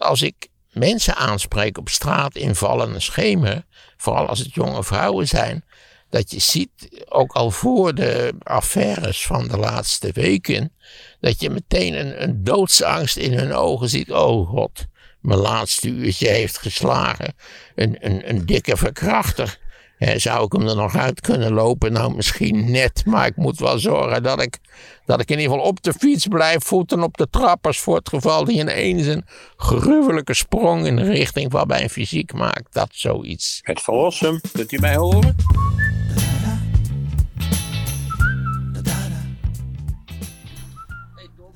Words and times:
als 0.00 0.22
ik 0.22 0.48
mensen 0.72 1.16
aanspreek 1.16 1.78
op 1.78 1.88
straat 1.88 2.36
in 2.36 2.54
vallende 2.54 3.00
schemer, 3.00 3.64
vooral 3.96 4.26
als 4.26 4.38
het 4.38 4.54
jonge 4.54 4.84
vrouwen 4.84 5.28
zijn, 5.28 5.64
dat 6.10 6.30
je 6.30 6.38
ziet, 6.38 7.04
ook 7.08 7.32
al 7.32 7.50
voor 7.50 7.94
de 7.94 8.34
affaires 8.42 9.26
van 9.26 9.48
de 9.48 9.56
laatste 9.56 10.12
weken, 10.12 10.72
dat 11.20 11.40
je 11.40 11.50
meteen 11.50 11.94
een, 11.94 12.22
een 12.22 12.44
doodsangst 12.44 13.16
in 13.16 13.32
hun 13.32 13.52
ogen 13.52 13.88
ziet. 13.88 14.12
Oh 14.12 14.48
god, 14.48 14.86
mijn 15.20 15.38
laatste 15.38 15.88
uurtje 15.88 16.28
heeft 16.28 16.58
geslagen. 16.58 17.34
Een, 17.74 17.96
een, 18.00 18.28
een 18.28 18.46
dikke 18.46 18.76
verkrachter. 18.76 19.58
Zou 20.00 20.44
ik 20.44 20.52
hem 20.52 20.68
er 20.68 20.76
nog 20.76 20.96
uit 20.96 21.20
kunnen 21.20 21.52
lopen? 21.52 21.92
Nou, 21.92 22.14
misschien 22.14 22.70
net, 22.70 23.02
maar 23.06 23.26
ik 23.26 23.36
moet 23.36 23.58
wel 23.58 23.78
zorgen 23.78 24.22
dat 24.22 24.42
ik, 24.42 24.58
dat 25.04 25.20
ik 25.20 25.30
in 25.30 25.38
ieder 25.38 25.52
geval 25.52 25.68
op 25.68 25.82
de 25.82 25.92
fiets 25.92 26.26
blijf, 26.26 26.64
voeten 26.64 27.02
op 27.02 27.16
de 27.16 27.28
trappers, 27.30 27.78
voor 27.78 27.96
het 27.96 28.08
geval 28.08 28.44
die 28.44 28.58
ineens 28.58 29.06
een 29.06 29.24
gruwelijke 29.56 30.34
sprong 30.34 30.86
in 30.86 30.96
de 30.96 31.02
richting 31.02 31.50
van 31.50 31.66
mijn 31.66 31.90
fysiek 31.90 32.32
maakt. 32.32 32.72
Dat 32.72 32.88
zoiets. 32.92 33.60
Het 33.62 33.80
verlossen, 33.80 34.40
kunt 34.52 34.72
u 34.72 34.78
mij 34.78 34.96
horen? 34.96 35.36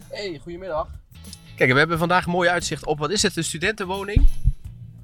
Hey, 0.09 0.41
goedemiddag. 0.43 0.89
Kijk, 1.57 1.73
we 1.73 1.79
hebben 1.79 1.99
vandaag 1.99 2.25
een 2.25 2.33
mooi 2.33 2.49
uitzicht 2.49 2.87
op, 2.87 2.99
wat 2.99 3.11
is 3.11 3.23
het, 3.23 3.37
een 3.37 3.45
studentenwoning? 3.45 4.27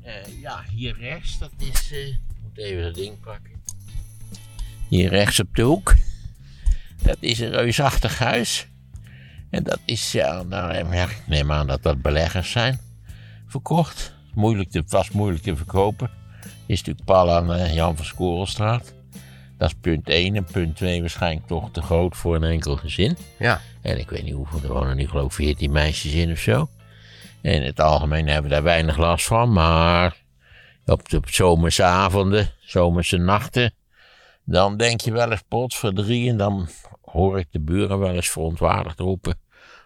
Uh, 0.06 0.40
ja, 0.40 0.64
hier 0.74 0.96
rechts, 0.98 1.38
dat 1.38 1.50
is, 1.58 1.92
uh, 1.92 2.06
ik 2.06 2.18
moet 2.54 2.64
even 2.64 2.82
dat 2.82 2.94
ding 2.94 3.20
pakken. 3.20 3.50
Hier 4.88 5.08
rechts 5.08 5.40
op 5.40 5.54
de 5.54 5.62
hoek, 5.62 5.94
dat 7.02 7.16
is 7.20 7.38
een 7.38 7.50
reusachtig 7.50 8.18
huis. 8.18 8.68
En 9.50 9.62
dat 9.62 9.78
is, 9.84 10.12
ja, 10.12 10.42
nou, 10.42 10.74
ik 10.74 11.22
neem 11.26 11.52
aan 11.52 11.66
dat 11.66 11.82
dat 11.82 12.02
beleggers 12.02 12.50
zijn, 12.50 12.80
verkocht. 13.46 14.14
Moeilijk 14.34 14.70
te, 14.70 14.82
vast 14.86 15.12
moeilijk 15.12 15.42
te 15.42 15.56
verkopen. 15.56 16.10
Is 16.66 16.78
natuurlijk 16.78 17.06
pal 17.06 17.30
aan 17.30 17.52
uh, 17.52 17.74
Jan 17.74 17.96
van 17.96 18.04
Skorelstraat. 18.04 18.94
Dat 19.58 19.68
is 19.68 19.74
punt 19.80 20.08
1. 20.08 20.36
En 20.36 20.44
punt 20.44 20.76
2 20.76 21.00
waarschijnlijk 21.00 21.46
toch 21.46 21.70
te 21.70 21.82
groot 21.82 22.16
voor 22.16 22.36
een 22.36 22.44
enkel 22.44 22.76
gezin. 22.76 23.16
Ja. 23.38 23.60
En 23.82 23.98
ik 23.98 24.10
weet 24.10 24.22
niet 24.22 24.34
hoeveel, 24.34 24.62
er 24.62 24.72
wonen 24.72 24.96
nu 24.96 25.08
geloof 25.08 25.26
ik 25.26 25.32
14 25.32 25.72
meisjes 25.72 26.12
in 26.12 26.30
of 26.30 26.38
zo. 26.38 26.68
En 27.40 27.52
in 27.52 27.62
het 27.62 27.80
algemeen 27.80 28.26
hebben 28.26 28.50
we 28.50 28.56
daar 28.56 28.62
weinig 28.62 28.96
last 28.96 29.26
van. 29.26 29.52
Maar 29.52 30.16
op 30.86 31.08
de 31.08 31.20
zomerse 31.24 31.82
avonden, 31.82 32.50
zomerse 32.60 33.16
nachten, 33.16 33.74
dan 34.44 34.76
denk 34.76 35.00
je 35.00 35.12
wel 35.12 35.30
eens 35.30 35.42
pot 35.48 35.74
voor 35.74 35.92
drie. 35.92 36.30
En 36.30 36.36
dan 36.36 36.68
hoor 37.02 37.38
ik 37.38 37.46
de 37.50 37.60
buren 37.60 37.98
wel 37.98 38.14
eens 38.14 38.30
verontwaardigd 38.30 38.98
roepen. 38.98 39.38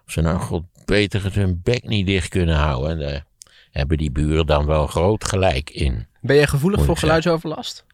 Of 0.06 0.12
ze 0.12 0.20
nou 0.20 0.38
god 0.38 0.64
beter 0.84 1.34
hun 1.34 1.60
bek 1.62 1.88
niet 1.88 2.06
dicht 2.06 2.28
kunnen 2.28 2.56
houden. 2.56 2.90
En 2.90 2.98
daar 2.98 3.24
hebben 3.70 3.98
die 3.98 4.10
buren 4.10 4.46
dan 4.46 4.66
wel 4.66 4.86
groot 4.86 5.24
gelijk 5.24 5.70
in. 5.70 6.06
Ben 6.20 6.36
je 6.36 6.46
gevoelig 6.46 6.84
voor 6.84 6.96
geluidsoverlast? 6.96 7.84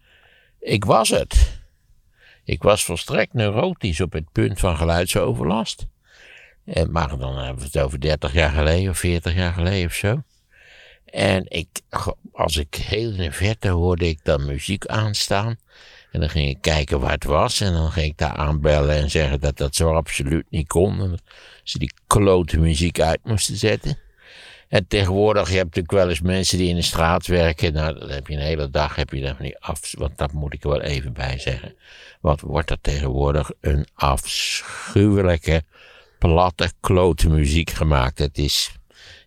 Ik 0.60 0.84
was 0.84 1.08
het. 1.08 1.60
Ik 2.44 2.62
was 2.62 2.84
volstrekt 2.84 3.32
neurotisch 3.32 4.00
op 4.00 4.12
het 4.12 4.32
punt 4.32 4.58
van 4.58 4.76
geluidsoverlast. 4.76 5.86
En, 6.64 6.90
maar 6.90 7.18
dan 7.18 7.38
hebben 7.38 7.58
we 7.58 7.64
het 7.64 7.78
over 7.78 8.00
30 8.00 8.32
jaar 8.32 8.50
geleden 8.50 8.90
of 8.90 8.98
40 8.98 9.34
jaar 9.34 9.52
geleden 9.52 9.86
of 9.86 9.94
zo. 9.94 10.22
En 11.10 11.44
ik, 11.48 11.68
als 12.32 12.56
ik 12.56 12.74
heel 12.74 13.10
in 13.10 13.16
de 13.16 13.32
verte 13.32 13.68
hoorde 13.68 14.08
ik 14.08 14.18
dan 14.22 14.46
muziek 14.46 14.86
aanstaan. 14.86 15.56
En 16.12 16.20
dan 16.20 16.30
ging 16.30 16.48
ik 16.48 16.58
kijken 16.60 17.00
waar 17.00 17.12
het 17.12 17.24
was. 17.24 17.60
En 17.60 17.72
dan 17.72 17.92
ging 17.92 18.06
ik 18.06 18.18
daar 18.18 18.36
aanbellen 18.36 18.96
en 18.96 19.10
zeggen 19.10 19.40
dat 19.40 19.56
dat 19.56 19.74
zo 19.74 19.94
absoluut 19.94 20.46
niet 20.50 20.68
kon. 20.68 21.00
En 21.00 21.10
dat 21.10 21.22
ze 21.62 21.78
die 21.78 21.92
klote 22.06 22.58
muziek 22.58 23.00
uit 23.00 23.20
moesten 23.24 23.56
zetten. 23.56 23.98
En 24.70 24.86
tegenwoordig, 24.88 25.48
je 25.48 25.56
hebt 25.56 25.64
natuurlijk 25.64 25.94
wel 25.94 26.08
eens 26.08 26.20
mensen 26.20 26.58
die 26.58 26.68
in 26.68 26.74
de 26.74 26.82
straat 26.82 27.26
werken. 27.26 27.72
Nou, 27.72 27.98
dan 27.98 28.10
heb 28.10 28.26
je 28.26 28.34
een 28.34 28.40
hele 28.40 28.70
dag, 28.70 28.94
heb 28.94 29.10
je 29.10 29.20
daar 29.20 29.36
niet 29.38 29.56
af. 29.58 29.80
Want 29.98 30.18
dat 30.18 30.32
moet 30.32 30.54
ik 30.54 30.62
er 30.64 30.70
wel 30.70 30.80
even 30.80 31.12
bij 31.12 31.38
zeggen. 31.38 31.74
Wat 32.20 32.40
wordt 32.40 32.70
er 32.70 32.80
tegenwoordig 32.80 33.50
een 33.60 33.86
afschuwelijke, 33.94 35.62
platte, 36.18 36.72
klote 36.80 37.28
muziek 37.28 37.70
gemaakt. 37.70 38.18
Het 38.18 38.38
is, 38.38 38.72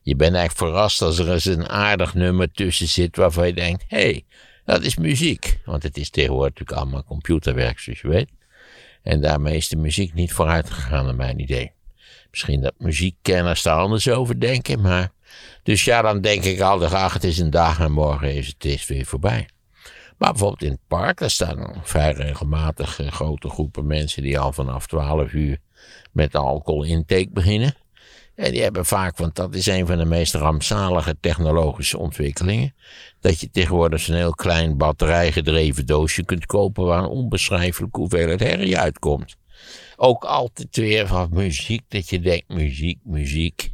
je 0.04 0.16
bent 0.16 0.36
eigenlijk 0.36 0.72
verrast 0.72 1.02
als 1.02 1.20
er 1.20 1.32
eens 1.32 1.46
een 1.46 1.70
aardig 1.70 2.14
nummer 2.14 2.52
tussen 2.52 2.88
zit 2.88 3.16
waarvan 3.16 3.48
je 3.48 3.54
denkt, 3.54 3.84
hé, 3.88 3.98
hey, 3.98 4.26
dat 4.66 4.84
is 4.84 4.98
muziek. 4.98 5.60
Want 5.66 5.84
het 5.84 5.98
is 5.98 6.10
tegenwoordig 6.10 6.50
natuurlijk 6.50 6.80
allemaal 6.80 7.04
computerwerk, 7.04 7.80
zoals 7.80 8.02
je 8.02 8.08
weet. 8.08 8.30
En 9.04 9.22
daarmee 9.22 9.56
is 9.56 9.68
de 9.68 9.76
muziek 9.76 10.14
niet 10.14 10.34
vooruit 10.34 10.70
gegaan, 10.70 11.06
naar 11.06 11.16
mijn 11.16 11.40
idee. 11.40 11.72
Misschien 12.32 12.62
dat 12.62 12.74
muziekkenners 12.78 13.62
daar 13.62 13.78
anders 13.78 14.10
over 14.10 14.40
denken, 14.40 14.82
maar 14.82 15.12
dus 15.64 15.84
ja, 15.84 16.02
dan 16.02 16.22
denk 16.22 16.44
ik 16.44 16.60
altijd, 16.60 16.94
ach, 16.94 17.14
het 17.14 17.24
is 17.24 17.40
een 17.40 17.50
dag 17.50 17.80
en 17.80 17.92
morgen 17.92 18.36
is 18.36 18.48
het 18.48 18.66
is 18.66 18.88
weer 18.88 19.06
voorbij. 19.06 19.48
Maar 20.18 20.32
bijvoorbeeld 20.32 20.64
in 20.64 20.72
het 20.72 20.88
park, 20.88 21.20
daar 21.20 21.30
staan 21.30 21.82
vrij 21.84 22.12
regelmatig 22.12 23.00
eh, 23.00 23.12
grote 23.12 23.50
groepen 23.50 23.88
mensen 23.88 24.24
die 24.24 24.40
al 24.40 24.52
vanaf 24.52 24.88
12 24.88 25.32
uur 25.32 25.58
met 26.12 26.36
alcohol 26.36 26.84
intake 26.84 27.30
beginnen. 27.32 27.76
En 28.36 28.52
die 28.52 28.62
hebben 28.62 28.86
vaak, 28.86 29.18
want 29.18 29.36
dat 29.36 29.56
is 29.56 29.66
een 29.66 29.88
van 29.88 29.98
de 29.98 30.06
meest 30.06 30.34
rampzalige 30.34 31.18
technologische 31.20 31.98
ontwikkelingen, 31.98 32.76
dat 33.20 33.40
je 33.40 33.50
tegenwoordig 33.50 34.00
zo'n 34.00 34.16
heel 34.16 34.34
klein 34.34 34.78
batterijgedreven 34.78 35.86
doosje 35.86 36.26
kunt 36.26 36.46
kopen 36.46 36.86
waar 36.86 37.04
een 37.04 37.10
onbeschrijfelijke 37.10 38.00
hoeveelheid 38.00 38.40
herrie 38.40 38.78
uitkomt. 38.78 39.36
Ook 39.96 40.24
altijd 40.24 40.76
weer 40.76 41.08
van 41.08 41.30
muziek, 41.32 41.82
dat 41.88 42.10
je 42.10 42.20
denkt 42.20 42.48
muziek, 42.48 43.00
muziek. 43.04 43.72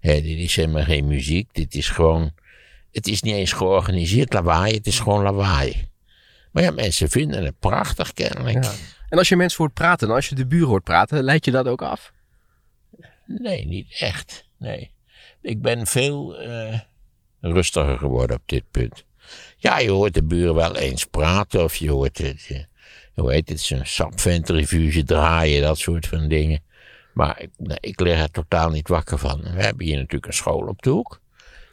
Dit 0.00 0.24
is 0.24 0.56
helemaal 0.56 0.84
geen 0.84 1.06
muziek. 1.06 1.48
Dit 1.52 1.74
is 1.74 1.88
gewoon. 1.88 2.32
Het 2.92 3.06
is 3.06 3.22
niet 3.22 3.34
eens 3.34 3.52
georganiseerd 3.52 4.32
lawaai, 4.32 4.74
het 4.74 4.86
is 4.86 4.98
gewoon 4.98 5.22
lawaai. 5.22 5.88
Maar 6.52 6.62
ja, 6.62 6.70
mensen 6.70 7.10
vinden 7.10 7.44
het 7.44 7.58
prachtig 7.58 8.12
kennelijk. 8.12 8.64
En 9.08 9.18
als 9.18 9.28
je 9.28 9.36
mensen 9.36 9.58
hoort 9.58 9.74
praten, 9.74 10.10
als 10.10 10.28
je 10.28 10.34
de 10.34 10.46
buren 10.46 10.68
hoort 10.68 10.84
praten, 10.84 11.22
leid 11.22 11.44
je 11.44 11.50
dat 11.50 11.68
ook 11.68 11.82
af? 11.82 12.12
Nee, 13.26 13.66
niet 13.66 13.96
echt. 13.98 14.48
Nee. 14.58 14.90
Ik 15.40 15.62
ben 15.62 15.86
veel 15.86 16.42
uh, 16.42 16.80
rustiger 17.40 17.98
geworden 17.98 18.36
op 18.36 18.42
dit 18.46 18.70
punt. 18.70 19.04
Ja, 19.56 19.78
je 19.78 19.90
hoort 19.90 20.14
de 20.14 20.24
buren 20.24 20.54
wel 20.54 20.76
eens 20.76 21.04
praten, 21.04 21.64
of 21.64 21.76
je 21.76 21.90
hoort 21.90 22.18
het, 22.18 22.48
uh, 22.50 22.58
hoe 23.14 23.32
heet 23.32 23.48
het, 23.48 23.60
zo'n 23.60 25.04
draaien, 25.04 25.62
dat 25.62 25.78
soort 25.78 26.06
van 26.06 26.28
dingen. 26.28 26.62
Maar 27.14 27.40
ik, 27.40 27.50
ik 27.80 28.00
lig 28.00 28.18
er 28.18 28.30
totaal 28.30 28.70
niet 28.70 28.88
wakker 28.88 29.18
van. 29.18 29.40
We 29.42 29.62
hebben 29.62 29.86
hier 29.86 29.96
natuurlijk 29.96 30.26
een 30.26 30.32
school 30.32 30.66
op 30.66 30.82
de 30.82 30.90
hoek. 30.90 31.20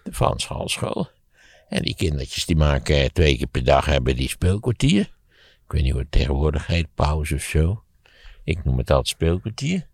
De 0.03 0.13
Van 0.13 0.39
Schalschool. 0.39 1.09
En 1.69 1.81
die 1.81 1.95
kindertjes 1.95 2.45
die 2.45 2.55
maken 2.55 3.13
twee 3.13 3.37
keer 3.37 3.47
per 3.47 3.63
dag 3.63 3.85
hebben 3.85 4.15
die 4.15 4.29
speelkwartier. 4.29 5.01
Ik 5.65 5.77
weet 5.77 5.81
niet 5.81 5.91
hoe 5.91 6.01
het 6.01 6.11
tegenwoordig 6.11 6.67
heet, 6.67 6.87
pauze 6.95 7.35
of 7.35 7.41
zo. 7.41 7.83
Ik 8.43 8.63
noem 8.63 8.77
het 8.77 8.89
altijd 8.89 9.07
speelkwartier. 9.07 9.87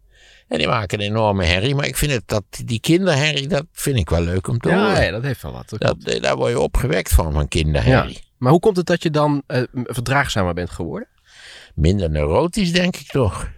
En 0.47 0.57
die 0.57 0.67
maken 0.67 0.99
een 0.99 1.05
enorme 1.05 1.45
herrie. 1.45 1.75
Maar 1.75 1.85
ik 1.85 1.97
vind 1.97 2.11
het, 2.11 2.23
dat, 2.25 2.43
die 2.65 2.79
kinderherrie, 2.79 3.47
dat 3.47 3.65
vind 3.71 3.97
ik 3.97 4.09
wel 4.09 4.21
leuk 4.21 4.47
om 4.47 4.57
te 4.57 4.69
ja, 4.69 4.85
horen. 4.85 5.03
Ja, 5.03 5.11
dat 5.11 5.23
heeft 5.23 5.41
wel 5.41 5.51
wat. 5.51 5.73
Dat, 5.77 6.03
eh, 6.03 6.21
daar 6.21 6.35
word 6.35 6.51
je 6.51 6.59
opgewekt 6.59 7.13
van, 7.13 7.33
van 7.33 7.47
kinderherrie. 7.47 8.13
Ja. 8.13 8.19
Maar 8.37 8.51
hoe 8.51 8.59
komt 8.59 8.77
het 8.77 8.85
dat 8.85 9.03
je 9.03 9.09
dan 9.09 9.43
uh, 9.47 9.63
verdraagzamer 9.73 10.53
bent 10.53 10.69
geworden? 10.69 11.07
Minder 11.75 12.09
neurotisch, 12.09 12.71
denk 12.71 12.95
ik 12.95 13.07
toch. 13.07 13.51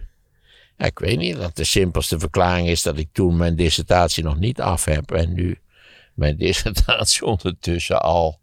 Ja, 0.76 0.86
ik 0.86 0.98
weet 0.98 1.18
niet, 1.18 1.36
dat 1.36 1.56
de 1.56 1.64
simpelste 1.64 2.18
verklaring 2.18 2.68
is 2.68 2.82
dat 2.82 2.98
ik 2.98 3.08
toen 3.12 3.36
mijn 3.36 3.56
dissertatie 3.56 4.24
nog 4.24 4.38
niet 4.38 4.60
af 4.60 4.84
heb. 4.84 5.10
En 5.10 5.32
nu 5.32 5.58
mijn 6.14 6.36
dissertatie 6.46 7.24
ondertussen 7.24 8.02
al, 8.02 8.40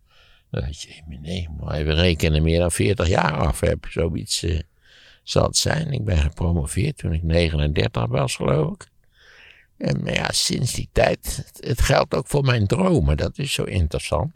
je, 0.49 1.17
nee, 1.21 1.49
maar 1.59 1.75
even 1.75 1.95
rekenen, 1.95 2.43
meer 2.43 2.59
dan 2.59 2.71
40 2.71 3.07
jaar 3.07 3.33
af 3.33 3.59
heb. 3.59 3.85
Zoiets 3.89 4.43
uh, 4.43 4.59
zal 5.29 5.43
het 5.43 5.57
zijn. 5.57 5.91
Ik 5.91 6.05
ben 6.05 6.17
gepromoveerd 6.17 6.97
toen 6.97 7.13
ik 7.13 7.23
39 7.23 8.05
was, 8.05 8.35
geloof 8.35 8.73
ik. 8.73 8.87
En 9.77 10.03
maar 10.03 10.13
ja, 10.13 10.31
sinds 10.31 10.73
die 10.73 10.89
tijd, 10.91 11.51
het, 11.59 11.81
geldt 11.81 12.15
ook 12.15 12.27
voor 12.27 12.43
mijn 12.43 12.67
dromen, 12.67 13.17
dat 13.17 13.37
is 13.37 13.53
zo 13.53 13.63
interessant. 13.63 14.35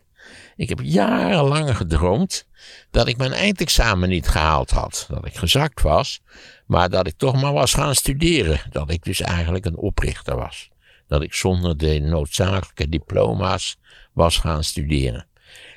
Ik 0.55 0.69
heb 0.69 0.79
jarenlang 0.83 1.77
gedroomd 1.77 2.47
dat 2.91 3.07
ik 3.07 3.17
mijn 3.17 3.33
eindexamen 3.33 4.09
niet 4.09 4.27
gehaald 4.27 4.69
had. 4.69 5.05
Dat 5.09 5.25
ik 5.25 5.35
gezakt 5.35 5.81
was, 5.81 6.21
maar 6.65 6.89
dat 6.89 7.07
ik 7.07 7.17
toch 7.17 7.41
maar 7.41 7.53
was 7.53 7.73
gaan 7.73 7.95
studeren. 7.95 8.59
Dat 8.69 8.91
ik 8.91 9.03
dus 9.03 9.21
eigenlijk 9.21 9.65
een 9.65 9.77
oprichter 9.77 10.35
was. 10.35 10.69
Dat 11.07 11.21
ik 11.21 11.33
zonder 11.33 11.77
de 11.77 11.99
noodzakelijke 11.99 12.89
diploma's 12.89 13.77
was 14.13 14.37
gaan 14.37 14.63
studeren. 14.63 15.27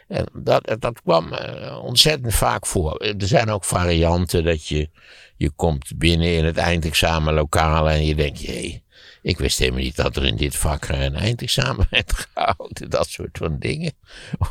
En 0.09 0.27
dat, 0.33 0.77
dat 0.79 1.03
kwam 1.03 1.33
uh, 1.33 1.79
ontzettend 1.83 2.35
vaak 2.35 2.67
voor. 2.67 2.97
Er 2.97 3.27
zijn 3.27 3.51
ook 3.51 3.65
varianten 3.65 4.45
dat 4.45 4.67
je, 4.67 4.89
je 5.37 5.51
komt 5.51 5.93
binnen 5.97 6.37
in 6.37 6.45
het 6.45 6.57
eindexamenlokaal 6.57 7.91
en 7.91 8.05
je 8.05 8.15
denkt, 8.15 8.41
jee, 8.41 8.85
ik 9.23 9.39
wist 9.39 9.59
helemaal 9.59 9.81
niet 9.81 9.97
dat 9.97 10.17
er 10.17 10.25
in 10.25 10.37
dit 10.37 10.57
vak 10.57 10.89
een 10.89 11.15
eindexamen 11.15 11.87
werd 11.91 12.13
gehouden. 12.13 12.91
Dat 12.91 13.09
soort 13.09 13.39
van 13.39 13.59
dingen. 13.59 13.93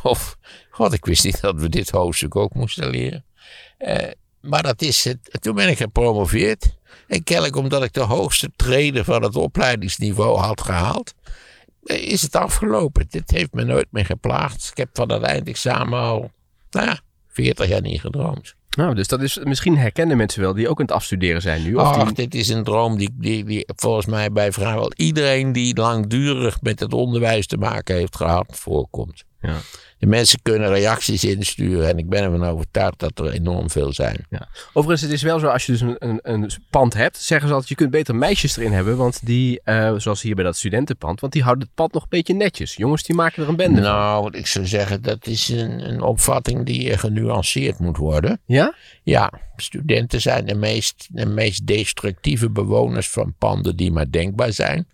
Of, 0.02 0.36
god, 0.70 0.92
ik 0.92 1.04
wist 1.04 1.24
niet 1.24 1.40
dat 1.40 1.60
we 1.60 1.68
dit 1.68 1.90
hoofdstuk 1.90 2.36
ook 2.36 2.54
moesten 2.54 2.90
leren. 2.90 3.24
Uh, 3.78 3.96
maar 4.40 4.62
dat 4.62 4.82
is 4.82 5.04
het. 5.04 5.18
Toen 5.40 5.54
ben 5.54 5.68
ik 5.68 5.76
gepromoveerd. 5.76 6.76
En 7.08 7.24
kennelijk 7.24 7.56
omdat 7.56 7.82
ik 7.82 7.92
de 7.92 8.00
hoogste 8.00 8.50
treden 8.56 9.04
van 9.04 9.22
het 9.22 9.36
opleidingsniveau 9.36 10.38
had 10.38 10.60
gehaald. 10.60 11.14
Is 11.84 12.22
het 12.22 12.36
afgelopen. 12.36 13.06
Dit 13.08 13.30
heeft 13.30 13.52
me 13.52 13.64
nooit 13.64 13.86
meer 13.90 14.04
geplaagd. 14.04 14.68
Ik 14.70 14.76
heb 14.76 14.88
van 14.92 15.08
dat 15.08 15.22
eindexamen 15.22 15.98
al, 15.98 16.30
nou 16.70 16.86
ja, 16.86 16.98
40 17.28 17.68
jaar 17.68 17.80
niet 17.80 18.00
gedroomd. 18.00 18.54
Nou, 18.76 18.94
dus 18.94 19.08
dat 19.08 19.22
is 19.22 19.38
misschien 19.42 19.78
herkennen 19.78 20.16
mensen 20.16 20.40
wel 20.40 20.54
die 20.54 20.68
ook 20.68 20.78
aan 20.78 20.86
het 20.86 20.94
afstuderen 20.94 21.42
zijn 21.42 21.62
nu. 21.62 21.74
Of 21.74 21.82
Ach, 21.82 22.04
die, 22.04 22.14
dit 22.14 22.34
is 22.34 22.48
een 22.48 22.64
droom 22.64 22.96
die, 22.98 23.10
die, 23.14 23.44
die 23.44 23.66
volgens 23.76 24.06
mij 24.06 24.32
bij 24.32 24.52
vrijwel 24.52 24.92
iedereen 24.96 25.52
die 25.52 25.76
langdurig 25.76 26.62
met 26.62 26.80
het 26.80 26.92
onderwijs 26.92 27.46
te 27.46 27.56
maken 27.56 27.94
heeft 27.94 28.16
gehad, 28.16 28.46
voorkomt. 28.48 29.24
ja. 29.40 29.56
De 30.04 30.10
mensen 30.10 30.38
kunnen 30.42 30.68
reacties 30.68 31.24
insturen 31.24 31.88
en 31.88 31.98
ik 31.98 32.08
ben 32.08 32.22
ervan 32.22 32.44
overtuigd 32.44 32.98
dat 32.98 33.18
er 33.18 33.30
enorm 33.30 33.70
veel 33.70 33.92
zijn. 33.92 34.26
Ja. 34.30 34.48
Overigens, 34.72 35.00
het 35.00 35.12
is 35.12 35.22
wel 35.22 35.38
zo, 35.38 35.46
als 35.46 35.66
je 35.66 35.72
dus 35.72 35.80
een, 35.80 35.96
een, 35.98 36.18
een 36.22 36.50
pand 36.70 36.94
hebt, 36.94 37.16
zeggen 37.16 37.48
ze 37.48 37.52
altijd, 37.52 37.70
je 37.70 37.76
kunt 37.78 37.90
beter 37.90 38.14
meisjes 38.14 38.56
erin 38.56 38.72
hebben, 38.72 38.96
want 38.96 39.26
die, 39.26 39.60
eh, 39.64 39.94
zoals 39.96 40.22
hier 40.22 40.34
bij 40.34 40.44
dat 40.44 40.56
studentenpand, 40.56 41.20
want 41.20 41.32
die 41.32 41.42
houden 41.42 41.64
het 41.64 41.74
pand 41.74 41.92
nog 41.92 42.02
een 42.02 42.08
beetje 42.08 42.34
netjes. 42.34 42.74
Jongens, 42.74 43.02
die 43.02 43.16
maken 43.16 43.42
er 43.42 43.48
een 43.48 43.56
bende 43.56 43.82
van. 43.82 43.90
Nou, 43.90 44.22
wat 44.22 44.34
ik 44.34 44.46
zou 44.46 44.66
zeggen, 44.66 45.02
dat 45.02 45.26
is 45.26 45.48
een, 45.48 45.88
een 45.88 46.02
opvatting 46.02 46.66
die 46.66 46.98
genuanceerd 46.98 47.78
moet 47.78 47.96
worden. 47.96 48.40
Ja? 48.46 48.74
Ja, 49.02 49.32
studenten 49.56 50.20
zijn 50.20 50.46
de 50.46 50.54
meest, 50.54 51.08
de 51.10 51.26
meest 51.26 51.66
destructieve 51.66 52.50
bewoners 52.50 53.08
van 53.08 53.34
panden 53.38 53.76
die 53.76 53.92
maar 53.92 54.10
denkbaar 54.10 54.52
zijn. 54.52 54.86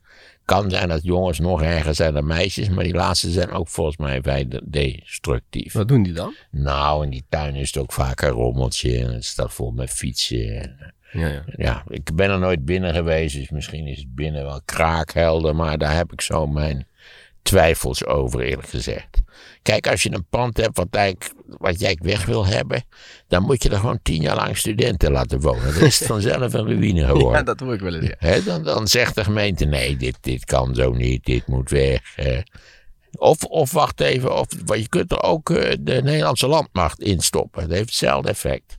Kan 0.50 0.70
zijn 0.70 0.88
dat 0.88 1.02
jongens 1.02 1.38
nog 1.38 1.62
erger 1.62 1.94
zijn 1.94 2.14
dan 2.14 2.26
meisjes, 2.26 2.68
maar 2.68 2.84
die 2.84 2.94
laatste 2.94 3.30
zijn 3.30 3.50
ook 3.50 3.68
volgens 3.68 3.96
mij 3.96 4.22
vrij 4.22 4.48
de- 4.48 4.62
destructief. 4.64 5.72
Wat 5.72 5.88
doen 5.88 6.02
die 6.02 6.12
dan? 6.12 6.34
Nou, 6.50 7.04
in 7.04 7.10
die 7.10 7.24
tuin 7.28 7.54
is 7.54 7.66
het 7.74 7.82
ook 7.82 7.92
vaak 7.92 8.20
een 8.22 8.28
rommeltje 8.28 8.98
en 8.98 9.12
het 9.14 9.24
staat 9.24 9.52
vol 9.52 9.70
met 9.70 9.90
fietsen. 9.90 10.60
En, 10.60 10.94
Ja, 11.12 11.28
ja. 11.28 11.42
ja, 11.56 11.84
ik 11.88 12.14
ben 12.14 12.30
er 12.30 12.38
nooit 12.38 12.64
binnen 12.64 12.94
geweest, 12.94 13.36
dus 13.36 13.50
misschien 13.50 13.86
is 13.86 13.98
het 13.98 14.14
binnen 14.14 14.44
wel 14.44 14.60
kraakhelder, 14.64 15.56
maar 15.56 15.78
daar 15.78 15.96
heb 15.96 16.12
ik 16.12 16.20
zo 16.20 16.46
mijn 16.46 16.86
twijfels 17.42 18.04
over, 18.04 18.40
eerlijk 18.40 18.68
gezegd. 18.68 19.22
Kijk, 19.62 19.86
als 19.88 20.02
je 20.02 20.12
een 20.12 20.26
pand 20.30 20.56
hebt 20.56 20.76
wat, 20.76 20.88
eigenlijk, 20.90 21.32
wat 21.58 21.80
jij 21.80 21.98
weg 22.02 22.24
wil 22.26 22.46
hebben, 22.46 22.84
dan 23.28 23.42
moet 23.42 23.62
je 23.62 23.68
er 23.68 23.78
gewoon 23.78 24.02
tien 24.02 24.22
jaar 24.22 24.36
lang 24.36 24.56
studenten 24.56 25.12
laten 25.12 25.40
wonen. 25.40 25.74
Dan 25.74 25.82
is 25.82 25.98
het 25.98 26.08
vanzelf 26.14 26.52
een 26.52 26.66
ruïne 26.66 27.06
geworden. 27.06 27.32
Ja, 27.32 27.42
dat 27.42 27.60
hoor 27.60 27.74
ik 27.74 27.80
wel 27.80 27.94
eens. 27.94 28.14
Ja. 28.20 28.40
Dan, 28.40 28.64
dan 28.64 28.88
zegt 28.88 29.14
de 29.14 29.24
gemeente: 29.24 29.64
nee, 29.64 29.96
dit, 29.96 30.18
dit 30.20 30.44
kan 30.44 30.74
zo 30.74 30.92
niet, 30.92 31.24
dit 31.24 31.46
moet 31.46 31.70
weg. 31.70 32.16
Of, 33.18 33.44
of 33.44 33.72
wacht 33.72 34.00
even, 34.00 34.36
of, 34.36 34.46
want 34.64 34.80
je 34.80 34.88
kunt 34.88 35.12
er 35.12 35.22
ook 35.22 35.50
eh, 35.50 35.76
de 35.80 36.02
Nederlandse 36.02 36.46
landmacht 36.46 37.00
instoppen. 37.00 37.62
Dat 37.62 37.70
heeft 37.70 37.88
hetzelfde 37.88 38.28
effect. 38.28 38.78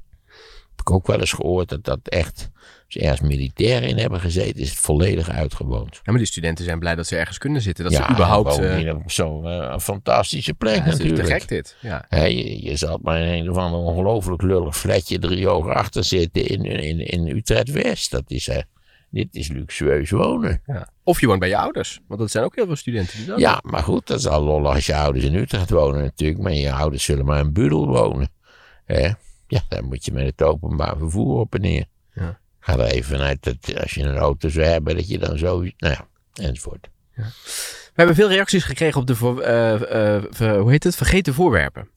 Heb 0.69 0.79
ik 0.79 0.91
ook 0.91 1.07
wel 1.07 1.19
eens 1.19 1.33
gehoord 1.33 1.69
dat 1.69 1.83
dat 1.83 1.99
echt, 2.03 2.49
ze 2.91 2.99
ergens 2.99 3.29
militair 3.29 3.83
in 3.83 3.97
hebben 3.97 4.19
gezeten, 4.19 4.61
is 4.61 4.69
het 4.69 4.79
volledig 4.79 5.29
uitgewoond. 5.29 5.95
Ja, 5.95 6.01
maar 6.03 6.17
die 6.17 6.25
studenten 6.25 6.65
zijn 6.65 6.79
blij 6.79 6.95
dat 6.95 7.07
ze 7.07 7.17
ergens 7.17 7.37
kunnen 7.37 7.61
zitten. 7.61 7.83
Dat 7.83 7.93
ja, 7.93 8.05
ze 8.05 8.11
überhaupt... 8.11 8.59
op 8.93 9.11
zo'n 9.11 9.47
eh, 9.47 9.79
fantastische 9.79 10.53
plek 10.53 10.75
ja, 10.75 10.81
het 10.81 10.91
is 10.91 10.97
te 10.97 11.03
natuurlijk. 11.03 11.29
gek 11.29 11.47
dit. 11.47 11.75
Ja. 11.79 12.05
Je, 12.09 12.63
je 12.63 12.75
zat 12.75 13.01
maar 13.01 13.21
in 13.21 13.27
een 13.27 13.49
of 13.49 13.57
ander 13.57 13.79
ongelooflijk 13.79 14.41
lullig 14.41 14.77
flatje 14.77 15.19
drie 15.19 15.47
hoog 15.47 15.67
achter 15.67 16.03
zitten 16.03 16.47
in, 16.47 16.63
in, 16.65 16.99
in 16.99 17.27
Utrecht-West. 17.27 18.11
Dat 18.11 18.23
is, 18.27 18.47
eh, 18.47 18.61
dit 19.09 19.35
is 19.35 19.47
luxueus 19.47 20.09
wonen. 20.09 20.61
Ja. 20.65 20.89
Of 21.03 21.19
je 21.19 21.27
woont 21.27 21.39
bij 21.39 21.49
je 21.49 21.57
ouders. 21.57 21.99
Want 22.07 22.19
dat 22.19 22.31
zijn 22.31 22.43
ook 22.43 22.55
heel 22.55 22.65
veel 22.65 22.75
studenten 22.75 23.17
die 23.17 23.25
dat 23.25 23.39
Ja, 23.39 23.59
maar 23.63 23.83
goed, 23.83 24.07
dat 24.07 24.19
is 24.19 24.27
al 24.27 24.43
lollig 24.43 24.73
als 24.73 24.85
je 24.85 24.95
ouders 24.95 25.25
in 25.25 25.35
Utrecht 25.35 25.69
wonen 25.69 26.01
natuurlijk. 26.01 26.41
Maar 26.41 26.53
je 26.53 26.71
ouders 26.71 27.03
zullen 27.03 27.25
maar 27.25 27.39
in 27.39 27.53
Budel 27.53 27.87
wonen. 27.87 28.29
Ja, 29.47 29.61
dan 29.67 29.85
moet 29.85 30.05
je 30.05 30.11
met 30.11 30.25
het 30.25 30.41
openbaar 30.41 30.97
vervoer 30.97 31.39
op 31.39 31.55
en 31.55 31.61
neer. 31.61 31.85
Ja. 32.13 32.40
Ga 32.61 32.77
er 32.77 32.85
even 32.85 33.15
vanuit 33.15 33.43
dat 33.43 33.81
als 33.81 33.93
je 33.93 34.03
een 34.03 34.17
auto 34.17 34.49
zou 34.49 34.65
hebben, 34.65 34.95
dat 34.95 35.07
je 35.07 35.17
dan 35.17 35.37
zo... 35.37 35.59
Nou 35.59 35.71
ja, 35.77 36.07
enzovoort. 36.33 36.89
We 37.15 37.97
hebben 37.97 38.15
veel 38.15 38.29
reacties 38.29 38.63
gekregen 38.63 39.01
op 39.01 39.07
de, 39.07 39.15
voor, 39.15 39.41
eh, 39.41 40.15
eh, 40.15 40.61
hoe 40.61 40.71
heet 40.71 40.83
het, 40.83 40.95
vergeten 40.95 41.33
voorwerpen. 41.33 41.89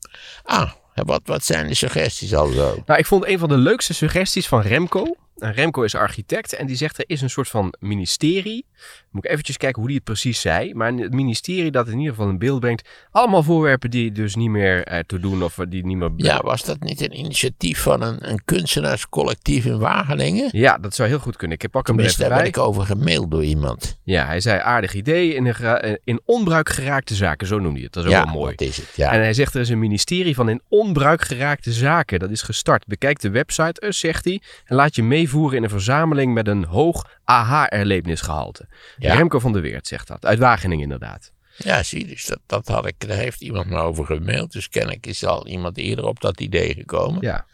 Ah, 0.43 0.71
wat, 0.93 1.21
wat 1.25 1.43
zijn 1.43 1.67
de 1.67 1.73
suggesties 1.73 2.35
al 2.35 2.47
zo? 2.47 2.83
Nou, 2.85 2.99
ik 2.99 3.05
vond 3.05 3.25
een 3.25 3.39
van 3.39 3.49
de 3.49 3.57
leukste 3.57 3.93
suggesties 3.93 4.47
van 4.47 4.61
Remco. 4.61 5.15
En 5.35 5.53
Remco 5.53 5.81
is 5.81 5.95
architect 5.95 6.53
en 6.53 6.67
die 6.67 6.75
zegt 6.75 6.97
er 6.97 7.03
is 7.07 7.21
een 7.21 7.29
soort 7.29 7.47
van 7.47 7.73
ministerie. 7.79 8.65
Moet 9.11 9.25
ik 9.25 9.31
eventjes 9.31 9.57
kijken 9.57 9.79
hoe 9.79 9.87
die 9.87 9.97
het 9.97 10.05
precies 10.05 10.41
zei. 10.41 10.73
Maar 10.73 10.93
het 10.93 11.13
ministerie 11.13 11.71
dat 11.71 11.87
in 11.87 11.97
ieder 11.97 12.13
geval 12.13 12.29
in 12.29 12.37
beeld 12.37 12.59
brengt. 12.59 12.89
Allemaal 13.11 13.43
voorwerpen 13.43 13.89
die 13.89 14.11
dus 14.11 14.35
niet 14.35 14.49
meer 14.49 14.83
eh, 14.83 14.99
te 15.07 15.19
doen 15.19 15.43
of 15.43 15.59
die 15.69 15.85
niet 15.85 15.97
meer... 15.97 16.11
Ja, 16.15 16.41
was 16.41 16.63
dat 16.63 16.79
niet 16.79 17.01
een 17.01 17.17
initiatief 17.17 17.81
van 17.81 18.01
een, 18.01 18.29
een 18.31 18.41
kunstenaarscollectief 18.45 19.65
in 19.65 19.79
Wageningen? 19.79 20.49
Ja, 20.51 20.77
dat 20.77 20.95
zou 20.95 21.09
heel 21.09 21.19
goed 21.19 21.35
kunnen. 21.35 21.57
Ik 21.61 21.69
pak 21.69 21.87
hem 21.87 21.95
er 21.95 22.01
Tenminste, 22.01 22.23
even 22.23 22.35
daar 22.35 22.43
ben 22.43 22.61
ik 22.61 22.67
over 22.67 22.85
gemaild 22.85 23.31
door 23.31 23.43
iemand. 23.43 23.99
Ja, 24.03 24.25
hij 24.25 24.39
zei 24.39 24.59
aardig 24.59 24.93
idee 24.93 25.33
in, 25.33 25.45
een 25.45 25.55
eh, 25.55 25.95
in 26.03 26.21
onbruik 26.25 26.69
geraakte 26.69 27.15
zaken. 27.15 27.47
Zo 27.47 27.59
noemde 27.59 27.73
hij 27.73 27.83
het. 27.83 27.93
Dat 27.93 28.03
is 28.03 28.09
ook 28.09 28.15
ja, 28.15 28.23
wel 28.23 28.33
mooi. 28.33 28.51
wat 28.51 28.67
is 28.67 28.77
het? 28.77 28.89
Ja. 28.95 29.11
En 29.11 29.19
hij 29.19 29.33
zegt 29.33 29.53
er 29.53 29.61
is 29.61 29.69
een 29.69 29.79
ministerie 29.79 30.35
van 30.35 30.49
in 30.49 30.61
onbruik 30.67 31.21
geraakte 31.21 31.71
zaken. 31.71 32.19
Dat 32.19 32.29
is 32.29 32.41
gestart. 32.41 32.85
Bekijk 32.85 33.19
de 33.19 33.29
website, 33.29 33.81
eh, 33.81 33.91
zegt 33.91 34.25
hij. 34.25 34.41
En 34.65 34.75
laat 34.75 34.95
je 34.95 35.03
meevoeren 35.25 35.57
in 35.57 35.63
een 35.63 35.69
verzameling 35.69 36.33
met 36.33 36.47
een 36.47 36.65
hoog 36.65 37.19
aha-erlebnisgehalte. 37.23 38.67
Ja. 38.97 39.15
Remco 39.15 39.39
van 39.39 39.53
der 39.53 39.61
Weert 39.61 39.87
zegt 39.87 40.07
dat. 40.07 40.25
Uit 40.25 40.39
Wageningen 40.39 40.83
inderdaad. 40.83 41.31
Ja, 41.57 41.83
zie, 41.83 42.07
dus 42.07 42.25
dat, 42.25 42.39
dat 42.45 42.67
had 42.67 42.87
ik, 42.87 43.07
daar 43.07 43.17
heeft 43.17 43.41
iemand 43.41 43.69
me 43.69 43.77
over 43.77 44.05
gemaild. 44.05 44.51
Dus 44.51 44.69
kennelijk 44.69 45.05
is 45.05 45.25
al 45.25 45.47
iemand 45.47 45.77
eerder 45.77 46.05
op 46.05 46.21
dat 46.21 46.39
idee 46.39 46.73
gekomen. 46.73 47.21
Ja. 47.21 47.45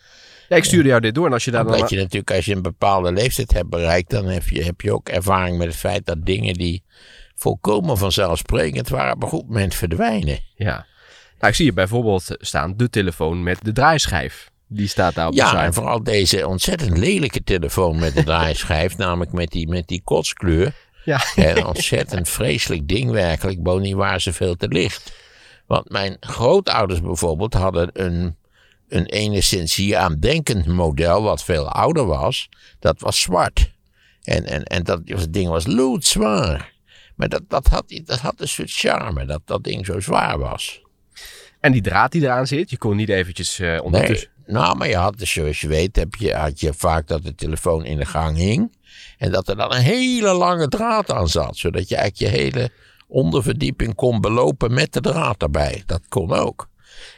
Ja, 0.49 0.57
ik 0.57 0.63
stuurde 0.63 0.89
jou 0.89 1.01
dit 1.01 1.15
door. 1.15 1.25
En 1.25 1.33
als 1.33 1.45
je 1.45 1.51
daar 1.51 1.63
dan... 1.63 1.73
Omdat 1.73 1.89
je 1.89 1.97
natuurlijk, 1.97 2.31
als 2.31 2.45
je 2.45 2.55
een 2.55 2.61
bepaalde 2.61 3.11
leeftijd 3.11 3.53
hebt 3.53 3.69
bereikt, 3.69 4.09
dan 4.09 4.25
heb 4.25 4.47
je, 4.47 4.63
heb 4.63 4.81
je 4.81 4.93
ook 4.93 5.09
ervaring 5.09 5.57
met 5.57 5.67
het 5.67 5.75
feit 5.75 6.05
dat 6.05 6.25
dingen 6.25 6.53
die 6.53 6.83
volkomen 7.35 7.97
vanzelfsprekend 7.97 8.89
waren, 8.89 9.13
op 9.13 9.23
een 9.23 9.29
goed 9.29 9.47
moment 9.47 9.75
verdwijnen. 9.75 10.39
Ja. 10.55 10.85
Nou, 11.39 11.47
ik 11.47 11.55
zie 11.55 11.65
hier 11.65 11.73
bijvoorbeeld 11.73 12.35
staan 12.39 12.77
de 12.77 12.89
telefoon 12.89 13.43
met 13.43 13.57
de 13.63 13.71
draaischijf. 13.71 14.50
Die 14.73 14.87
staat 14.87 15.15
daar 15.15 15.27
op 15.27 15.31
de 15.31 15.37
Ja, 15.37 15.47
site. 15.47 15.59
en 15.59 15.73
vooral 15.73 16.03
deze 16.03 16.47
ontzettend 16.47 16.97
lelijke 16.97 17.43
telefoon 17.43 17.99
met 17.99 18.13
de 18.13 18.23
draaischijf, 18.23 18.97
namelijk 19.05 19.31
met 19.31 19.49
die, 19.49 19.67
met 19.67 19.87
die 19.87 20.01
kotskleur. 20.03 20.73
Ja. 21.05 21.21
Een 21.35 21.65
ontzettend 21.65 22.29
vreselijk 22.29 22.87
ding 22.87 23.11
werkelijk, 23.11 23.63
bovendien 23.63 23.97
waren 23.97 24.21
ze 24.21 24.33
veel 24.33 24.55
te 24.55 24.67
licht. 24.67 25.13
Want 25.65 25.89
mijn 25.89 26.17
grootouders 26.19 27.01
bijvoorbeeld 27.01 27.53
hadden 27.53 27.89
een, 27.93 28.35
een 28.87 29.05
enigszins 29.05 29.75
hier 29.75 29.97
aan 29.97 30.19
denkend 30.19 30.65
model, 30.65 31.21
wat 31.23 31.43
veel 31.43 31.69
ouder 31.69 32.05
was. 32.05 32.49
Dat 32.79 32.99
was 32.99 33.21
zwart. 33.21 33.71
En, 34.23 34.45
en, 34.45 34.63
en 34.63 34.83
dat, 34.83 35.07
dat 35.07 35.33
ding 35.33 35.49
was 35.49 35.67
loodzwaar. 35.67 36.73
Maar 37.15 37.29
dat, 37.29 37.41
dat, 37.47 37.67
had, 37.67 38.01
dat 38.05 38.19
had 38.19 38.41
een 38.41 38.47
soort 38.47 38.71
charme, 38.71 39.25
dat 39.25 39.41
dat 39.45 39.63
ding 39.63 39.85
zo 39.85 39.99
zwaar 39.99 40.37
was. 40.39 40.81
En 41.59 41.71
die 41.71 41.81
draad 41.81 42.11
die 42.11 42.21
eraan 42.21 42.47
zit, 42.47 42.69
je 42.69 42.77
kon 42.77 42.95
niet 42.95 43.09
eventjes 43.09 43.57
Nee, 43.57 43.83
ondertussen... 43.83 44.29
nou, 44.45 44.77
maar 44.77 44.87
je 44.87 44.95
had, 44.95 45.17
dus 45.17 45.31
zoals 45.31 45.61
je 45.61 45.67
weet, 45.67 45.95
heb 45.95 46.15
je, 46.15 46.33
had 46.33 46.59
je 46.59 46.73
vaak 46.73 47.07
dat 47.07 47.23
de 47.23 47.35
telefoon 47.35 47.85
in 47.85 47.97
de 47.97 48.05
gang 48.05 48.37
hing. 48.37 48.75
En 49.17 49.31
dat 49.31 49.47
er 49.47 49.55
dan 49.55 49.73
een 49.73 49.81
hele 49.81 50.33
lange 50.33 50.67
draad 50.67 51.11
aan 51.11 51.27
zat. 51.27 51.57
Zodat 51.57 51.89
je 51.89 51.95
eigenlijk 51.95 52.33
je 52.33 52.41
hele 52.41 52.71
onderverdieping 53.07 53.95
kon 53.95 54.21
belopen 54.21 54.73
met 54.73 54.93
de 54.93 55.01
draad 55.01 55.41
erbij. 55.41 55.83
Dat 55.85 56.01
kon 56.09 56.31
ook. 56.31 56.69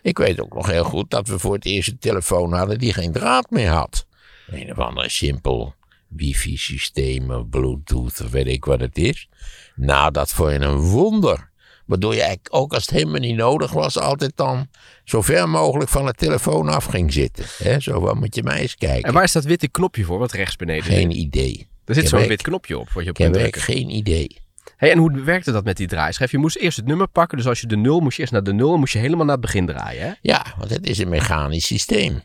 Ik 0.02 0.18
weet 0.18 0.40
ook 0.40 0.54
nog 0.54 0.68
heel 0.68 0.84
goed 0.84 1.10
dat 1.10 1.28
we 1.28 1.40
voor 1.40 1.54
het 1.54 1.66
eerst 1.66 1.90
een 1.90 2.00
telefoon 2.00 2.54
hadden 2.54 2.80
die 2.80 2.94
geen 2.94 3.12
draad 3.12 3.50
meer 3.50 3.70
had. 3.70 4.06
Een 4.48 4.72
of 4.72 4.78
andere 4.78 5.10
simpel 5.10 5.74
wifi-systeem 6.08 7.32
of 7.32 7.50
bluetooth 7.50 8.22
of 8.22 8.32
weet 8.32 8.48
ik 8.48 8.66
wat 8.66 8.80
het 8.80 8.98
is. 8.98 9.30
Nou, 9.76 10.12
dat 10.12 10.32
vond 10.32 10.52
je 10.52 10.60
een 10.60 10.80
wonder. 10.80 11.52
Waardoor 11.86 12.14
je 12.14 12.20
eigenlijk 12.22 12.56
ook 12.56 12.74
als 12.74 12.86
het 12.86 12.92
helemaal 12.96 13.20
niet 13.20 13.36
nodig 13.36 13.72
was, 13.72 13.98
altijd 14.00 14.32
dan 14.36 14.68
zo 15.04 15.22
ver 15.22 15.50
mogelijk 15.50 15.90
van 15.90 16.06
de 16.06 16.14
telefoon 16.14 16.70
af 16.70 16.86
ging 16.86 17.14
zitten. 17.14 17.46
Hè? 17.58 17.80
Zo 17.80 18.00
van, 18.06 18.18
moet 18.18 18.36
je 18.36 18.44
mij 18.44 18.60
eens 18.62 18.76
kijken. 18.76 19.04
En 19.04 19.14
waar 19.14 19.24
is 19.24 19.32
dat 19.32 19.44
witte 19.44 19.68
knopje 19.68 20.04
voor, 20.04 20.20
wat 20.20 20.32
rechts 20.32 20.56
beneden 20.56 20.84
Geen 20.84 21.12
zit? 21.12 21.22
idee. 21.22 21.68
Er 21.86 21.94
zit 21.94 22.04
Ik 22.04 22.10
zo'n 22.10 22.20
heb 22.20 22.28
wit 22.30 22.42
knopje 22.42 22.78
op, 22.80 22.90
wat 22.90 23.04
je 23.04 23.10
op 23.10 23.16
Ik 23.18 23.24
heb 23.24 23.32
kunt 23.32 23.42
drukken. 23.44 23.62
geen 23.62 23.90
idee. 23.90 24.42
Hey, 24.78 24.92
en 24.92 24.98
hoe 24.98 25.22
werkte 25.22 25.52
dat 25.52 25.64
met 25.64 25.78
die 25.78 25.88
draaischijf? 25.88 26.32
Je 26.32 26.38
moest 26.38 26.56
eerst 26.56 26.78
het 26.78 26.86
nummer 26.86 27.08
pakken. 27.08 27.38
Dus 27.38 27.48
als 27.48 27.62
je 27.62 27.68
de 27.68 27.78
nul 27.78 28.00
moest 28.00 28.16
je 28.16 28.22
eerst 28.22 28.34
naar 28.34 28.44
de 28.44 28.54
nul 28.54 28.74
en 28.74 28.80
moest 28.80 28.94
je 28.94 29.00
helemaal 29.00 29.26
naar 29.26 29.36
het 29.38 29.46
begin 29.46 29.66
draaien. 29.66 30.06
Hè? 30.08 30.12
Ja, 30.22 30.46
want 30.58 30.70
het 30.70 30.88
is 30.88 30.98
een 30.98 31.10
mechanisch 31.10 31.66
systeem. 31.66 32.22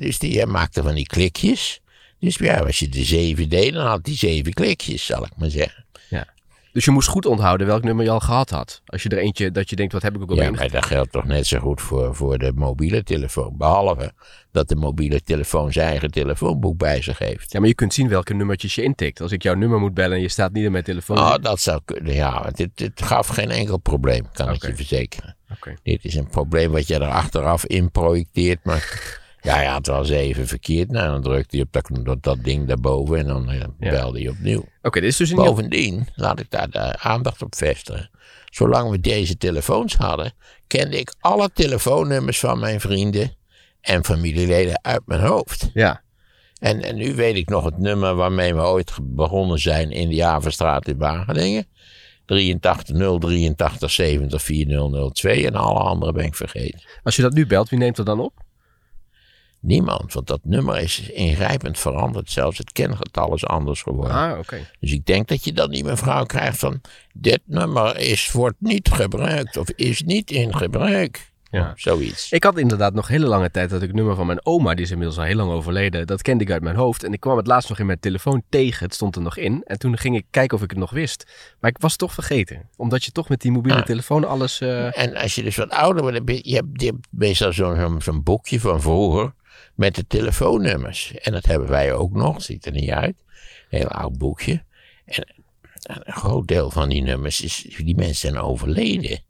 Dus 0.00 0.18
die 0.18 0.46
maakte 0.46 0.82
van 0.82 0.94
die 0.94 1.06
klikjes. 1.06 1.80
Dus 2.20 2.36
ja, 2.36 2.56
als 2.58 2.78
je 2.78 2.88
de 2.88 3.04
zeven 3.04 3.48
deed, 3.48 3.72
dan 3.72 3.86
had 3.86 4.04
die 4.04 4.16
zeven 4.16 4.52
klikjes, 4.52 5.06
zal 5.06 5.24
ik 5.24 5.30
maar 5.36 5.50
zeggen. 5.50 5.84
Dus 6.78 6.86
je 6.86 6.92
moest 6.92 7.08
goed 7.08 7.26
onthouden 7.26 7.66
welk 7.66 7.82
nummer 7.82 8.04
je 8.04 8.10
al 8.10 8.20
gehad 8.20 8.50
had. 8.50 8.82
Als 8.86 9.02
je 9.02 9.08
er 9.08 9.18
eentje 9.18 9.50
dat 9.50 9.70
je 9.70 9.76
denkt, 9.76 9.92
wat 9.92 10.02
heb 10.02 10.14
ik 10.14 10.22
ook 10.22 10.30
alweer 10.30 10.44
Ja, 10.44 10.50
maar 10.50 10.70
dat 10.70 10.86
geldt 10.86 11.12
toch 11.12 11.24
net 11.24 11.46
zo 11.46 11.58
goed 11.58 11.80
voor, 11.80 12.14
voor 12.14 12.38
de 12.38 12.52
mobiele 12.54 13.02
telefoon. 13.02 13.56
Behalve 13.56 14.12
dat 14.52 14.68
de 14.68 14.76
mobiele 14.76 15.22
telefoon 15.22 15.72
zijn 15.72 15.88
eigen 15.88 16.10
telefoonboek 16.10 16.78
bij 16.78 17.02
zich 17.02 17.18
heeft. 17.18 17.52
Ja, 17.52 17.58
maar 17.58 17.68
je 17.68 17.74
kunt 17.74 17.94
zien 17.94 18.08
welke 18.08 18.34
nummertjes 18.34 18.74
je 18.74 18.82
intikt. 18.82 19.20
Als 19.20 19.32
ik 19.32 19.42
jouw 19.42 19.54
nummer 19.54 19.80
moet 19.80 19.94
bellen 19.94 20.16
en 20.16 20.22
je 20.22 20.28
staat 20.28 20.52
niet 20.52 20.64
in 20.64 20.72
mijn 20.72 20.84
telefoon. 20.84 21.18
Oh, 21.18 21.34
dat 21.40 21.60
zou 21.60 21.80
kunnen, 21.84 22.14
ja. 22.14 22.50
Dit, 22.54 22.70
dit 22.74 23.02
gaf 23.02 23.26
geen 23.26 23.50
enkel 23.50 23.78
probleem, 23.78 24.28
kan 24.32 24.52
ik 24.52 24.66
je 24.66 24.74
verzekeren. 24.74 25.36
Oké. 25.52 25.74
Dit 25.82 26.04
is 26.04 26.14
een 26.14 26.28
probleem 26.28 26.70
wat 26.70 26.86
je 26.86 26.94
er 26.94 27.10
achteraf 27.10 27.66
in 27.66 27.90
projecteert, 27.90 28.64
maar 28.64 28.82
Ja, 29.40 29.60
ja, 29.62 29.74
het 29.76 29.86
was 29.86 30.08
even 30.08 30.46
verkeerd. 30.46 30.90
Nou, 30.90 31.10
dan 31.12 31.22
drukte 31.22 31.56
hij 31.56 31.64
op 31.64 31.72
dat, 31.72 32.04
dat, 32.04 32.22
dat 32.22 32.44
ding 32.44 32.66
daarboven 32.68 33.18
en 33.18 33.26
dan 33.26 33.50
eh, 33.50 33.60
Ja. 33.78 33.90
belde 33.90 34.18
hij 34.20 34.28
opnieuw. 34.28 34.64
Oké, 34.82 35.00
dit 35.00 35.08
is 35.10 35.16
dus 35.16 35.30
een 35.30 35.36
nieuw... 35.36 35.44
Bovendien, 35.44 36.08
laat 36.14 36.40
ik 36.40 36.50
daar 36.50 36.70
de 36.70 36.98
aandacht 36.98 37.42
op 37.42 37.54
vestigen. 37.54 38.10
Zolang 38.50 38.90
we 38.90 39.00
deze 39.00 39.36
telefoons 39.36 39.94
hadden, 39.96 40.32
kende 40.66 40.98
ik 40.98 41.14
alle 41.20 41.50
telefoonnummers 41.54 42.38
van 42.38 42.58
mijn 42.58 42.80
vrienden 42.80 43.36
en 43.80 44.04
familieleden 44.04 44.78
uit 44.82 45.02
mijn 45.06 45.20
hoofd. 45.20 45.70
Ja, 45.74 46.02
En, 46.58 46.82
en 46.82 46.96
nu 46.96 47.14
weet 47.14 47.36
ik 47.36 47.48
nog 47.48 47.64
het 47.64 47.78
nummer 47.78 48.14
waarmee 48.14 48.54
we 48.54 48.60
ooit 48.62 48.92
begonnen 49.02 49.58
zijn 49.58 49.90
in 49.90 50.08
de 50.08 50.14
Javerstraat 50.14 50.88
in 50.88 50.98
Wageningen. 50.98 51.66
83 52.24 52.96
083 53.18 53.90
70 53.90 54.42
4002 54.42 55.46
en 55.46 55.54
alle 55.54 55.78
andere 55.78 56.12
ben 56.12 56.24
ik 56.24 56.34
vergeten. 56.34 56.80
als 57.02 57.16
je 57.16 57.22
dat 57.22 57.32
nu 57.32 57.46
belt, 57.46 57.68
wie 57.68 57.78
neemt 57.78 57.96
dat 57.96 58.06
dan 58.06 58.20
op? 58.20 58.32
Niemand, 59.60 60.12
want 60.12 60.26
dat 60.26 60.40
nummer 60.42 60.78
is 60.78 61.00
ingrijpend 61.10 61.78
veranderd. 61.78 62.30
Zelfs 62.30 62.58
het 62.58 62.72
kengetal 62.72 63.34
is 63.34 63.46
anders 63.46 63.82
geworden. 63.82 64.16
Ah, 64.16 64.38
oké. 64.38 64.58
Dus 64.80 64.92
ik 64.92 65.06
denk 65.06 65.28
dat 65.28 65.44
je 65.44 65.52
dan 65.52 65.70
die 65.70 65.84
mevrouw 65.84 66.24
krijgt 66.24 66.58
van... 66.58 66.80
dit 67.12 67.40
nummer 67.44 67.96
is, 67.98 68.30
wordt 68.32 68.56
niet 68.58 68.88
gebruikt 68.90 69.56
of 69.56 69.68
is 69.70 70.02
niet 70.02 70.30
in 70.30 70.56
gebruik. 70.56 71.26
Ja. 71.50 71.70
Of 71.72 71.80
zoiets. 71.80 72.32
Ik 72.32 72.44
had 72.44 72.58
inderdaad 72.58 72.94
nog 72.94 73.08
hele 73.08 73.26
lange 73.26 73.50
tijd 73.50 73.70
dat 73.70 73.80
ik 73.82 73.86
het 73.86 73.96
nummer 73.96 74.14
van 74.14 74.26
mijn 74.26 74.46
oma, 74.46 74.74
die 74.74 74.84
is 74.84 74.90
inmiddels 74.90 75.18
al 75.18 75.24
heel 75.24 75.36
lang 75.36 75.50
overleden, 75.50 76.06
dat 76.06 76.22
kende 76.22 76.44
ik 76.44 76.50
uit 76.50 76.62
mijn 76.62 76.76
hoofd. 76.76 77.04
En 77.04 77.12
ik 77.12 77.20
kwam 77.20 77.36
het 77.36 77.46
laatst 77.46 77.68
nog 77.68 77.78
in 77.78 77.86
mijn 77.86 78.00
telefoon 78.00 78.42
tegen, 78.48 78.84
het 78.84 78.94
stond 78.94 79.16
er 79.16 79.22
nog 79.22 79.36
in. 79.36 79.62
En 79.66 79.78
toen 79.78 79.98
ging 79.98 80.16
ik 80.16 80.24
kijken 80.30 80.56
of 80.56 80.62
ik 80.62 80.70
het 80.70 80.78
nog 80.78 80.90
wist. 80.90 81.24
Maar 81.60 81.70
ik 81.70 81.78
was 81.78 81.90
het 81.90 82.00
toch 82.00 82.12
vergeten. 82.12 82.68
Omdat 82.76 83.04
je 83.04 83.10
toch 83.10 83.28
met 83.28 83.40
die 83.40 83.50
mobiele 83.52 83.78
Ah. 83.78 83.84
telefoon 83.84 84.24
alles... 84.24 84.60
eh, 84.60 84.98
En 84.98 85.16
als 85.16 85.34
je 85.34 85.42
dus 85.42 85.56
wat 85.56 85.70
ouder 85.70 86.02
wordt, 86.02 86.16
je, 86.46 86.54
hebt, 86.54 86.80
je 86.80 86.86
hebt 86.86 87.06
meestal 87.10 87.52
zo'n 87.52 88.22
boekje 88.22 88.60
van 88.60 88.80
vroeger 88.80 89.32
met 89.78 89.94
de 89.94 90.06
telefoonnummers. 90.06 91.12
En 91.14 91.32
dat 91.32 91.46
hebben 91.46 91.68
wij 91.68 91.92
ook 91.92 92.12
nog, 92.12 92.42
ziet 92.42 92.66
er 92.66 92.72
niet 92.72 92.90
uit. 92.90 93.16
Een 93.70 93.78
heel 93.78 93.88
oud 93.88 94.18
boekje. 94.18 94.62
En 95.04 95.34
een 95.82 96.12
groot 96.12 96.48
deel 96.48 96.70
van 96.70 96.88
die 96.88 97.02
nummers, 97.02 97.40
is, 97.40 97.66
die 97.76 97.96
mensen 97.96 98.30
zijn 98.30 98.38
overleden. 98.42 99.22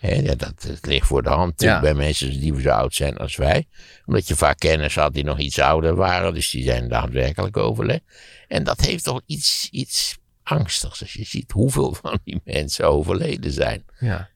Hè, 0.00 0.14
ja, 0.14 0.34
dat, 0.34 0.62
dat 0.62 0.86
ligt 0.86 1.06
voor 1.06 1.22
de 1.22 1.28
hand 1.28 1.60
Ja. 1.60 1.80
bij 1.80 1.94
mensen 1.94 2.40
die 2.40 2.60
zo 2.60 2.68
oud 2.70 2.94
zijn 2.94 3.16
als 3.16 3.36
wij. 3.36 3.66
Omdat 4.04 4.28
je 4.28 4.36
vaak 4.36 4.58
kennis 4.58 4.94
had 4.94 5.14
die 5.14 5.24
nog 5.24 5.38
iets 5.38 5.58
ouder 5.58 5.94
waren, 5.94 6.34
dus 6.34 6.50
die 6.50 6.64
zijn 6.64 6.88
daadwerkelijk 6.88 7.56
overleden. 7.56 8.04
En 8.48 8.64
dat 8.64 8.80
heeft 8.80 9.04
toch 9.04 9.20
iets, 9.26 9.68
iets 9.70 10.18
angstigs 10.42 11.00
als 11.00 11.12
je 11.12 11.24
ziet 11.24 11.50
hoeveel 11.50 11.94
van 11.94 12.18
die 12.24 12.40
mensen 12.54 12.88
overleden 12.88 13.52
zijn. 13.52 13.84
Ja. 13.98 14.28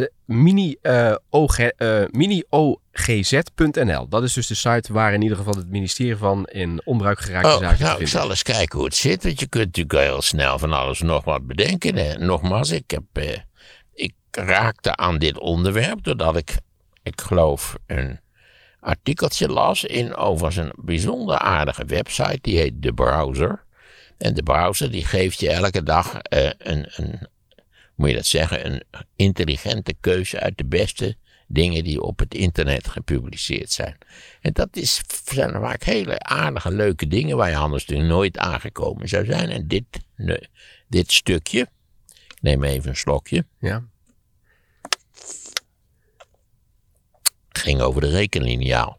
De 0.00 0.12
mini, 0.24 0.76
eh, 0.82 1.10
eh, 1.10 2.08
mini-ogz.nl. 2.10 4.08
Dat 4.08 4.22
is 4.22 4.32
dus 4.32 4.46
de 4.46 4.54
site 4.54 4.92
waar 4.92 5.14
in 5.14 5.22
ieder 5.22 5.36
geval 5.36 5.54
het 5.54 5.68
ministerie 5.68 6.16
van 6.16 6.44
in 6.44 6.80
onbruik 6.84 7.20
geraakte 7.20 7.48
Oh, 7.48 7.58
zaken 7.58 7.84
nou, 7.84 8.00
ik 8.00 8.08
zal 8.08 8.30
eens 8.30 8.42
kijken 8.42 8.76
hoe 8.76 8.86
het 8.86 8.96
zit. 8.96 9.22
Want 9.22 9.40
je 9.40 9.46
kunt 9.46 9.64
natuurlijk 9.64 9.98
heel 9.98 10.22
snel 10.22 10.58
van 10.58 10.72
alles 10.72 11.00
nog 11.00 11.24
wat 11.24 11.46
bedenken. 11.46 11.96
Hè. 11.96 12.18
Nogmaals, 12.18 12.70
ik, 12.70 12.90
heb, 12.90 13.02
eh, 13.12 13.38
ik 13.94 14.14
raakte 14.30 14.96
aan 14.96 15.18
dit 15.18 15.38
onderwerp 15.38 16.04
doordat 16.04 16.36
ik, 16.36 16.56
ik 17.02 17.20
geloof, 17.20 17.76
een 17.86 18.20
artikeltje 18.80 19.48
las 19.48 19.84
in 19.84 20.14
overigens 20.14 20.66
een 20.66 20.72
bijzonder 20.76 21.38
aardige 21.38 21.84
website. 21.84 22.38
Die 22.40 22.58
heet 22.58 22.82
The 22.82 22.92
Browser. 22.92 23.64
En 24.18 24.34
de 24.34 24.42
browser 24.42 24.90
die 24.90 25.04
geeft 25.04 25.40
je 25.40 25.50
elke 25.50 25.82
dag 25.82 26.18
een, 26.22 26.54
een, 26.58 27.28
moet 28.00 28.08
je 28.08 28.14
dat 28.16 28.26
zeggen, 28.26 28.66
een 28.66 28.82
intelligente 29.16 29.94
keuze 30.00 30.40
uit 30.40 30.58
de 30.58 30.64
beste 30.64 31.16
dingen 31.46 31.84
die 31.84 32.02
op 32.02 32.18
het 32.18 32.34
internet 32.34 32.88
gepubliceerd 32.88 33.70
zijn. 33.70 33.96
En 34.40 34.52
dat 34.52 34.76
is, 34.76 35.00
zijn 35.24 35.50
vaak 35.50 35.82
hele 35.82 36.18
aardige, 36.18 36.70
leuke 36.72 37.06
dingen 37.06 37.36
waar 37.36 37.50
je 37.50 37.56
anders 37.56 37.84
natuurlijk 37.86 38.14
nooit 38.14 38.38
aangekomen 38.38 39.08
zou 39.08 39.24
zijn. 39.24 39.50
En 39.50 39.68
dit, 39.68 39.84
nee, 40.16 40.48
dit 40.88 41.12
stukje, 41.12 41.60
ik 42.08 42.36
neem 42.40 42.64
even 42.64 42.88
een 42.88 42.96
slokje, 42.96 43.44
Ja. 43.58 43.84
ging 47.48 47.80
over 47.80 48.00
de 48.00 48.10
rekenliniaal. 48.10 48.98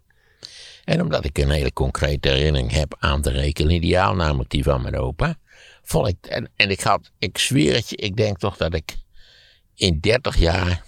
En 0.83 1.01
omdat 1.01 1.25
ik 1.25 1.37
een 1.37 1.49
hele 1.49 1.73
concrete 1.73 2.29
herinnering 2.29 2.71
heb 2.71 2.95
aan 2.99 3.21
de 3.21 3.29
rekenliniaal, 3.29 4.15
namelijk 4.15 4.49
die 4.49 4.63
van 4.63 4.81
mijn 4.81 4.97
opa, 4.97 5.37
vond 5.83 6.27
en, 6.27 6.49
en 6.55 6.69
ik 6.69 6.81
had, 6.81 7.11
ik 7.17 7.37
zweer 7.37 7.75
het 7.75 7.89
je, 7.89 7.95
ik 7.95 8.15
denk 8.15 8.37
toch 8.37 8.57
dat 8.57 8.73
ik 8.73 8.95
in 9.75 9.99
30 9.99 10.37
jaar, 10.37 10.83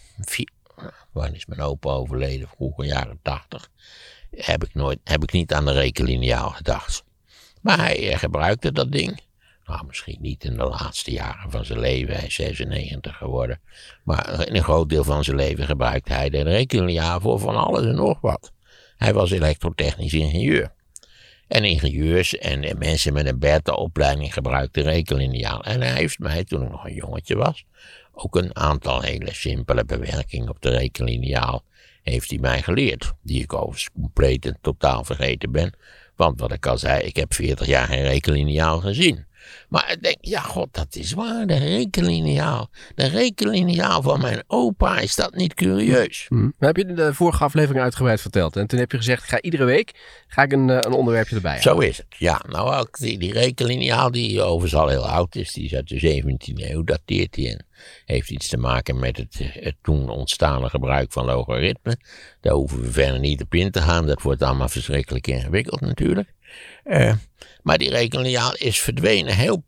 wanneer 1.11 1.35
is 1.35 1.45
mijn 1.45 1.61
opa 1.61 1.89
overleden, 1.89 2.47
vroeger 2.47 2.85
jaren 2.85 3.19
80, 3.21 3.69
heb 4.31 4.63
ik, 4.63 4.73
nooit, 4.73 4.99
heb 5.03 5.23
ik 5.23 5.31
niet 5.31 5.53
aan 5.53 5.65
de 5.65 5.71
rekenliniaal 5.71 6.49
gedacht. 6.49 7.03
Maar 7.61 7.77
hij 7.77 8.11
eh, 8.11 8.17
gebruikte 8.17 8.71
dat 8.71 8.91
ding. 8.91 9.21
Nou, 9.65 9.85
misschien 9.85 10.17
niet 10.21 10.43
in 10.43 10.57
de 10.57 10.63
laatste 10.63 11.11
jaren 11.11 11.51
van 11.51 11.65
zijn 11.65 11.79
leven. 11.79 12.15
Hij 12.15 12.25
is 12.25 12.35
96 12.35 13.17
geworden. 13.17 13.61
Maar 14.03 14.47
in 14.47 14.55
een 14.55 14.63
groot 14.63 14.89
deel 14.89 15.03
van 15.03 15.23
zijn 15.23 15.35
leven 15.35 15.65
gebruikte 15.65 16.13
hij 16.13 16.29
de 16.29 16.41
rekenliniaal 16.41 17.19
voor 17.19 17.39
van 17.39 17.55
alles 17.55 17.85
en 17.85 17.95
nog 17.95 18.21
wat. 18.21 18.51
Hij 18.97 19.13
was 19.13 19.31
elektrotechnisch 19.31 20.13
ingenieur. 20.13 20.73
En 21.53 21.63
ingenieurs 21.63 22.37
en 22.37 22.77
mensen 22.77 23.13
met 23.13 23.25
een 23.25 23.39
beta-opleiding 23.39 24.33
gebruikten 24.33 24.83
rekenliniaal. 24.83 25.63
En 25.63 25.81
hij 25.81 25.93
heeft 25.93 26.19
mij, 26.19 26.43
toen 26.43 26.63
ik 26.63 26.69
nog 26.69 26.85
een 26.85 26.93
jongetje 26.93 27.35
was, 27.35 27.65
ook 28.13 28.35
een 28.35 28.55
aantal 28.55 29.01
hele 29.01 29.33
simpele 29.33 29.85
bewerkingen 29.85 30.49
op 30.49 30.61
de 30.61 30.69
rekenliniaal 30.69 31.63
heeft 32.03 32.29
hij 32.29 32.39
mij 32.39 32.61
geleerd. 32.61 33.13
Die 33.21 33.41
ik 33.41 33.53
overigens 33.53 33.89
compleet 33.93 34.45
en 34.45 34.57
totaal 34.61 35.03
vergeten 35.03 35.51
ben. 35.51 35.73
Want 36.15 36.39
wat 36.39 36.51
ik 36.51 36.65
al 36.65 36.77
zei, 36.77 37.03
ik 37.03 37.15
heb 37.15 37.33
40 37.33 37.67
jaar 37.67 37.87
geen 37.87 38.03
rekenliniaal 38.03 38.79
gezien. 38.79 39.25
Maar 39.69 39.91
ik 39.91 40.03
denk, 40.03 40.17
ja 40.21 40.39
god, 40.39 40.67
dat 40.71 40.95
is 40.95 41.13
waar, 41.13 41.47
de 41.47 41.57
rekenliniaal. 41.57 42.69
De 42.95 43.07
rekenliniaal 43.07 44.01
van 44.01 44.21
mijn 44.21 44.43
opa, 44.47 44.99
is 44.99 45.15
dat 45.15 45.35
niet 45.35 45.53
curieus? 45.53 46.25
Hm. 46.29 46.43
Dat 46.43 46.53
heb 46.57 46.77
je 46.77 46.85
in 46.85 46.95
de 46.95 47.13
vorige 47.13 47.43
aflevering 47.43 47.83
uitgebreid 47.83 48.21
verteld. 48.21 48.55
En 48.55 48.67
toen 48.67 48.79
heb 48.79 48.91
je 48.91 48.97
gezegd, 48.97 49.23
ik 49.23 49.29
ga 49.29 49.41
iedere 49.41 49.65
week 49.65 49.91
ga 50.27 50.43
ik 50.43 50.51
een, 50.51 50.69
eh, 50.69 50.77
een 50.79 50.91
onderwerpje 50.91 51.35
erbij. 51.35 51.61
Zo 51.61 51.79
is 51.79 51.97
het. 51.97 52.05
Ja, 52.17 52.41
nou 52.49 52.75
ook 52.75 52.97
die, 52.97 53.17
die 53.17 53.33
rekenliniaal 53.33 54.11
die 54.11 54.41
overigens 54.41 54.81
al 54.81 54.87
heel 54.87 55.07
oud 55.07 55.35
is, 55.35 55.53
die 55.53 55.65
is 55.65 55.75
uit 55.75 55.87
de 55.87 55.99
17e 55.99 56.71
eeuw, 56.71 56.83
dateert 56.83 57.33
die 57.33 57.49
en 57.49 57.65
heeft 58.05 58.31
iets 58.31 58.47
te 58.47 58.57
maken 58.57 58.99
met 58.99 59.17
het, 59.17 59.35
het 59.39 59.75
toen 59.81 60.09
ontstaande 60.09 60.69
gebruik 60.69 61.11
van 61.11 61.25
logaritmen. 61.25 61.97
Daar 62.41 62.53
hoeven 62.53 62.81
we 62.81 62.91
verder 62.91 63.19
niet 63.19 63.41
op 63.41 63.53
in 63.53 63.71
te 63.71 63.81
gaan, 63.81 64.07
dat 64.07 64.21
wordt 64.21 64.41
allemaal 64.41 64.69
verschrikkelijk 64.69 65.27
ingewikkeld 65.27 65.81
natuurlijk. 65.81 66.33
Eh, 66.83 67.13
maar 67.61 67.77
die 67.77 67.89
rekenliniaal 67.89 68.55
is 68.55 68.79
verdwenen 68.79 69.35
heel 69.35 69.63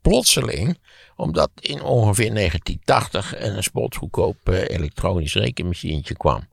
plotseling, 0.00 0.78
omdat 1.16 1.50
in 1.60 1.82
ongeveer 1.82 2.34
1980 2.34 3.40
een 3.40 3.62
spotgoedkoop 3.62 4.48
eh, 4.48 4.68
elektronisch 4.68 5.34
rekenmachientje 5.34 6.16
kwam. 6.16 6.48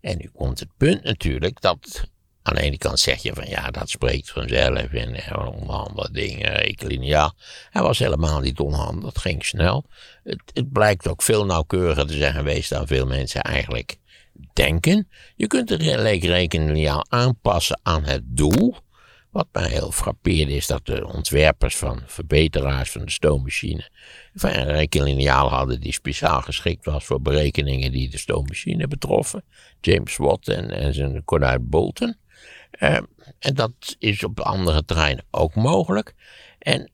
En 0.00 0.18
nu 0.18 0.30
komt 0.34 0.60
het 0.60 0.68
punt 0.76 1.02
natuurlijk 1.02 1.60
dat 1.60 2.10
aan 2.42 2.54
de 2.54 2.60
ene 2.60 2.78
kant 2.78 2.98
zeg 2.98 3.22
je 3.22 3.34
van 3.34 3.48
ja, 3.48 3.70
dat 3.70 3.90
spreekt 3.90 4.30
vanzelf 4.30 4.92
en 4.92 5.14
eh, 5.14 5.48
onhandig 5.60 6.10
dingen, 6.10 6.54
rekenliniaal. 6.54 7.34
Hij 7.70 7.82
was 7.82 7.98
helemaal 7.98 8.40
niet 8.40 8.58
onhandig, 8.58 9.04
het 9.04 9.18
ging 9.18 9.44
snel. 9.44 9.84
Het 10.52 10.72
blijkt 10.72 11.08
ook 11.08 11.22
veel 11.22 11.44
nauwkeuriger 11.44 12.06
te 12.06 12.16
zijn 12.16 12.34
geweest 12.34 12.70
dan 12.70 12.86
veel 12.86 13.06
mensen 13.06 13.42
eigenlijk 13.42 13.96
denken. 14.52 15.08
Je 15.36 15.46
kunt 15.46 15.68
de 15.68 15.76
re- 15.76 16.12
rekenliniaal 16.16 17.06
aanpassen 17.08 17.80
aan 17.82 18.04
het 18.04 18.22
doel. 18.24 18.76
Wat 19.30 19.48
mij 19.52 19.68
heel 19.68 19.92
frappeerde 19.92 20.52
is 20.52 20.66
dat 20.66 20.86
de 20.86 21.06
ontwerpers 21.06 21.76
van 21.76 22.02
verbeteraars 22.06 22.90
van 22.90 23.04
de 23.04 23.10
stoommachine 23.10 23.90
een 24.32 24.64
rekenliniaal 24.64 25.48
hadden 25.48 25.80
die 25.80 25.92
speciaal 25.92 26.40
geschikt 26.40 26.84
was 26.84 27.04
voor 27.04 27.20
berekeningen 27.20 27.92
die 27.92 28.10
de 28.10 28.18
stoommachine 28.18 28.88
betroffen. 28.88 29.44
James 29.80 30.16
Watt 30.16 30.48
en, 30.48 30.94
zijn 30.94 31.24
Cornuit 31.24 31.68
Bolton. 31.68 32.16
Eh, 32.70 32.98
en 33.38 33.54
dat 33.54 33.96
is 33.98 34.24
op 34.24 34.40
andere 34.40 34.84
terreinen 34.84 35.24
ook 35.30 35.54
mogelijk. 35.54 36.14
En 36.58 36.90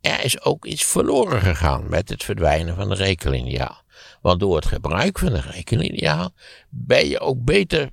er 0.00 0.24
is 0.24 0.42
ook 0.42 0.64
iets 0.64 0.84
verloren 0.84 1.40
gegaan 1.40 1.88
met 1.88 2.08
het 2.08 2.24
verdwijnen 2.24 2.76
van 2.76 2.88
de 2.88 2.94
rekenliniaal. 2.94 3.82
Want 4.20 4.40
door 4.40 4.56
het 4.56 4.66
gebruik 4.66 5.18
van 5.18 5.32
de 5.32 5.40
rekenliniaal 5.40 6.32
ben 6.68 7.08
je 7.08 7.20
ook 7.20 7.44
beter, 7.44 7.90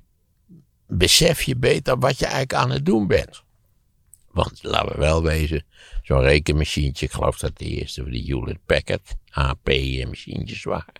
besef 0.86 1.42
je 1.42 1.56
beter 1.56 1.98
wat 1.98 2.18
je 2.18 2.24
eigenlijk 2.24 2.54
aan 2.54 2.70
het 2.70 2.86
doen 2.86 3.06
bent. 3.06 3.42
Want 4.30 4.58
laten 4.62 4.92
we 4.92 4.98
wel 4.98 5.22
wezen, 5.22 5.64
zo'n 6.02 6.20
rekenmachientje, 6.20 7.06
ik 7.06 7.12
geloof 7.12 7.38
dat 7.38 7.58
de 7.58 7.64
eerste 7.64 8.02
van 8.02 8.10
die 8.10 8.24
Hewlett 8.24 8.66
Packard 8.66 9.14
HP-machientjes 9.28 10.64
waren. 10.64 10.92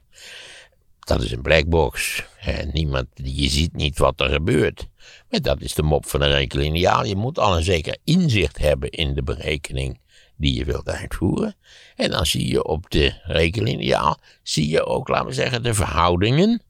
Dat 0.99 1.23
is 1.23 1.33
een 1.33 1.43
blackbox. 1.43 2.25
En 2.41 2.71
niemand, 2.73 3.07
je 3.15 3.49
ziet 3.49 3.73
niet 3.73 3.99
wat 3.99 4.21
er 4.21 4.31
gebeurt. 4.31 4.89
Maar 5.31 5.41
dat 5.41 5.61
is 5.61 5.75
de 5.75 5.83
mop 5.83 6.07
van 6.07 6.23
een 6.23 6.31
rekenliniaal. 6.31 7.05
Je 7.05 7.17
moet 7.17 7.39
al 7.39 7.57
een 7.57 7.63
zeker 7.63 7.99
inzicht 8.05 8.59
hebben 8.59 8.91
in 8.91 9.15
de 9.15 9.23
berekening 9.23 10.01
die 10.39 10.55
je 10.55 10.65
wilt 10.65 10.89
uitvoeren. 10.89 11.57
En 11.97 12.11
dan 12.11 12.27
zie 12.27 12.47
je 12.49 12.65
op 12.65 12.91
de 12.91 13.21
rekenliniaal, 13.23 14.21
zie 14.43 14.69
je 14.69 14.85
ook, 14.85 15.09
laten 15.09 15.27
we 15.27 15.33
zeggen, 15.33 15.63
de 15.63 15.75
verhoudingen. 15.75 16.63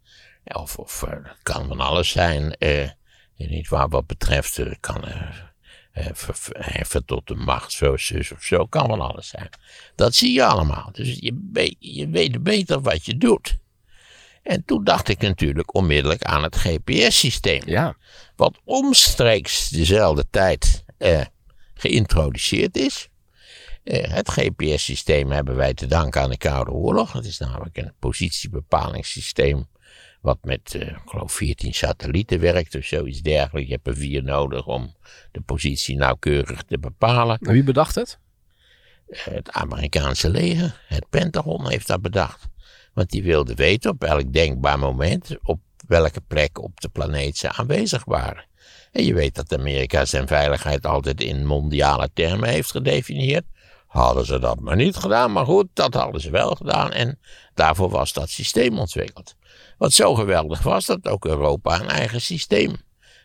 Of, 0.45 0.77
of 0.77 1.03
eh, 1.03 1.11
dat 1.11 1.37
kan 1.43 1.67
van 1.69 1.81
alles 1.81 2.09
zijn. 2.09 2.53
eh, 2.57 2.83
En 2.83 3.49
niet 3.51 3.69
waar 3.69 3.89
wat 3.89 4.07
betreft, 4.07 4.59
eh, 4.59 4.73
kan 4.81 5.05
eh, 5.05 5.23
eh, 5.93 6.07
ver- 6.13 6.35
ver- 6.37 6.73
heffen 6.73 7.05
tot 7.05 7.27
de 7.27 7.35
macht, 7.35 7.73
zo, 7.73 7.97
zus 7.97 8.33
of 8.33 8.43
zo, 8.43 8.67
kan 8.67 8.87
van 8.87 9.01
alles 9.01 9.29
zijn. 9.29 9.49
Dat 9.95 10.15
zie 10.15 10.33
je 10.33 10.45
allemaal. 10.45 10.89
Dus 10.93 11.17
je, 11.21 11.49
weet- 11.53 11.77
je 11.79 12.09
weet 12.09 12.43
beter 12.43 12.81
wat 12.81 13.05
je 13.05 13.17
doet. 13.17 13.57
En 14.43 14.65
toen 14.65 14.85
dacht 14.85 15.09
ik 15.09 15.21
natuurlijk 15.21 15.75
onmiddellijk 15.75 16.23
aan 16.23 16.43
het 16.43 16.57
GPS-systeem. 16.57 17.63
Ja. 17.67 17.97
Wat 18.37 18.59
omstreeks 18.65 19.69
dezelfde 19.69 20.25
tijd 20.31 20.85
eh, 20.99 21.25
geïntroduceerd 21.75 22.77
is. 22.77 23.09
Eh, 23.89 24.13
het 24.13 24.31
GPS-systeem 24.31 25.31
hebben 25.31 25.57
wij 25.57 25.75
te 25.75 25.87
danken 25.87 26.21
aan 26.21 26.31
de 26.31 26.37
Koude 26.37 26.71
Oorlog. 26.71 27.13
Het 27.13 27.25
is 27.25 27.39
namelijk 27.39 27.77
een 27.77 27.93
positiebepalingssysteem. 27.99 29.67
Wat 30.21 30.39
met, 30.43 30.75
eh, 30.75 30.89
ik 30.89 31.01
geloof, 31.07 31.33
14 31.33 31.75
satellieten 31.75 32.41
werkt 32.41 32.75
of 32.75 32.85
zoiets 32.85 33.21
dergelijks. 33.21 33.69
Je 33.69 33.75
hebt 33.75 33.87
er 33.87 33.97
vier 33.97 34.23
nodig 34.23 34.67
om 34.67 34.95
de 35.33 35.41
positie 35.41 35.97
nauwkeurig 35.97 36.63
te 36.63 36.79
bepalen. 36.79 37.39
En 37.39 37.53
wie 37.53 37.63
bedacht 37.63 37.95
het? 37.95 38.19
Het 39.07 39.51
Amerikaanse 39.51 40.31
leger, 40.31 40.81
het 40.87 41.07
Pentagon, 41.11 41.69
heeft 41.69 41.87
dat 41.87 42.03
bedacht. 42.03 42.47
Want 42.95 43.11
die 43.11 43.23
wilde 43.23 43.55
weten 43.55 43.91
op 43.91 44.01
welk 44.01 44.33
denkbaar 44.33 44.79
moment, 44.79 45.37
op 45.43 45.61
welke 45.87 46.21
plek 46.21 46.63
op 46.63 46.81
de 46.81 46.89
planeet 46.89 47.37
ze 47.37 47.53
aanwezig 47.53 48.05
waren. 48.05 48.45
En 48.93 49.05
je 49.05 49.15
weet 49.15 49.35
dat 49.35 49.53
Amerika 49.53 50.05
zijn 50.05 50.27
veiligheid 50.27 50.87
altijd 50.87 51.21
in 51.21 51.47
mondiale 51.47 52.11
termen 52.13 52.49
heeft 52.49 52.71
gedefinieerd. 52.71 53.45
Hadden 53.89 54.27
ze 54.27 54.39
dat 54.39 54.61
maar 54.61 54.77
niet 54.77 54.97
gedaan, 54.97 55.33
maar 55.33 55.45
goed, 55.45 55.67
dat 55.73 55.95
hadden 55.95 56.21
ze 56.21 56.31
wel 56.31 56.55
gedaan 56.55 56.93
en 56.93 57.19
daarvoor 57.55 57.91
was 57.91 58.13
dat 58.13 58.29
systeem 58.29 58.79
ontwikkeld. 58.79 59.35
Wat 59.79 59.93
zo 59.93 60.15
geweldig 60.15 60.63
was 60.63 60.87
dat 60.87 61.09
ook 61.09 61.25
Europa 61.25 61.81
een 61.81 61.89
eigen 61.89 62.21
systeem 62.21 62.77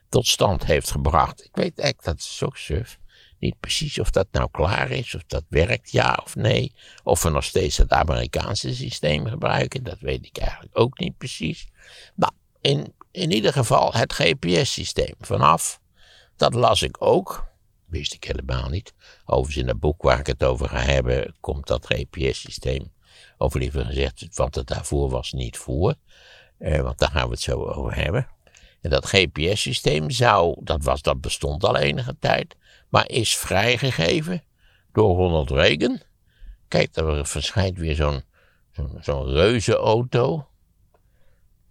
tot 0.10 0.28
stand 0.28 0.66
heeft 0.66 0.92
gebracht. 0.92 1.44
Ik 1.44 1.56
weet 1.56 1.80
eigenlijk, 1.80 2.04
dat 2.04 2.20
is 2.20 2.44
ook 2.44 2.58
suf. 2.58 2.98
Niet 3.40 3.60
precies 3.60 4.00
of 4.00 4.10
dat 4.10 4.28
nou 4.32 4.48
klaar 4.52 4.92
is, 4.92 5.16
of 5.16 5.24
dat 5.28 5.44
werkt, 5.50 5.92
ja 5.92 6.20
of 6.24 6.36
nee. 6.36 6.74
Of 7.04 7.24
we 7.24 7.30
nog 7.30 7.44
steeds 7.44 7.78
het 7.78 7.92
Amerikaanse 7.92 8.76
systeem 8.76 9.26
gebruiken, 9.26 9.84
dat 9.84 10.00
weet 10.00 10.26
ik 10.26 10.38
eigenlijk 10.38 10.80
ook 10.80 11.00
niet 11.00 11.18
precies. 11.18 11.68
Nou, 12.16 12.34
in, 12.62 12.94
in 13.12 13.32
ieder 13.32 13.54
geval 13.54 13.94
het 13.94 14.14
GPS-systeem. 14.14 15.16
Vanaf, 15.20 15.80
dat 16.36 16.54
las 16.54 16.82
ik 16.82 16.96
ook, 17.00 17.46
wist 17.94 18.14
ik 18.14 18.24
helemaal 18.24 18.70
niet. 18.70 18.94
Overigens 19.26 19.64
in 19.64 19.68
het 19.68 19.80
boek 19.80 20.02
waar 20.02 20.20
ik 20.20 20.28
het 20.28 20.44
over 20.44 20.70
ga 20.70 20.80
hebben, 20.80 21.36
komt 21.40 21.68
dat 21.68 21.86
GPS-systeem. 21.86 22.92
Of 23.38 23.54
liever 23.54 23.86
gezegd, 23.86 24.28
wat 24.36 24.56
het 24.56 24.68
daarvoor 24.68 25.10
was, 25.10 25.32
niet 25.32 25.58
voor. 25.58 25.96
Eh, 26.58 26.82
want 26.82 27.00
daar 27.00 27.10
gaan 27.10 27.26
we 27.26 27.32
het 27.32 27.42
zo 27.42 27.64
over 27.64 27.96
hebben. 27.96 28.28
En 28.82 28.90
dat 28.90 29.06
GPS-systeem 29.06 30.10
zou, 30.10 30.56
dat, 30.64 30.84
was, 30.84 31.02
dat 31.02 31.22
bestond 31.22 31.64
al 31.64 31.78
enige 31.78 32.16
tijd, 32.20 32.56
maar 32.90 33.10
is 33.10 33.36
vrijgegeven 33.36 34.44
door 34.92 35.16
Ronald 35.16 35.50
Reagan. 35.50 36.02
Kijk, 36.68 36.96
er 36.96 37.28
verschijnt 37.28 37.78
weer 37.78 37.96
zo'n 37.96 38.24
zo'n 38.72 38.98
zo'n 39.02 39.28
reuzenauto. 39.28 40.48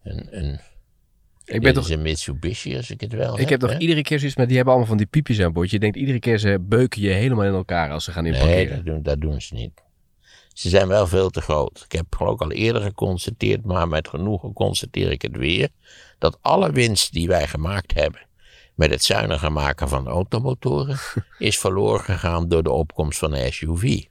Een, 0.02 0.38
een, 0.38 0.60
Ik 1.54 1.62
ben 1.62 1.74
toch... 1.74 1.90
een 1.90 2.02
Mitsubishi, 2.02 2.76
als 2.76 2.90
ik 2.90 3.00
het 3.00 3.12
wel 3.12 3.38
Ik 3.38 3.48
heb 3.48 3.60
toch 3.60 3.78
iedere 3.78 4.02
keer 4.02 4.18
zoiets 4.18 4.36
met, 4.36 4.46
die 4.46 4.56
hebben 4.56 4.74
allemaal 4.74 4.90
van 4.92 5.02
die 5.02 5.10
piepjes 5.10 5.40
aan 5.40 5.52
boord. 5.52 5.70
Je 5.70 5.78
denkt 5.78 5.96
iedere 5.96 6.18
keer 6.18 6.38
ze 6.38 6.58
beuken 6.60 7.00
je 7.02 7.08
helemaal 7.08 7.44
in 7.44 7.54
elkaar 7.54 7.90
als 7.90 8.04
ze 8.04 8.12
gaan 8.12 8.22
Nee, 8.24 8.32
inparkeren. 8.32 8.76
dat 8.76 8.84
doen, 8.84 9.02
dat 9.02 9.20
doen 9.20 9.40
ze 9.40 9.54
niet. 9.54 9.82
Ze 10.52 10.68
zijn 10.68 10.88
wel 10.88 11.06
veel 11.06 11.30
te 11.30 11.40
groot. 11.40 11.82
Ik 11.84 11.92
heb 11.92 12.06
geloof 12.16 12.34
ik 12.34 12.40
al 12.40 12.50
eerder 12.52 12.82
geconstateerd, 12.82 13.64
maar 13.64 13.88
met 13.88 14.08
genoegen 14.08 14.52
constateer 14.52 15.10
ik 15.10 15.22
het 15.22 15.36
weer. 15.36 15.68
Dat 16.18 16.38
alle 16.40 16.72
winst 16.72 17.12
die 17.12 17.28
wij 17.28 17.46
gemaakt 17.48 17.94
hebben 17.94 18.20
met 18.74 18.90
het 18.90 19.04
zuiniger 19.04 19.52
maken 19.52 19.88
van 19.88 20.06
automotoren, 20.06 20.98
is 21.38 21.58
verloren 21.58 22.04
gegaan 22.04 22.48
door 22.48 22.62
de 22.62 22.70
opkomst 22.70 23.18
van 23.18 23.30
de 23.30 23.52
SUV. 23.52 24.04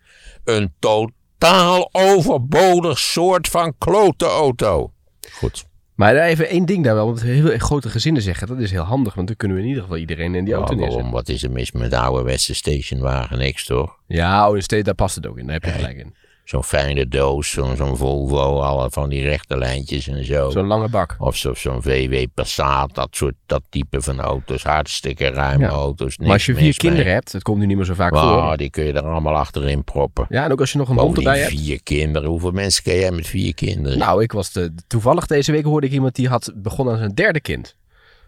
Een 0.44 0.74
totaal 0.80 1.90
overbodig 1.92 3.00
soort 3.00 3.48
van 3.48 3.74
klote 3.78 4.26
auto. 4.26 4.92
Goed. 5.32 5.66
Maar 6.02 6.16
even 6.16 6.50
één 6.50 6.66
ding 6.66 6.84
daar 6.84 6.96
wel, 6.96 7.06
want 7.06 7.22
heel 7.22 7.58
grote 7.58 7.90
gezinnen 7.90 8.22
zeggen, 8.22 8.48
dat 8.48 8.60
is 8.60 8.72
heel 8.72 8.84
handig, 8.84 9.14
want 9.14 9.28
dan 9.28 9.36
kunnen 9.36 9.58
we 9.58 9.64
in 9.64 9.70
ieder 9.70 9.84
geval 9.84 9.98
iedereen 10.00 10.36
in 10.36 10.46
die 10.46 10.54
auto 10.54 10.74
neerzetten. 10.74 10.96
waarom? 10.96 11.14
Wat 11.14 11.30
is 11.30 11.44
er 11.44 11.52
mis 11.52 11.72
met 11.72 11.90
de 11.90 11.98
ouderwetse 11.98 12.56
stationwagen? 12.56 13.38
Niks 13.38 13.66
toch? 13.66 13.98
Ja, 14.08 14.50
oh, 14.50 14.58
daar 14.68 14.96
past 14.96 15.16
het 15.16 15.28
ook 15.28 15.38
in, 15.38 15.46
daar 15.46 15.54
heb 15.54 15.64
je 15.64 15.72
gelijk 15.72 15.98
in. 15.98 16.16
Zo'n 16.52 16.64
fijne 16.64 17.08
doos, 17.08 17.50
zo'n 17.50 17.76
zo'n 17.76 17.98
Volvo, 17.98 18.60
alle 18.60 18.90
van 18.90 19.10
die 19.10 19.24
rechte 19.24 19.58
lijntjes 19.58 20.08
en 20.08 20.26
zo. 20.26 20.50
Zo'n 20.50 20.66
lange 20.68 20.90
bak. 20.90 21.16
Of 21.20 21.36
zo- 21.38 21.54
zo'n 21.54 21.82
VW 21.82 22.26
Passat, 22.34 22.96
dat 22.96 23.08
soort, 23.12 23.34
dat 23.46 23.62
type 23.70 24.02
van 24.02 24.20
auto's. 24.20 24.64
Hartstikke 24.64 25.30
ruime 25.30 25.64
Ja. 25.64 25.70
auto's. 25.70 26.18
Maar 26.18 26.32
als 26.32 26.46
je 26.46 26.54
vier 26.54 26.64
mee. 26.64 26.74
kinderen 26.74 27.12
hebt, 27.14 27.32
dat 27.32 27.42
komt 27.42 27.60
nu 27.60 27.66
niet 27.66 27.78
meer 27.78 27.86
zo 27.86 27.94
vaak 27.94 28.14
Oh, 28.14 28.46
voor. 28.48 28.58
die 28.58 28.70
kun 28.70 28.84
je 28.84 28.94
er 28.94 29.02
allemaal 29.06 29.36
achterin 29.36 29.84
proppen. 29.84 30.26
Ja, 30.30 30.44
en 30.44 30.52
ook 30.52 30.60
als 30.60 30.72
je 30.72 30.78
nog 30.78 30.90
een 30.90 30.98
hond 30.98 31.18
erbij 31.18 31.40
hebt. 31.40 31.52
vier 31.52 31.84
kinderen. 31.84 32.30
Hoeveel 32.30 32.52
mensen 32.52 32.84
ken 32.84 32.96
jij 32.96 33.12
met 33.12 33.28
vier 33.28 33.54
kinderen? 33.54 33.98
Nou, 33.98 34.24
ik 34.24 34.32
was 34.32 34.52
de, 34.52 34.74
toevallig 34.88 35.26
deze 35.26 35.52
week 35.52 35.64
hoorde 35.66 35.88
ik 35.88 35.94
iemand 35.94 36.16
die 36.16 36.28
had 36.28 36.52
begonnen 36.56 36.94
aan 36.94 37.00
zijn 37.00 37.14
derde 37.16 37.42
kind. 37.42 37.76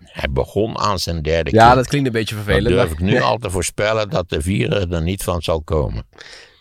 Hij 0.04 0.30
begon 0.32 0.78
aan 0.78 1.00
zijn 1.00 1.22
derde 1.22 1.52
Ja, 1.52 1.64
kind. 1.64 1.76
dat 1.76 1.88
klinkt 1.88 2.08
een 2.08 2.14
beetje 2.14 2.36
Dan 2.36 2.44
vervelend. 2.44 2.74
durf 2.76 2.84
maar- 2.90 2.94
ik 2.94 3.00
nu 3.00 3.22
al 3.32 3.38
te 3.38 3.50
voorspellen 3.50 4.10
dat 4.10 4.30
de 4.30 4.42
vierde 4.42 4.88
er 4.92 5.02
niet 5.02 5.24
van 5.24 5.42
zal 5.42 5.62
komen. 5.62 6.04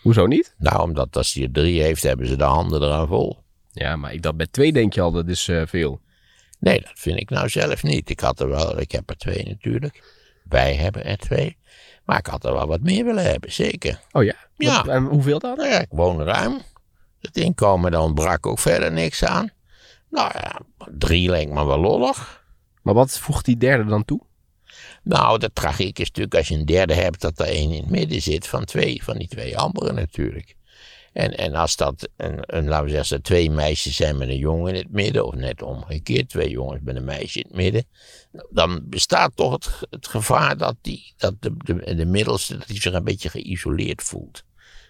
Hoezo 0.02 0.26
niet? 0.26 0.54
Nou, 0.58 0.82
omdat 0.82 1.16
als 1.16 1.32
hij 1.32 1.42
er 1.42 1.52
drie 1.52 1.82
heeft, 1.82 2.02
hebben 2.02 2.26
ze 2.26 2.36
de 2.36 2.44
handen 2.44 2.82
eraan 2.82 3.06
vol. 3.08 3.42
Ja, 3.72 3.96
maar 3.96 4.12
ik 4.12 4.22
dacht 4.22 4.36
bij 4.36 4.46
twee 4.50 4.72
denk 4.72 4.92
je 4.92 5.00
al, 5.00 5.12
dat 5.12 5.28
is 5.28 5.48
eh, 5.48 5.62
veel. 5.66 6.00
Nee, 6.58 6.80
dat 6.80 6.92
vind 6.94 7.20
ik 7.20 7.30
nou 7.30 7.48
zelf 7.48 7.82
niet. 7.82 8.10
Ik 8.10 8.20
had 8.20 8.40
er 8.40 8.48
wel, 8.48 8.78
ik 8.80 8.92
heb 8.92 9.10
er 9.10 9.16
twee 9.16 9.44
natuurlijk. 9.44 10.02
Wij 10.48 10.74
hebben 10.74 11.04
er 11.04 11.16
twee. 11.18 11.56
Maar 12.04 12.18
ik 12.18 12.26
had 12.26 12.44
er 12.44 12.52
wel 12.52 12.66
wat 12.66 12.80
meer 12.80 13.04
willen 13.04 13.24
hebben, 13.24 13.52
zeker. 13.52 14.00
Oh 14.12 14.24
ja? 14.24 14.34
Ja. 14.56 14.76
Wat- 14.76 14.88
en 14.88 15.04
hoeveel 15.04 15.38
dan? 15.38 15.56
Nou 15.56 15.68
ja, 15.68 15.80
ik 15.80 15.88
woon 15.90 16.22
ruim. 16.22 16.60
Het 17.20 17.36
inkomen 17.36 17.90
dan 17.90 18.02
ontbrak 18.02 18.46
ook 18.46 18.58
verder 18.58 18.92
niks 18.92 19.24
aan. 19.24 19.50
Nou 20.10 20.30
ja, 20.34 20.60
drie 20.98 21.28
lijkt 21.28 21.52
me 21.52 21.64
wel 21.66 21.78
lollig. 21.80 22.44
Maar 22.82 22.94
wat 22.94 23.18
voegt 23.18 23.44
die 23.44 23.56
derde 23.56 23.84
dan 23.84 24.04
toe? 24.04 24.20
Nou, 25.02 25.38
de 25.38 25.52
tragiek 25.52 25.98
is 25.98 26.06
natuurlijk 26.06 26.34
als 26.34 26.48
je 26.48 26.54
een 26.54 26.66
derde 26.66 26.94
hebt, 26.94 27.20
dat 27.20 27.38
er 27.38 27.46
één 27.46 27.70
in 27.70 27.80
het 27.80 27.90
midden 27.90 28.22
zit 28.22 28.46
van 28.46 28.64
twee, 28.64 29.04
van 29.04 29.18
die 29.18 29.28
twee 29.28 29.58
anderen 29.58 29.94
natuurlijk. 29.94 30.56
En, 31.12 31.36
en 31.36 31.54
als 31.54 31.76
dat, 31.76 32.08
een, 32.16 32.38
een, 32.40 32.68
laten 32.68 32.84
we 32.84 32.90
zeggen, 32.90 32.98
als 32.98 33.10
er 33.10 33.22
twee 33.22 33.50
meisjes 33.50 33.96
zijn 33.96 34.18
met 34.18 34.28
een 34.28 34.36
jongen 34.36 34.74
in 34.74 34.78
het 34.78 34.90
midden, 34.90 35.26
of 35.26 35.34
net 35.34 35.62
omgekeerd, 35.62 36.28
twee 36.28 36.50
jongens 36.50 36.80
met 36.82 36.96
een 36.96 37.04
meisje 37.04 37.38
in 37.38 37.46
het 37.46 37.56
midden, 37.56 37.84
dan 38.50 38.82
bestaat 38.84 39.36
toch 39.36 39.52
het, 39.52 39.86
het 39.90 40.06
gevaar 40.06 40.56
dat, 40.56 40.76
die, 40.80 41.14
dat 41.16 41.34
de, 41.40 41.54
de, 41.56 41.94
de 41.94 42.06
middelste 42.06 42.58
dat 42.58 42.66
die 42.66 42.80
zich 42.80 42.92
een 42.92 43.04
beetje 43.04 43.28
geïsoleerd 43.28 44.02
voelt. 44.02 44.44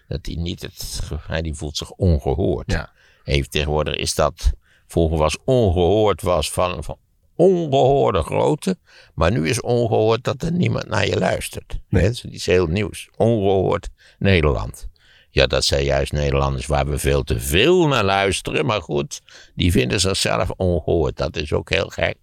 Dat 0.07 0.25
hij 0.25 0.35
niet 0.35 0.61
het, 0.61 1.01
hij 1.27 1.41
die 1.41 1.53
voelt 1.53 1.77
zich 1.77 1.91
ongehoord. 1.91 2.71
Ja. 2.71 2.91
Heeft 3.23 3.51
tegenwoordig 3.51 3.95
is 3.95 4.15
dat, 4.15 4.51
vroeger 4.87 5.17
was 5.17 5.37
ongehoord 5.45 6.21
was 6.21 6.51
van, 6.51 6.83
van 6.83 6.97
ongehoorde 7.35 8.21
grootte, 8.21 8.77
maar 9.13 9.31
nu 9.31 9.49
is 9.49 9.61
ongehoord 9.61 10.23
dat 10.23 10.41
er 10.41 10.51
niemand 10.51 10.87
naar 10.87 11.07
je 11.07 11.17
luistert. 11.17 11.79
Nee. 11.89 12.03
Dat 12.03 12.23
is 12.29 12.45
heel 12.45 12.67
nieuws. 12.67 13.09
Ongehoord 13.17 13.89
Nederland. 14.19 14.87
Ja, 15.29 15.47
dat 15.47 15.65
zijn 15.65 15.83
juist 15.83 16.11
Nederlanders 16.11 16.65
waar 16.65 16.87
we 16.87 16.97
veel 16.97 17.23
te 17.23 17.39
veel 17.39 17.87
naar 17.87 18.03
luisteren. 18.03 18.65
Maar 18.65 18.81
goed, 18.81 19.21
die 19.55 19.71
vinden 19.71 19.99
zichzelf 19.99 20.49
ongehoord. 20.49 21.17
Dat 21.17 21.35
is 21.35 21.53
ook 21.53 21.69
heel 21.69 21.87
gek. 21.87 22.17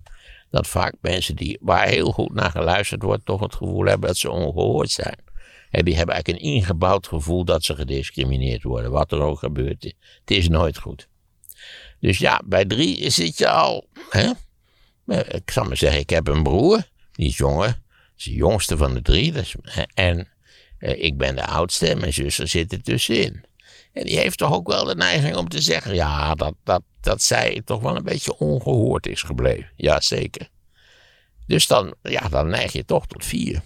Dat 0.51 0.67
vaak 0.67 0.95
mensen 1.01 1.37
die, 1.37 1.59
waar 1.61 1.89
heel 1.89 2.13
goed 2.13 2.35
naar 2.35 2.51
geluisterd 2.51 3.03
wordt, 3.03 3.27
toch 3.27 3.41
het 3.41 3.55
gevoel 3.55 3.85
hebben 3.85 4.09
dat 4.09 4.17
ze 4.17 4.31
ongehoord 4.31 4.91
zijn. 4.91 5.17
En 5.71 5.85
die 5.85 5.97
hebben 5.97 6.15
eigenlijk 6.15 6.45
een 6.45 6.53
ingebouwd 6.53 7.07
gevoel 7.07 7.45
dat 7.45 7.65
ze 7.65 7.75
gediscrimineerd 7.75 8.63
worden. 8.63 8.91
Wat 8.91 9.13
er 9.13 9.21
ook 9.21 9.39
gebeurt. 9.39 9.83
Het 9.83 10.31
is 10.31 10.49
nooit 10.49 10.79
goed. 10.79 11.09
Dus 12.01 12.19
ja, 12.19 12.43
bij 12.45 12.65
drie 12.65 13.11
zit 13.11 13.39
je 13.39 13.49
al. 13.49 13.87
Hè? 14.11 14.31
Eh, 15.11 15.35
Ik 15.35 15.51
zal 15.51 15.65
maar 15.65 15.77
zeggen, 15.77 16.01
ik 16.01 16.11
heb 16.11 16.27
een 16.27 16.43
broer. 16.43 16.83
Die 17.13 17.29
is 17.29 17.37
jonger. 17.37 17.67
Dat 17.67 17.77
is 18.17 18.25
de 18.25 18.35
jongste 18.35 18.77
van 18.77 18.95
de 18.95 19.03
drie. 19.03 19.33
En 19.95 20.29
eh, 20.79 21.03
ik 21.03 21.17
ben 21.19 21.37
de 21.37 21.47
oudste 21.47 21.89
en 21.89 22.01
mijn 22.01 22.13
zuster 22.13 22.49
zit 22.49 22.73
er 22.73 22.83
tussenin. 22.83 23.45
En 23.93 24.05
die 24.05 24.19
heeft 24.19 24.39
toch 24.39 24.53
ook 24.53 24.69
wel 24.69 24.85
de 24.85 24.95
neiging 24.95 25.37
om 25.37 25.49
te 25.49 25.61
zeggen: 25.61 25.95
ja, 25.95 26.35
dat, 26.35 26.55
dat, 26.65 26.83
dat 27.01 27.23
zij 27.23 27.63
toch 27.65 27.81
wel 27.81 27.97
een 27.97 28.03
beetje 28.03 28.39
ongehoord 28.39 29.07
is 29.07 29.23
gebleven. 29.23 29.71
Jazeker. 29.77 30.49
Dus 31.47 31.67
dan, 31.67 31.95
ja, 32.03 32.29
dan 32.29 32.49
neig 32.49 32.73
je 32.73 32.85
toch 32.85 33.07
tot 33.07 33.25
vier. 33.25 33.63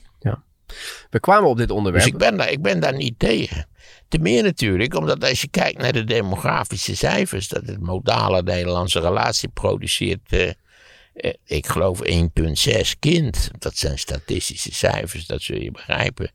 We 1.10 1.20
kwamen 1.20 1.48
op 1.48 1.56
dit 1.56 1.70
onderwerp. 1.70 2.04
Dus 2.04 2.12
ik 2.12 2.18
ben, 2.18 2.36
daar, 2.36 2.50
ik 2.50 2.62
ben 2.62 2.80
daar 2.80 2.96
niet 2.96 3.18
tegen. 3.18 3.68
Te 4.08 4.18
meer 4.18 4.42
natuurlijk, 4.42 4.94
omdat 4.94 5.24
als 5.24 5.40
je 5.40 5.48
kijkt 5.48 5.78
naar 5.78 5.92
de 5.92 6.04
demografische 6.04 6.96
cijfers, 6.96 7.48
dat 7.48 7.66
het 7.66 7.80
modale 7.80 8.42
Nederlandse 8.42 9.00
relatie 9.00 9.48
produceert, 9.48 10.32
eh, 10.32 10.50
ik 11.44 11.66
geloof 11.66 12.00
1,6 12.04 12.98
kind. 12.98 13.50
Dat 13.58 13.76
zijn 13.76 13.98
statistische 13.98 14.74
cijfers, 14.74 15.26
dat 15.26 15.42
zul 15.42 15.60
je 15.60 15.70
begrijpen. 15.70 16.30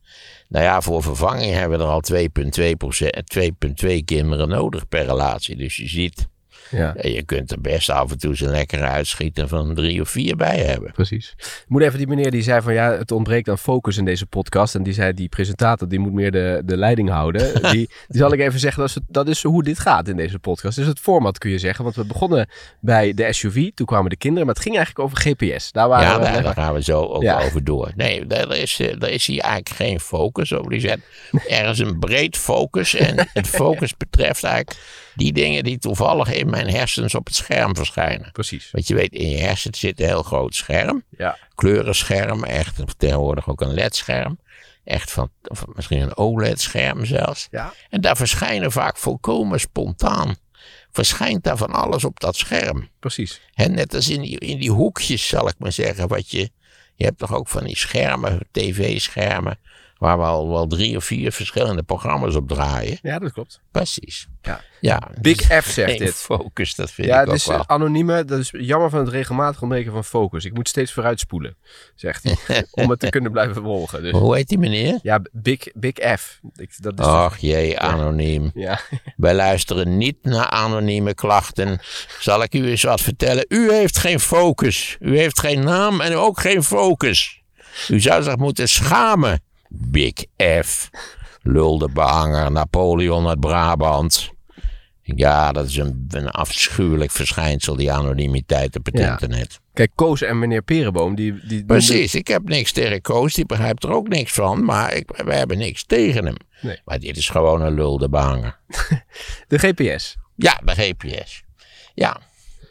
Nou 0.48 0.64
ja, 0.64 0.80
voor 0.80 1.02
vervanging 1.02 1.54
hebben 1.54 1.78
we 1.78 1.84
er 1.84 1.90
al 1.90 2.02
2,2 2.12 2.26
2,2 3.96 4.04
kinderen 4.04 4.48
nodig 4.48 4.88
per 4.88 5.04
relatie. 5.04 5.56
Dus 5.56 5.76
je 5.76 5.88
ziet, 5.88 6.28
Ja. 6.70 6.94
En 6.94 7.12
je 7.12 7.22
kunt 7.22 7.50
er 7.50 7.60
best 7.60 7.90
af 7.90 8.10
en 8.10 8.18
toe 8.18 8.34
zo'n 8.34 8.50
lekkere 8.50 8.82
uitschieter 8.86 9.48
van 9.48 9.74
drie 9.74 10.00
of 10.00 10.08
vier 10.08 10.36
bij 10.36 10.58
hebben. 10.58 10.92
Precies. 10.92 11.34
Ik 11.36 11.64
moet 11.68 11.82
even 11.82 11.98
die 11.98 12.06
meneer 12.06 12.30
die 12.30 12.42
zei 12.42 12.60
van 12.62 12.72
ja, 12.74 12.92
het 12.92 13.10
ontbreekt 13.10 13.48
aan 13.48 13.58
focus 13.58 13.96
in 13.96 14.04
deze 14.04 14.26
podcast. 14.26 14.74
En 14.74 14.82
die 14.82 14.92
zei 14.92 15.12
die 15.14 15.28
presentator 15.28 15.88
die 15.88 15.98
moet 15.98 16.12
meer 16.12 16.30
de, 16.30 16.62
de 16.64 16.76
leiding 16.76 17.08
houden. 17.08 17.38
Die, 17.70 17.88
die 18.08 18.18
zal 18.20 18.32
ik 18.32 18.40
even 18.40 18.60
zeggen, 18.60 18.80
dat 18.80 18.88
is, 18.90 18.98
dat 19.08 19.28
is 19.28 19.42
hoe 19.42 19.62
dit 19.62 19.78
gaat 19.78 20.08
in 20.08 20.16
deze 20.16 20.38
podcast. 20.38 20.76
Dus 20.76 20.86
het 20.86 20.98
format 21.00 21.38
kun 21.38 21.50
je 21.50 21.58
zeggen. 21.58 21.84
Want 21.84 21.96
we 21.96 22.04
begonnen 22.04 22.48
bij 22.80 23.14
de 23.14 23.32
SUV, 23.32 23.70
toen 23.74 23.86
kwamen 23.86 24.10
de 24.10 24.16
kinderen. 24.16 24.46
Maar 24.46 24.54
het 24.54 24.64
ging 24.64 24.76
eigenlijk 24.76 25.06
over 25.06 25.18
GPS. 25.18 25.72
Daar 25.72 25.88
waren 25.88 26.06
Ja, 26.08 26.18
we 26.18 26.24
daar, 26.24 26.42
daar 26.42 26.54
gaan 26.54 26.74
we 26.74 26.82
zo 26.82 27.02
ook 27.02 27.22
Ja. 27.22 27.40
over 27.42 27.64
door. 27.64 27.92
Nee, 27.96 28.26
daar 28.26 28.56
is, 28.56 28.80
eh, 28.80 28.98
daar 28.98 29.10
is 29.10 29.26
hier 29.26 29.40
eigenlijk 29.40 29.74
geen 29.76 30.00
focus 30.00 30.54
over. 30.54 30.70
Die 30.70 30.80
zegt, 30.80 30.98
er 31.48 31.68
is 31.68 31.78
een 31.78 31.98
breed 31.98 32.36
focus. 32.36 32.94
En 32.94 33.28
het 33.32 33.46
focus 33.48 33.96
betreft 33.96 34.44
eigenlijk 34.44 34.76
die 35.20 35.32
dingen 35.32 35.64
die 35.64 35.78
toevallig 35.78 36.32
in 36.32 36.50
mijn 36.50 36.70
hersens 36.70 37.14
op 37.14 37.26
het 37.26 37.34
scherm 37.34 37.76
verschijnen. 37.76 38.32
Precies. 38.32 38.70
Want 38.70 38.86
je 38.86 38.94
weet, 38.94 39.12
in 39.12 39.28
je 39.28 39.38
hersens 39.38 39.78
zit 39.78 40.00
een 40.00 40.06
heel 40.06 40.22
groot 40.22 40.54
scherm. 40.54 41.04
Ja. 41.18 41.38
Kleurenscherm, 41.54 42.44
echt 42.44 42.98
tegenwoordig 42.98 43.48
ook 43.48 43.60
een 43.60 43.74
LED-scherm. 43.74 44.38
Echt 44.84 45.10
van, 45.10 45.30
of 45.42 45.64
misschien 45.74 46.00
een 46.00 46.16
OLED-scherm 46.16 47.04
zelfs. 47.04 47.48
Ja. 47.50 47.72
En 47.90 48.00
daar 48.00 48.16
verschijnen 48.16 48.72
vaak 48.72 48.96
volkomen 48.96 49.60
spontaan. 49.60 50.36
Verschijnt 50.90 51.44
daar 51.44 51.56
van 51.56 51.72
alles 51.72 52.04
op 52.04 52.20
dat 52.20 52.36
scherm. 52.36 52.88
Precies. 53.00 53.40
Hè, 53.54 53.64
net 53.64 53.94
als 53.94 54.08
in 54.08 54.20
die, 54.20 54.38
in 54.38 54.58
die 54.58 54.70
hoekjes, 54.70 55.28
zal 55.28 55.48
ik 55.48 55.54
maar 55.58 55.72
zeggen. 55.72 56.08
Wat 56.08 56.30
je, 56.30 56.50
je 56.94 57.04
hebt 57.04 57.18
toch 57.18 57.34
ook 57.34 57.48
van 57.48 57.64
die 57.64 57.76
schermen, 57.76 58.38
tv-schermen. 58.52 59.58
Waar 60.00 60.18
wel, 60.18 60.48
wel 60.48 60.66
drie 60.66 60.96
of 60.96 61.04
vier 61.04 61.32
verschillende 61.32 61.82
programma's 61.82 62.34
op 62.34 62.48
draaien. 62.48 62.98
Ja, 63.02 63.18
dat 63.18 63.32
klopt. 63.32 63.60
Precies. 63.70 64.28
Ja. 64.42 64.60
Ja. 64.80 65.08
Big 65.20 65.40
F 65.62 65.70
zegt 65.70 65.98
dit. 65.98 66.14
focus, 66.14 66.74
dat 66.74 66.90
vind 66.90 67.06
Ja, 67.08 67.14
ik 67.14 67.20
het 67.20 67.28
ook 67.28 67.34
is 67.34 67.46
wel. 67.46 67.68
anonieme. 67.68 68.24
Dat 68.24 68.38
is 68.38 68.50
jammer 68.56 68.90
van 68.90 68.98
het 68.98 69.08
regelmatig 69.08 69.62
ontbreken 69.62 69.92
van 69.92 70.04
focus. 70.04 70.44
Ik 70.44 70.54
moet 70.54 70.68
steeds 70.68 70.92
vooruitspoelen, 70.92 71.56
zegt 71.94 72.22
hij. 72.46 72.64
om 72.84 72.90
het 72.90 72.98
te 73.00 73.08
kunnen 73.08 73.32
blijven 73.32 73.62
volgen. 73.62 74.02
Dus 74.02 74.12
Hoe 74.12 74.36
heet 74.36 74.48
die 74.48 74.58
meneer? 74.58 74.98
ja, 75.02 75.20
Big, 75.32 75.68
big 75.74 75.94
F. 76.18 76.40
Ik, 76.54 76.74
dat 76.82 76.98
is 76.98 77.06
Och 77.06 77.36
jee, 77.36 77.78
anoniem. 77.80 78.50
ja. 78.54 78.80
Wij 79.16 79.34
luisteren 79.34 79.96
niet 79.96 80.16
naar 80.22 80.46
anonieme 80.50 81.14
klachten. 81.14 81.78
Zal 82.20 82.42
ik 82.42 82.54
u 82.54 82.66
eens 82.68 82.82
wat 82.82 83.00
vertellen? 83.00 83.44
U 83.48 83.72
heeft 83.72 83.98
geen 83.98 84.20
focus. 84.20 84.96
U 85.00 85.18
heeft 85.18 85.40
geen 85.40 85.64
naam 85.64 86.00
en 86.00 86.14
ook 86.14 86.40
geen 86.40 86.62
focus. 86.62 87.42
U 87.88 88.00
zou 88.00 88.22
zich 88.22 88.36
moeten 88.36 88.68
schamen. 88.68 89.42
Big 89.72 90.12
F. 90.64 90.90
Lulde 91.42 91.88
behanger 91.88 92.52
Napoleon 92.52 93.28
uit 93.28 93.40
Brabant. 93.40 94.30
Ja, 95.02 95.52
dat 95.52 95.66
is 95.66 95.76
een, 95.76 96.06
een 96.08 96.28
afschuwelijk 96.28 97.10
verschijnsel, 97.10 97.76
die 97.76 97.92
anonimiteit 97.92 98.76
op 98.76 98.86
het 98.86 98.98
Ja. 98.98 99.10
internet. 99.10 99.60
Kijk, 99.72 99.90
Koos 99.94 100.22
en 100.22 100.38
meneer 100.38 100.62
Perenboom, 100.62 101.14
die... 101.14 101.46
die 101.46 101.64
Precies, 101.64 102.14
ik 102.14 102.28
heb 102.28 102.48
niks 102.48 102.72
tegen 102.72 103.00
Koos, 103.00 103.34
die 103.34 103.46
begrijpt 103.46 103.84
er 103.84 103.90
ook 103.90 104.08
niks 104.08 104.32
van, 104.32 104.64
maar 104.64 104.94
ik, 104.94 105.10
we 105.24 105.34
hebben 105.34 105.58
niks 105.58 105.84
tegen 105.84 106.24
hem. 106.24 106.34
Nee. 106.60 106.80
Maar 106.84 106.98
dit 106.98 107.16
is 107.16 107.28
gewoon 107.28 107.62
een 107.62 107.74
lulde 107.74 108.08
behanger. 108.08 108.58
De 109.48 109.58
GPS. 109.58 110.16
Ja, 110.36 110.60
de 110.64 110.72
GPS. 110.74 111.42
Ja, 111.94 112.20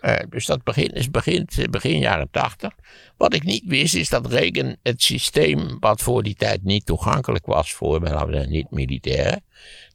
eh, 0.02 0.16
dus 0.30 0.46
dat 0.46 0.64
begin, 0.64 0.88
is 0.88 1.12
begint, 1.12 1.58
eh, 1.58 1.68
begin 1.70 2.00
jaren 2.00 2.28
tachtig. 2.32 2.72
Wat 3.18 3.34
ik 3.34 3.44
niet 3.44 3.64
wist 3.66 3.96
is 3.96 4.10
dat 4.10 4.32
Reagan 4.32 4.76
het 4.84 5.02
systeem, 5.02 5.78
wat 5.80 6.02
voor 6.02 6.24
die 6.24 6.36
tijd 6.36 6.64
niet 6.64 6.86
toegankelijk 6.86 7.46
was 7.46 7.74
voor 7.74 8.02
niet-militairen, 8.48 9.44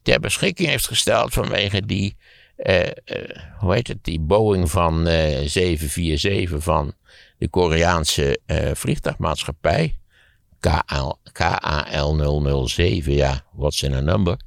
ter 0.01 0.19
beschikking 0.19 0.69
heeft 0.69 0.87
gesteld 0.87 1.33
vanwege 1.33 1.85
die, 1.85 2.15
eh, 2.55 2.91
hoe 3.59 3.73
heet 3.73 3.87
het, 3.87 4.03
die 4.03 4.19
Boeing 4.19 4.71
van 4.71 5.07
eh 5.07 5.47
747 5.47 6.63
van 6.63 6.93
de 7.37 7.47
Koreaanse 7.47 8.39
vliegtuigmaatschappij. 8.73 9.95
KL, 10.59 11.13
KAL 11.31 12.67
007, 12.67 13.13
ja, 13.13 13.43
what's 13.51 13.83
in 13.83 13.93
a 13.93 14.01
number. 14.01 14.37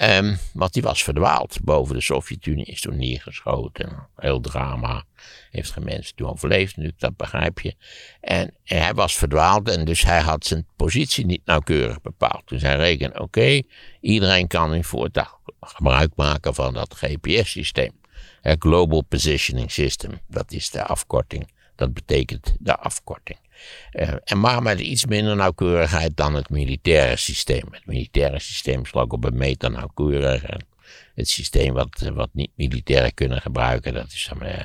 Ehm, 0.00 0.34
want 0.52 0.72
die 0.72 0.82
was 0.82 1.02
verdwaald 1.02 1.58
boven 1.62 1.94
de 1.94 2.00
Sovjet-Unie, 2.00 2.64
is 2.64 2.80
toen 2.80 2.96
neergeschoten. 2.96 4.08
Heel 4.16 4.40
drama. 4.40 5.04
Heeft 5.50 5.70
geen 5.70 5.84
mensen 5.84 6.14
toen 6.14 6.28
overleefd, 6.28 6.76
natuurlijk, 6.76 7.00
dat 7.00 7.16
begrijp 7.16 7.60
je. 7.60 7.74
En, 8.20 8.54
hij 8.64 8.94
was 8.94 9.16
verdwaald 9.16 9.68
en 9.68 9.84
dus 9.84 10.02
hij 10.02 10.20
had 10.20 10.46
zijn 10.46 10.66
positie 10.76 11.26
niet 11.26 11.40
nauwkeurig 11.44 12.00
bepaald. 12.00 12.46
Toen 12.46 12.58
zei 12.58 12.76
Reagan, 12.76 13.20
oké, 13.20 13.62
iedereen 14.00 14.46
kan 14.46 14.70
nu 14.70 14.84
voortaan 14.84 15.38
gebruik 15.60 16.12
maken 16.16 16.54
van 16.54 16.74
dat 16.74 16.94
GPS-systeem. 16.94 17.92
Global 18.42 19.02
Positioning 19.02 19.72
System, 19.72 20.20
dat 20.28 20.52
is 20.52 20.70
de 20.70 20.84
afkorting. 20.84 21.52
Dat 21.76 21.94
betekent 21.94 22.54
de 22.58 22.76
afkorting. 22.76 23.38
Eh, 23.90 24.14
en 24.24 24.40
maar 24.40 24.62
met 24.62 24.80
iets 24.80 25.06
minder 25.06 25.36
nauwkeurigheid 25.36 26.16
dan 26.16 26.34
het 26.34 26.50
militaire 26.50 27.16
systeem. 27.16 27.64
Het 27.70 27.86
militaire 27.86 28.40
systeem 28.40 28.82
ook 28.92 29.12
op 29.12 29.24
een 29.24 29.36
meter 29.36 29.70
nauwkeurig. 29.70 30.44
En 30.44 30.66
het 31.14 31.28
systeem 31.28 31.74
wat, 31.74 32.02
eh, 32.02 32.10
wat 32.10 32.30
niet-militairen 32.32 33.14
kunnen 33.14 33.40
gebruiken, 33.40 33.94
dat 33.94 34.06
is 34.06 34.30
dan 34.32 34.42
eh, 34.42 34.64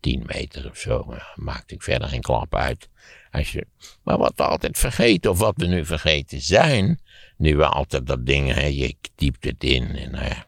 10 0.00 0.22
meter 0.26 0.70
of 0.70 0.76
zo. 0.78 1.14
Maakt 1.34 1.70
ik 1.70 1.82
verder 1.82 2.08
geen 2.08 2.20
klap 2.20 2.54
uit. 2.54 2.88
Als 3.30 3.52
je, 3.52 3.66
maar 4.02 4.18
wat 4.18 4.32
we 4.36 4.42
altijd 4.42 4.78
vergeten, 4.78 5.30
of 5.30 5.38
wat 5.38 5.54
we 5.56 5.66
nu 5.66 5.84
vergeten 5.84 6.40
zijn, 6.40 7.00
nu 7.36 7.56
we 7.56 7.66
altijd 7.66 8.06
dat 8.06 8.26
ding, 8.26 8.54
hè, 8.54 8.66
je 8.66 8.96
typt 9.14 9.44
het 9.44 9.64
in. 9.64 9.96
En, 9.96 10.14
eh, 10.14 10.40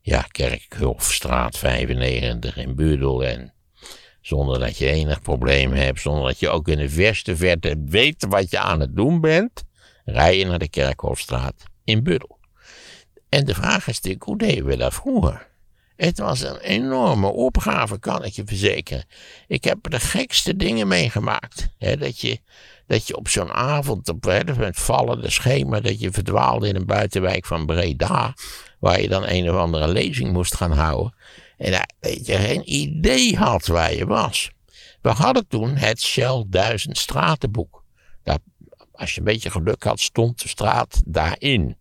ja, 0.00 0.22
Kerkhofstraat 0.22 1.58
95 1.58 2.56
in 2.56 2.74
Budel. 2.74 3.24
En 3.24 3.52
zonder 4.26 4.58
dat 4.58 4.78
je 4.78 4.90
enig 4.90 5.22
probleem 5.22 5.72
hebt, 5.72 6.00
zonder 6.00 6.24
dat 6.24 6.38
je 6.38 6.48
ook 6.48 6.68
in 6.68 6.78
de 6.78 6.88
verste 6.88 7.36
verte 7.36 7.82
weet 7.86 8.26
wat 8.28 8.50
je 8.50 8.58
aan 8.58 8.80
het 8.80 8.96
doen 8.96 9.20
bent, 9.20 9.64
rij 10.04 10.38
je 10.38 10.46
naar 10.46 10.58
de 10.58 10.68
Kerkhofstraat 10.68 11.54
in 11.84 12.02
Budel. 12.02 12.38
En 13.28 13.44
de 13.44 13.54
vraag 13.54 13.88
is 13.88 13.94
natuurlijk, 13.94 14.24
hoe 14.24 14.38
deden 14.38 14.64
we 14.64 14.76
dat 14.76 14.94
vroeger? 14.94 15.46
Het 15.96 16.18
was 16.18 16.40
een 16.40 16.58
enorme 16.58 17.26
opgave, 17.26 17.98
kan 17.98 18.24
ik 18.24 18.32
je 18.32 18.42
verzekeren. 18.46 19.04
Ik 19.46 19.64
heb 19.64 19.78
de 19.90 20.00
gekste 20.00 20.56
dingen 20.56 20.88
meegemaakt. 20.88 21.68
Dat, 21.78 22.20
je, 22.20 22.38
dat 22.86 23.06
je 23.06 23.16
op 23.16 23.28
zo'n 23.28 23.52
avond, 23.52 24.08
op 24.08 24.24
hè, 24.24 24.40
met 24.56 24.78
vallende 24.78 25.30
schemer, 25.30 25.82
dat 25.82 26.00
je 26.00 26.10
verdwaalde 26.10 26.68
in 26.68 26.76
een 26.76 26.86
buitenwijk 26.86 27.46
van 27.46 27.66
Breda, 27.66 28.34
waar 28.78 29.00
je 29.00 29.08
dan 29.08 29.24
een 29.26 29.50
of 29.50 29.56
andere 29.56 29.88
lezing 29.88 30.32
moest 30.32 30.54
gaan 30.54 30.72
houden. 30.72 31.14
En 31.56 31.72
dat 31.72 32.26
je 32.26 32.36
geen 32.36 32.72
idee 32.72 33.36
had 33.36 33.66
waar 33.66 33.94
je 33.94 34.06
was. 34.06 34.50
We 35.00 35.08
hadden 35.08 35.48
toen 35.48 35.76
het 35.76 36.00
Shell 36.00 36.44
1000 36.48 36.98
stratenboek. 36.98 37.84
Als 38.92 39.14
je 39.14 39.18
een 39.18 39.26
beetje 39.26 39.50
geluk 39.50 39.82
had, 39.82 40.00
stond 40.00 40.42
de 40.42 40.48
straat 40.48 41.02
daarin. 41.04 41.76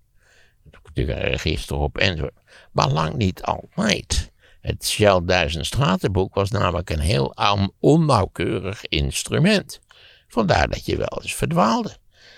Natuurlijk 0.71 1.17
een 1.17 1.29
register 1.29 1.77
op 1.77 1.97
en 1.97 2.31
Maar 2.71 2.89
lang 2.89 3.15
niet 3.15 3.41
altijd. 3.41 4.31
Het 4.61 4.85
Shell 4.85 5.21
1000 5.25 5.65
stratenboek 5.65 6.33
was 6.33 6.51
namelijk 6.51 6.89
een 6.89 6.99
heel 6.99 7.35
onnauwkeurig 7.79 8.85
instrument. 8.85 9.79
Vandaar 10.27 10.69
dat 10.69 10.85
je 10.85 10.97
wel 10.97 11.19
eens 11.21 11.35
verdwaalde. 11.35 11.97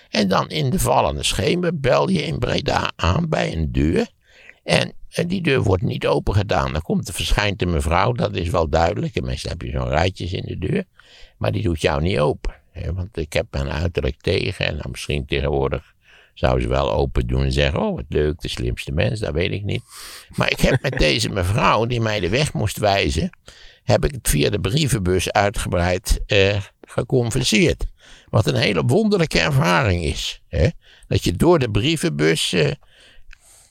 En 0.10 0.28
dan 0.28 0.50
in 0.50 0.70
de 0.70 0.80
vallende 0.80 1.24
schemer 1.24 1.80
bel 1.80 2.10
je 2.10 2.24
in 2.24 2.40
Breda 2.40 2.92
aan 2.96 3.30
bij 3.30 3.54
een 3.54 3.72
deur. 3.72 4.08
En 4.64 4.94
eh, 5.18 5.28
die 5.28 5.42
deur 5.42 5.62
wordt 5.62 5.84
niet 5.84 6.08
open 6.08 6.34
gedaan. 6.34 6.72
Dan 6.74 6.82
komt 6.82 7.08
er 7.08 7.14
verschijnt 7.14 7.62
een 7.62 7.72
mevrouw, 7.72 8.12
dat 8.12 8.36
is 8.36 8.50
wel 8.50 8.70
duidelijk. 8.70 9.16
En 9.16 9.26
meestal 9.26 9.52
heb 9.52 9.62
je 9.62 9.72
zo'n 9.72 9.90
rijtjes 9.90 10.34
in 10.34 10.44
de 10.46 10.58
deur. 10.58 10.84
Maar 11.38 11.52
die 11.52 11.64
doet 11.64 11.82
jou 11.82 12.02
niet 12.02 12.20
open. 12.20 12.56
Hè, 12.72 12.94
want 12.94 13.18
ik 13.18 13.34
heb 13.34 13.46
mijn 13.52 13.70
uiterlijk 13.70 14.22
tegen. 14.22 14.66
En 14.66 14.78
dan 14.78 14.92
misschien 14.92 15.26
tegenwoordig 15.26 15.96
zou 16.34 16.62
ze 16.62 16.68
wel 16.68 16.94
open 16.94 17.28
doen 17.28 17.44
en 17.44 17.52
zeggen: 17.52 17.80
Oh, 17.80 17.96
wat 17.96 18.06
leuk, 18.10 18.42
de 18.42 18.48
slimste 18.48 18.92
mens, 18.92 19.20
dat 19.20 19.34
weet 19.34 19.52
ik 19.52 19.64
niet. 19.64 19.84
Maar 20.36 20.52
ik 20.52 20.60
heb 20.60 20.82
met 20.82 20.98
deze 21.08 21.30
mevrouw, 21.30 21.86
die 21.86 22.02
mij 22.02 22.20
de 22.20 22.30
weg 22.30 22.54
moest 22.54 22.78
wijzen, 22.78 23.30
heb 23.84 24.06
ik 24.06 24.12
het 24.12 24.30
via 24.30 24.50
de 24.50 24.60
brievenbus 24.60 25.32
uitgebreid 25.32 26.20
eh, 26.26 26.62
geconverseerd. 26.82 27.86
Wat 28.30 28.48
een 28.48 28.56
hele 28.56 28.84
wonderlijke 28.84 29.40
ervaring 29.40 30.04
is. 30.04 30.42
Hè? 30.48 30.68
Dat 31.08 31.24
je 31.24 31.34
door 31.34 31.60
de 31.60 31.72
brievenbus. 31.72 32.54
eh, 32.54 32.72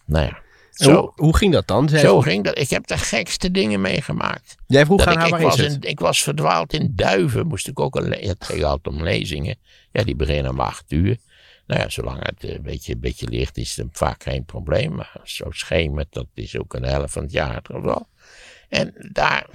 nou 0.07 0.25
ja, 0.25 0.39
En 0.39 0.46
zo, 0.85 0.93
Hoe, 1.01 1.13
hoe 1.15 1.37
ging 1.37 1.53
dat 1.53 1.67
dan? 1.67 1.89
Zo 1.89 2.21
ging 2.21 2.45
dat. 2.45 2.59
Ik 2.59 2.71
heb 2.71 2.87
de 2.87 2.99
gekste 2.99 3.51
dingen 3.51 3.81
meegemaakt. 3.81 4.55
Jij 4.67 4.85
vroeg 4.85 4.99
Dat 4.99 5.07
aan 5.07 5.13
ik, 5.13 5.19
haar 5.19 5.27
ik, 5.29 5.33
waar 5.35 5.43
was 5.43 5.59
in- 5.59 5.81
ik 5.81 6.01
was 6.01 6.23
verdwaald 6.23 6.73
in 6.73 6.93
Duiven. 6.95 7.47
Moest 7.47 7.69
ik 7.69 7.81
ook 7.81 7.97
een 7.97 8.13
Het 8.13 8.45
ging 8.45 8.65
altijd 8.65 8.95
om 8.97 9.03
lezingen. 9.03 9.57
Ja, 9.93 10.03
die 10.05 10.17
beginnen 10.17 10.51
om 10.53 10.61
acht 10.61 10.93
uur. 10.93 11.17
Nou 11.67 11.81
ja, 11.81 11.89
zolang 11.89 12.27
het 12.27 12.45
eh, 12.45 12.55
een 12.55 12.63
beetje, 12.63 12.93
een 12.93 13.01
beetje 13.01 13.29
licht 13.29 13.57
is, 13.57 13.69
is 13.69 13.77
het 13.77 13.87
vaak 13.93 14.23
geen 14.23 14.45
probleem. 14.45 14.95
Maar 14.95 15.21
zo 15.25 15.51
schemert, 15.51 16.13
dat 16.13 16.27
is 16.35 16.59
ook 16.59 16.75
een 16.75 16.85
helft 16.85 17.13
van 17.13 17.23
het 17.23 17.33
jaar 17.33 17.55
het 17.55 17.67
geval. 17.73 18.09
En 18.69 18.95
daar, 19.13 19.47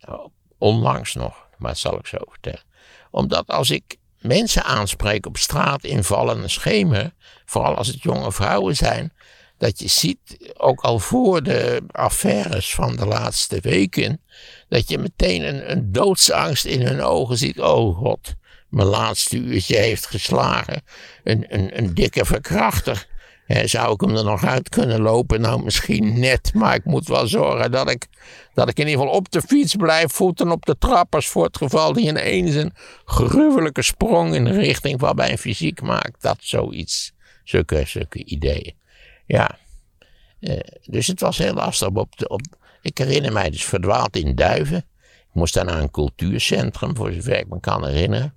nou, 0.00 0.30
onlangs 0.58 1.14
nog, 1.14 1.46
maar 1.58 1.70
dat 1.70 1.78
zal 1.80 1.98
ik 1.98 2.06
zo 2.06 2.18
vertellen. 2.28 2.62
Omdat 3.10 3.46
als 3.46 3.70
ik 3.70 3.96
mensen 4.18 4.64
aanspreek 4.64 5.26
op 5.26 5.36
straat 5.36 5.84
in 5.84 6.04
vallende 6.04 6.48
schemer, 6.48 7.12
vooral 7.44 7.74
als 7.74 7.86
het 7.86 8.02
jonge 8.02 8.32
vrouwen 8.32 8.76
zijn, 8.76 9.12
dat 9.58 9.78
je 9.78 9.88
ziet, 9.88 10.52
ook 10.56 10.80
al 10.80 10.98
voor 10.98 11.42
de 11.42 11.82
affaires 11.90 12.74
van 12.74 12.96
de 12.96 13.06
laatste 13.06 13.60
weken, 13.60 14.20
dat 14.68 14.88
je 14.88 14.98
meteen 14.98 15.42
een, 15.42 15.70
een 15.70 15.92
doodsangst 15.92 16.64
in 16.64 16.86
hun 16.86 17.02
ogen 17.02 17.36
ziet. 17.36 17.60
Oh 17.60 17.96
god, 17.96 18.34
mijn 18.68 18.88
laatste 18.88 19.36
uurtje 19.36 19.76
heeft 19.76 20.06
geslagen. 20.06 20.82
Een, 21.24 21.46
een, 21.48 21.78
een 21.78 21.94
dikke 21.94 22.24
verkrachter. 22.24 23.06
Hè, 23.46 23.66
zou 23.66 23.92
ik 23.92 24.00
hem 24.00 24.16
er 24.16 24.24
nog 24.24 24.44
uit 24.44 24.68
kunnen 24.68 25.00
lopen? 25.00 25.40
Nou, 25.40 25.62
misschien 25.62 26.20
net, 26.20 26.54
maar 26.54 26.74
ik 26.74 26.84
moet 26.84 27.08
wel 27.08 27.26
zorgen 27.26 27.70
dat 27.70 27.90
ik, 27.90 28.06
dat 28.54 28.68
ik 28.68 28.78
in 28.78 28.86
ieder 28.86 29.00
geval 29.00 29.16
op 29.16 29.30
de 29.30 29.40
fiets 29.40 29.74
blijf, 29.74 30.12
voeten 30.12 30.50
op 30.50 30.66
de 30.66 30.76
trappers, 30.78 31.28
voor 31.28 31.44
het 31.44 31.56
geval 31.56 31.92
die 31.92 32.08
ineens 32.08 32.54
een 32.54 32.72
gruwelijke 33.04 33.82
sprong 33.82 34.34
in 34.34 34.44
de 34.44 34.50
richting 34.50 35.00
van 35.00 35.14
mijn 35.14 35.38
fysiek 35.38 35.82
maakt. 35.82 36.22
Dat 36.22 36.36
zoiets, 36.40 37.12
zulke, 37.44 37.82
zulke 37.86 38.24
ideeën. 38.24 38.77
Ja, 39.28 39.58
eh, 40.40 40.58
dus 40.84 41.06
het 41.06 41.20
was 41.20 41.38
heel 41.38 41.54
lastig. 41.54 41.88
Op 41.88 42.08
op, 42.26 42.40
ik 42.82 42.98
herinner 42.98 43.32
mij 43.32 43.50
dus 43.50 43.64
verdwaald 43.64 44.16
in 44.16 44.34
Duiven. 44.34 44.78
Ik 45.02 45.34
moest 45.34 45.54
dan 45.54 45.66
naar 45.66 45.78
een 45.80 45.90
cultuurcentrum, 45.90 46.96
voor 46.96 47.12
zover 47.12 47.38
ik 47.38 47.48
me 47.48 47.60
kan 47.60 47.86
herinneren. 47.86 48.34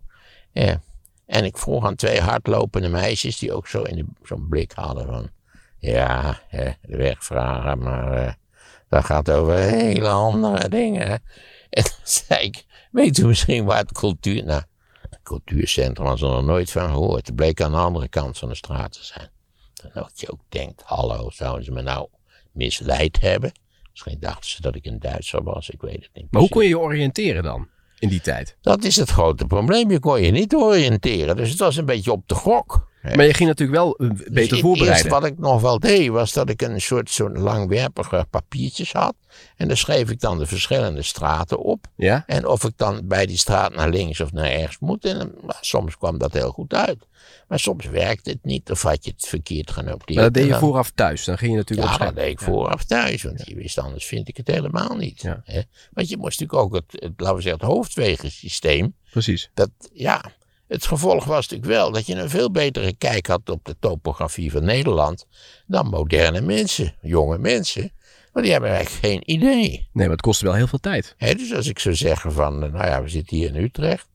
En 1.25 1.45
ik 1.45 1.57
vroeg 1.57 1.85
aan 1.85 1.95
twee 1.95 2.19
hardlopende 2.19 2.89
meisjes 2.89 3.37
die 3.37 3.53
ook 3.53 3.67
zo 3.67 3.83
zo'n 4.23 4.47
blik 4.49 4.71
hadden 4.71 5.05
van... 5.05 5.29
Ja, 5.77 6.41
de 6.49 6.97
weg 6.97 7.23
vragen, 7.23 7.79
maar 7.79 8.13
eh, 8.13 8.33
dat 8.89 9.05
gaat 9.05 9.31
over 9.31 9.55
hele 9.55 10.09
andere 10.09 10.69
dingen. 10.69 11.07
En 11.69 11.83
dan 11.83 11.93
zei 12.03 12.45
ik, 12.45 12.65
weet 12.91 13.17
u 13.17 13.25
misschien 13.25 13.65
waar 13.65 13.77
het 13.77 13.91
cultuur... 13.91 14.43
Nou, 14.43 14.61
het 15.09 15.19
cultuurcentrum 15.23 16.05
was 16.05 16.21
er 16.21 16.29
nog 16.29 16.43
nooit 16.43 16.71
van 16.71 16.89
gehoord. 16.89 17.27
Het 17.27 17.35
bleek 17.35 17.61
aan 17.61 17.71
de 17.71 17.77
andere 17.77 18.07
kant 18.07 18.37
van 18.37 18.49
de 18.49 18.55
straat 18.55 18.91
te 18.91 19.03
zijn. 19.03 19.29
Dat 19.93 20.11
je 20.15 20.31
ook 20.31 20.41
denkt, 20.49 20.81
hallo, 20.85 21.29
zouden 21.29 21.65
ze 21.65 21.71
me 21.71 21.81
nou 21.81 22.07
misleid 22.51 23.19
hebben? 23.19 23.51
Misschien 23.91 24.19
dachten 24.19 24.49
ze 24.49 24.61
dat 24.61 24.75
ik 24.75 24.85
een 24.85 24.99
Duitser 24.99 25.43
was, 25.43 25.69
ik 25.69 25.81
weet 25.81 26.03
het 26.03 26.09
niet. 26.13 26.31
Maar 26.31 26.41
hoe 26.41 26.49
kon 26.49 26.63
je 26.63 26.67
je 26.67 26.79
oriënteren 26.79 27.43
dan 27.43 27.67
in 27.99 28.09
die 28.09 28.21
tijd? 28.21 28.57
Dat 28.61 28.83
is 28.83 28.95
het 28.95 29.09
grote 29.09 29.45
probleem. 29.45 29.91
Je 29.91 29.99
kon 29.99 30.21
je 30.21 30.31
niet 30.31 30.55
oriënteren. 30.55 31.35
Dus 31.35 31.49
het 31.49 31.59
was 31.59 31.75
een 31.75 31.85
beetje 31.85 32.11
op 32.11 32.27
de 32.27 32.35
gok. 32.35 32.90
Maar 33.01 33.25
je 33.25 33.33
ging 33.33 33.49
natuurlijk 33.49 33.77
wel 33.77 33.95
uh, 34.01 34.09
beter 34.09 34.49
dus 34.49 34.59
voorbereiden. 34.59 34.97
Eerst 34.97 35.07
wat 35.07 35.25
ik 35.25 35.37
nog 35.37 35.61
wel 35.61 35.79
deed, 35.79 36.09
was 36.09 36.33
dat 36.33 36.49
ik 36.49 36.61
een 36.61 36.81
soort, 36.81 37.09
soort 37.09 37.37
langwerpige 37.37 38.25
papiertjes 38.29 38.91
had. 38.91 39.15
En 39.55 39.67
daar 39.67 39.77
schreef 39.77 40.09
ik 40.09 40.19
dan 40.19 40.37
de 40.37 40.45
verschillende 40.45 41.01
straten 41.01 41.59
op. 41.59 41.85
Ja? 41.95 42.23
En 42.27 42.47
of 42.47 42.63
ik 42.63 42.73
dan 42.75 43.07
bij 43.07 43.25
die 43.25 43.37
straat 43.37 43.75
naar 43.75 43.89
links 43.89 44.19
of 44.19 44.31
naar 44.31 44.51
rechts 44.51 44.79
moet. 44.79 45.05
En 45.05 45.17
nou, 45.17 45.57
soms 45.61 45.97
kwam 45.97 46.17
dat 46.17 46.33
heel 46.33 46.51
goed 46.51 46.73
uit. 46.73 47.07
Maar 47.47 47.59
soms 47.59 47.85
werkte 47.85 48.29
het 48.29 48.43
niet 48.43 48.71
of 48.71 48.81
had 48.81 49.05
je 49.05 49.11
het 49.11 49.25
verkeerd 49.27 49.71
genoteerd. 49.71 50.15
Maar 50.15 50.23
dat 50.23 50.33
deed 50.33 50.43
je 50.43 50.49
dan- 50.49 50.59
vooraf 50.59 50.91
thuis. 50.95 51.23
Dan 51.23 51.37
ging 51.37 51.51
je 51.51 51.57
natuurlijk 51.57 51.89
ja, 51.89 51.97
dat 51.97 52.15
deed 52.15 52.31
ik 52.31 52.39
vooraf 52.39 52.83
thuis, 52.83 53.23
want 53.23 53.47
je 53.47 53.55
wist 53.55 53.77
anders 53.77 54.05
vind 54.05 54.27
ik 54.27 54.37
het 54.37 54.47
helemaal 54.47 54.95
niet. 54.95 55.21
Ja. 55.21 55.41
Hè? 55.43 55.61
Want 55.91 56.09
je 56.09 56.17
moest 56.17 56.39
natuurlijk 56.39 56.67
ook 56.67 56.73
het, 56.75 57.01
het, 57.01 57.13
laten 57.17 57.35
we 57.35 57.41
zeggen, 57.41 57.61
het 57.61 57.69
hoofdwegensysteem, 57.71 58.95
Precies. 59.11 59.49
dat, 59.53 59.69
ja, 59.93 60.23
het 60.71 60.85
gevolg 60.85 61.25
was 61.25 61.47
natuurlijk 61.49 61.79
wel 61.79 61.91
dat 61.91 62.05
je 62.05 62.15
een 62.15 62.29
veel 62.29 62.51
betere 62.51 62.93
kijk 62.93 63.27
had 63.27 63.49
op 63.49 63.65
de 63.65 63.75
topografie 63.79 64.51
van 64.51 64.63
Nederland 64.63 65.25
dan 65.67 65.87
moderne 65.87 66.41
mensen, 66.41 66.95
jonge 67.01 67.37
mensen. 67.37 67.91
Want 68.31 68.45
die 68.45 68.53
hebben 68.53 68.71
eigenlijk 68.71 69.05
geen 69.05 69.31
idee. 69.31 69.69
Nee, 69.69 69.89
maar 69.93 70.09
het 70.09 70.21
kostte 70.21 70.45
wel 70.45 70.53
heel 70.53 70.67
veel 70.67 70.79
tijd. 70.79 71.15
Dus 71.17 71.53
als 71.53 71.67
ik 71.67 71.79
zou 71.79 71.95
zeggen 71.95 72.31
van, 72.31 72.63
eh, 72.63 72.71
nou 72.71 72.85
ja, 72.85 73.03
we 73.03 73.09
zitten 73.09 73.37
hier 73.37 73.55
in 73.55 73.63
Utrecht. 73.63 74.07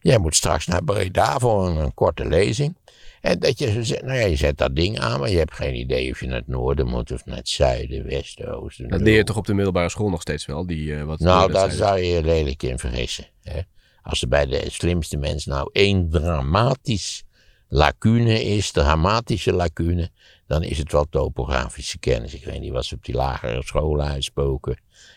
Jij 0.00 0.18
moet 0.18 0.34
straks 0.34 0.66
naar 0.66 0.84
Breda 0.84 1.38
voor 1.38 1.66
een, 1.66 1.76
een 1.76 1.94
korte 1.94 2.24
lezing. 2.24 2.76
En 3.20 3.38
dat 3.38 3.58
je 3.58 3.84
zegt, 3.84 4.02
nou 4.02 4.18
ja, 4.18 4.26
je 4.26 4.36
zet 4.36 4.58
dat 4.58 4.76
ding 4.76 5.00
aan, 5.00 5.20
maar 5.20 5.30
je 5.30 5.38
hebt 5.38 5.54
geen 5.54 5.74
idee 5.74 6.10
of 6.10 6.20
je 6.20 6.26
naar 6.26 6.38
het 6.38 6.48
noorden 6.48 6.86
moet 6.86 7.12
of 7.12 7.24
naar 7.24 7.36
het 7.36 7.48
zuiden, 7.48 8.04
westen, 8.04 8.56
oosten. 8.56 8.88
Dat 8.88 9.00
leer 9.00 9.16
je 9.16 9.24
toch 9.24 9.36
op 9.36 9.46
de 9.46 9.54
middelbare 9.54 9.88
school 9.88 10.08
nog 10.08 10.20
steeds 10.20 10.46
wel? 10.46 10.66
Die, 10.66 10.94
eh, 10.94 11.02
wat 11.02 11.18
Nou, 11.18 11.52
daar 11.52 11.70
zou 11.70 11.98
je 11.98 12.06
je 12.06 12.22
lelijk 12.22 12.62
in 12.62 12.78
vergissen. 12.78 13.26
Hè? 13.42 13.60
Als 14.06 14.22
er 14.22 14.28
bij 14.28 14.46
de 14.46 14.64
slimste 14.70 15.16
mens 15.16 15.44
nou 15.44 15.70
één 15.72 16.10
dramatisch 16.10 17.24
lacune 17.68 18.44
is, 18.44 18.70
dramatische 18.70 19.52
lacune, 19.52 20.10
dan 20.46 20.62
is 20.62 20.78
het 20.78 20.92
wel 20.92 21.04
topografische 21.10 21.98
kennis. 21.98 22.34
Ik 22.34 22.44
weet 22.44 22.60
niet 22.60 22.72
wat 22.72 22.84
ze 22.84 22.94
op 22.94 23.04
die 23.04 23.14
lagere 23.14 23.62
scholen 23.62 24.06
uitspoken. 24.06 24.72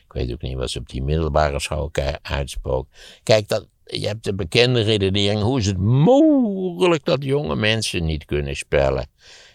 Ik 0.05 0.13
weet 0.13 0.31
ook 0.31 0.41
niet 0.41 0.57
wat 0.57 0.69
ze 0.69 0.79
op 0.79 0.89
die 0.89 1.03
middelbare 1.03 1.59
school 1.59 1.89
ke- 1.89 2.19
uitspoken. 2.21 2.91
Kijk, 3.23 3.47
dat, 3.47 3.67
je 3.85 4.07
hebt 4.07 4.23
de 4.23 4.35
bekende 4.35 4.81
redenering. 4.81 5.41
Hoe 5.41 5.59
is 5.59 5.65
het 5.65 5.77
mogelijk 5.77 7.05
dat 7.05 7.23
jonge 7.23 7.55
mensen 7.55 8.05
niet 8.05 8.25
kunnen 8.25 8.55
spellen? 8.55 9.07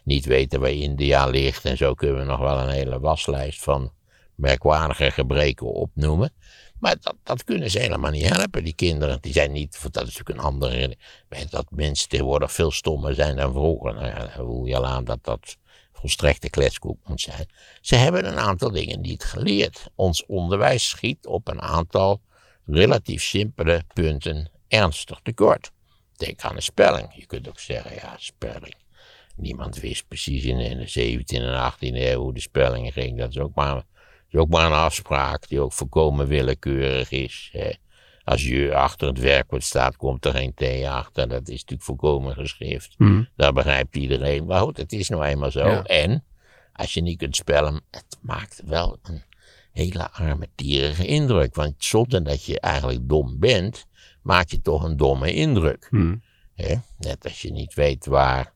Niet 0.05 0.25
weten 0.25 0.61
waar 0.61 0.71
India 0.71 1.27
ligt. 1.27 1.65
En 1.65 1.77
zo 1.77 1.95
kunnen 1.95 2.19
we 2.19 2.25
nog 2.25 2.41
wel 2.41 2.59
een 2.59 2.69
hele 2.69 3.01
waslijst 3.01 3.63
van 3.63 3.93
merkwaardige 4.35 5.11
gebreken 5.11 5.67
opnoemen. 5.73 6.33
Maar 6.79 6.97
dat, 7.01 7.17
dat 7.23 7.45
kunnen 7.45 7.71
ze 7.71 7.79
helemaal 7.79 8.11
niet 8.11 8.29
helpen, 8.29 8.65
die 8.65 8.75
kinderen. 8.75 9.19
Die 9.21 9.33
zijn 9.33 9.53
niet, 9.53 9.83
dat 9.83 10.07
is 10.07 10.17
natuurlijk 10.17 10.39
een 10.39 10.45
andere 10.45 10.75
reden. 10.77 10.97
Dat 11.51 11.67
mensen 11.71 12.09
tegenwoordig 12.09 12.53
veel 12.53 12.71
stommer 12.71 13.15
zijn 13.15 13.37
dan 13.37 13.53
vroeger. 13.53 13.95
Nou 13.95 14.31
voel 14.31 14.67
je 14.67 14.77
al 14.77 14.87
aan 14.87 15.05
dat 15.05 15.19
dat 15.23 15.57
volstrekte 15.93 16.51
kletskoek 16.51 16.99
moet 17.05 17.21
zijn. 17.21 17.47
Ze 17.81 17.97
hebben 17.97 18.27
een 18.27 18.39
aantal 18.39 18.71
dingen 18.71 19.01
niet 19.01 19.25
geleerd. 19.25 19.87
Ons 19.95 20.27
onderwijs 20.27 20.89
schiet 20.89 21.27
op 21.27 21.49
een 21.49 21.61
aantal 21.61 22.21
relatief 22.67 23.23
simpele 23.23 23.83
punten 23.93 24.51
ernstig 24.69 25.21
tekort. 25.23 25.73
Denk 26.17 26.41
aan 26.41 26.55
de 26.55 26.61
spelling. 26.61 27.15
Je 27.15 27.27
kunt 27.27 27.49
ook 27.49 27.59
zeggen, 27.59 27.95
ja, 27.95 28.15
spelling. 28.19 28.75
Niemand 29.37 29.77
wist 29.77 30.09
precies 30.09 30.45
in, 30.45 30.59
in 30.59 30.79
de 30.79 31.19
17e 31.19 31.43
en 31.43 31.73
18e 31.73 31.77
eeuw 31.79 32.21
hoe 32.21 32.35
de 32.35 32.41
spelling 32.41 32.93
ging. 32.93 33.19
Dat 33.19 33.31
is 33.31 33.39
ook 33.39 33.55
maar, 33.55 33.83
is 34.35 34.41
ook 34.41 34.49
maar 34.49 34.67
een 34.67 34.73
afspraak 34.73 35.49
die 35.49 35.61
ook 35.61 35.73
volkomen 35.73 36.27
willekeurig 36.27 37.11
is. 37.11 37.49
Hè. 37.53 37.71
Als 38.25 38.45
je 38.45 38.75
achter 38.75 39.09
het 39.09 39.19
werkwoord 39.19 39.63
staat, 39.63 39.97
komt 39.97 40.25
er 40.25 40.33
geen 40.33 40.55
T 40.55 40.85
achter. 40.85 41.29
Dat 41.29 41.49
is 41.49 41.61
natuurlijk 41.61 41.83
volkomen 41.83 42.35
geschrift. 42.35 42.95
Mhm. 42.99 43.23
Dat 43.37 43.55
begrijpt 43.55 43.97
iedereen. 43.97 44.45
Maar 44.47 44.61
goed, 44.61 44.77
het 44.77 44.93
is 44.93 45.09
nou 45.09 45.25
eenmaal 45.25 45.51
zo. 45.51 45.69
Ja. 45.69 45.83
En 45.83 46.25
als 46.73 46.95
je 46.95 47.01
niet 47.01 47.19
kunt 47.19 47.37
spellen, 47.37 47.81
het 47.91 48.19
maakt 48.21 48.63
wel 48.65 48.99
een 49.03 49.23
hele 49.73 50.11
armetierige 50.11 51.07
indruk. 51.07 51.55
Want 51.55 51.75
zonder 51.79 52.25
dat 52.25 52.45
je 52.45 52.61
eigenlijk 52.61 53.09
dom 53.09 53.39
bent, 53.39 53.87
maak 54.23 54.51
je 54.51 54.61
toch 54.61 54.83
een 54.83 54.97
domme 54.97 55.33
indruk. 55.35 55.89
Mhm. 55.91 56.17
Hè? 56.55 56.75
Net 56.99 57.25
als 57.25 57.43
je 57.43 57.53
niet 57.53 57.75
weet 57.75 58.07
waar, 58.07 58.53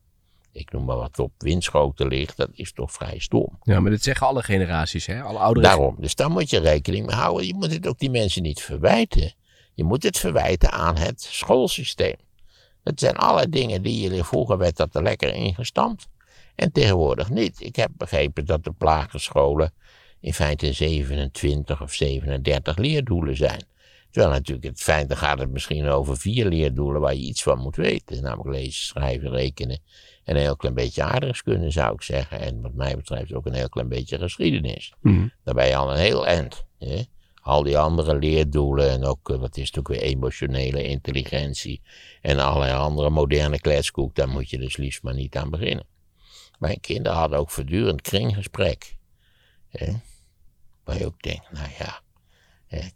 ik 0.59 0.71
noem 0.71 0.85
maar 0.85 0.97
wat 0.97 1.19
op, 1.19 1.31
Winschoten 1.37 2.07
ligt, 2.07 2.37
dat 2.37 2.49
is 2.53 2.71
toch 2.71 2.91
vrij 2.91 3.19
stom. 3.19 3.59
Ja, 3.63 3.79
maar 3.79 3.91
dit 3.91 4.03
zeggen 4.03 4.27
alle 4.27 4.43
generaties, 4.43 5.05
hè? 5.05 5.21
Alle 5.21 5.39
oudere 5.39 5.65
Daarom, 5.65 5.95
dus 5.99 6.15
daar 6.15 6.31
moet 6.31 6.49
je 6.49 6.59
rekening 6.59 7.05
mee 7.05 7.15
houden. 7.15 7.47
Je 7.47 7.53
moet 7.53 7.71
het 7.71 7.87
ook 7.87 7.99
die 7.99 8.09
mensen 8.09 8.41
niet 8.41 8.61
verwijten. 8.61 9.33
Je 9.73 9.83
moet 9.83 10.03
het 10.03 10.17
verwijten 10.17 10.71
aan 10.71 10.97
het 10.97 11.21
schoolsysteem. 11.21 12.15
Het 12.83 12.99
zijn 12.99 13.15
alle 13.15 13.49
dingen 13.49 13.81
die 13.81 14.11
je 14.11 14.23
vroeger 14.23 14.57
werd 14.57 14.77
dat 14.77 14.95
er 14.95 15.03
lekker 15.03 15.33
ingestampt. 15.33 16.07
En 16.55 16.71
tegenwoordig 16.71 17.29
niet. 17.29 17.61
Ik 17.61 17.75
heb 17.75 17.89
begrepen 17.97 18.45
dat 18.45 18.63
de 18.63 18.71
plagerscholen 18.71 19.73
in 20.19 20.33
feite 20.33 20.73
27 20.73 21.81
of 21.81 21.93
37 21.93 22.77
leerdoelen 22.77 23.37
zijn. 23.37 23.63
Terwijl 24.11 24.33
natuurlijk 24.33 24.67
het 24.67 24.81
feit, 24.81 25.07
dan 25.07 25.17
gaat 25.17 25.39
het 25.39 25.49
misschien 25.49 25.87
over 25.87 26.17
vier 26.17 26.45
leerdoelen 26.45 27.01
waar 27.01 27.15
je 27.15 27.21
iets 27.21 27.43
van 27.43 27.59
moet 27.59 27.75
weten. 27.75 28.21
Namelijk 28.21 28.49
lezen, 28.49 28.83
schrijven, 28.83 29.29
rekenen 29.29 29.79
en 30.18 30.18
een 30.35 30.41
heel 30.41 30.55
klein 30.55 30.75
beetje 30.75 31.03
aardrijkskunde 31.03 31.69
zou 31.69 31.93
ik 31.93 32.01
zeggen. 32.01 32.39
En 32.39 32.61
wat 32.61 32.73
mij 32.73 32.95
betreft 32.95 33.33
ook 33.33 33.45
een 33.45 33.53
heel 33.53 33.69
klein 33.69 33.87
beetje 33.87 34.17
geschiedenis. 34.17 34.93
Mhm. 35.01 35.27
Daar 35.43 35.55
ben 35.55 35.67
je 35.67 35.75
al 35.75 35.91
een 35.91 35.97
heel 35.97 36.27
eind. 36.27 36.65
Hè? 36.79 37.01
Al 37.41 37.63
die 37.63 37.77
andere 37.77 38.19
leerdoelen 38.19 38.89
en 38.89 39.05
ook, 39.05 39.29
eh, 39.29 39.37
wat 39.37 39.57
is 39.57 39.67
het 39.67 39.79
ook 39.79 39.87
weer, 39.87 40.01
emotionele 40.01 40.83
intelligentie 40.83 41.81
en 42.21 42.39
allerlei 42.39 42.73
andere 42.73 43.09
moderne 43.09 43.59
kletskoek, 43.59 44.15
daar 44.15 44.29
moet 44.29 44.49
je 44.49 44.57
dus 44.57 44.77
liefst 44.77 45.03
maar 45.03 45.15
niet 45.15 45.35
aan 45.35 45.49
beginnen. 45.49 45.85
Mijn 46.59 46.79
kinderen 46.79 47.17
hadden 47.17 47.39
ook 47.39 47.49
voortdurend 47.49 48.01
kringgesprek. 48.01 48.97
Hè? 49.69 49.93
Waar 50.83 50.97
je 50.97 51.05
ook 51.05 51.21
denkt, 51.21 51.51
nou 51.51 51.69
ja, 51.79 52.01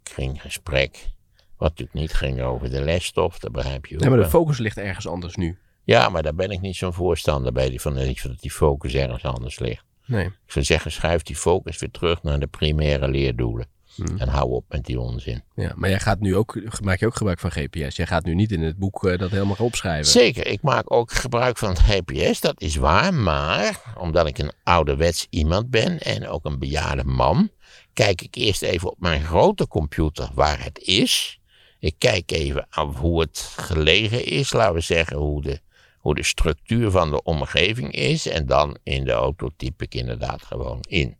kringgesprek. 0.02 1.12
Wat 1.56 1.68
natuurlijk 1.68 1.98
niet 1.98 2.14
ging 2.14 2.40
over 2.40 2.70
de 2.70 2.82
lesstof, 2.82 3.38
dat 3.38 3.52
begrijp 3.52 3.86
je 3.86 3.94
ook 3.94 4.00
Nee, 4.00 4.10
maar 4.10 4.18
de 4.18 4.28
focus 4.28 4.58
ligt 4.58 4.76
ergens 4.76 5.06
anders 5.06 5.36
nu. 5.36 5.58
Ja, 5.84 6.08
maar 6.08 6.22
daar 6.22 6.34
ben 6.34 6.50
ik 6.50 6.60
niet 6.60 6.76
zo'n 6.76 6.92
voorstander 6.92 7.52
bij, 7.52 7.78
van, 7.78 7.94
dat 7.94 8.40
die 8.40 8.50
focus 8.50 8.94
ergens 8.94 9.24
anders 9.24 9.58
ligt. 9.58 9.84
Nee. 10.06 10.24
Ik 10.24 10.32
zou 10.46 10.64
zeggen, 10.64 10.92
schuif 10.92 11.22
die 11.22 11.36
focus 11.36 11.78
weer 11.78 11.90
terug 11.90 12.22
naar 12.22 12.40
de 12.40 12.46
primaire 12.46 13.08
leerdoelen. 13.08 13.66
Hmm. 13.94 14.18
En 14.18 14.28
hou 14.28 14.50
op 14.50 14.64
met 14.68 14.84
die 14.84 15.00
onzin. 15.00 15.42
Ja, 15.54 15.72
maar 15.76 15.90
jij 15.90 16.00
gaat 16.00 16.20
nu 16.20 16.36
ook, 16.36 16.80
maak 16.82 17.00
je 17.00 17.06
ook 17.06 17.16
gebruik 17.16 17.38
van 17.38 17.50
GPS. 17.50 17.96
Jij 17.96 18.06
gaat 18.06 18.24
nu 18.24 18.34
niet 18.34 18.52
in 18.52 18.62
het 18.62 18.76
boek 18.76 19.04
eh, 19.04 19.18
dat 19.18 19.30
helemaal 19.30 19.56
opschrijven. 19.58 20.12
Zeker, 20.12 20.46
ik 20.46 20.62
maak 20.62 20.92
ook 20.92 21.12
gebruik 21.12 21.58
van 21.58 21.76
GPS, 21.76 22.40
dat 22.40 22.60
is 22.60 22.76
waar. 22.76 23.14
Maar 23.14 23.80
omdat 23.98 24.26
ik 24.26 24.38
een 24.38 24.52
ouderwets 24.62 25.26
iemand 25.30 25.70
ben 25.70 26.00
en 26.00 26.28
ook 26.28 26.44
een 26.44 26.58
bejaarde 26.58 27.04
man, 27.04 27.50
kijk 27.92 28.22
ik 28.22 28.34
eerst 28.34 28.62
even 28.62 28.90
op 28.90 29.00
mijn 29.00 29.22
grote 29.22 29.68
computer 29.68 30.28
waar 30.34 30.64
het 30.64 30.78
is. 30.78 31.40
Ik 31.78 31.94
kijk 31.98 32.30
even 32.30 32.66
af 32.70 32.96
hoe 32.96 33.20
het 33.20 33.54
gelegen 33.56 34.24
is, 34.24 34.52
laten 34.52 34.74
we 34.74 34.80
zeggen, 34.80 35.16
hoe 35.16 35.42
de 35.42 35.60
hoe 36.04 36.14
de 36.14 36.22
structuur 36.22 36.90
van 36.90 37.10
de 37.10 37.22
omgeving 37.22 37.92
is. 37.92 38.26
En 38.26 38.46
dan 38.46 38.78
in 38.82 39.04
de 39.04 39.12
auto 39.12 39.50
typ 39.56 39.82
ik 39.82 39.94
inderdaad 39.94 40.42
gewoon 40.42 40.80
in. 40.80 41.16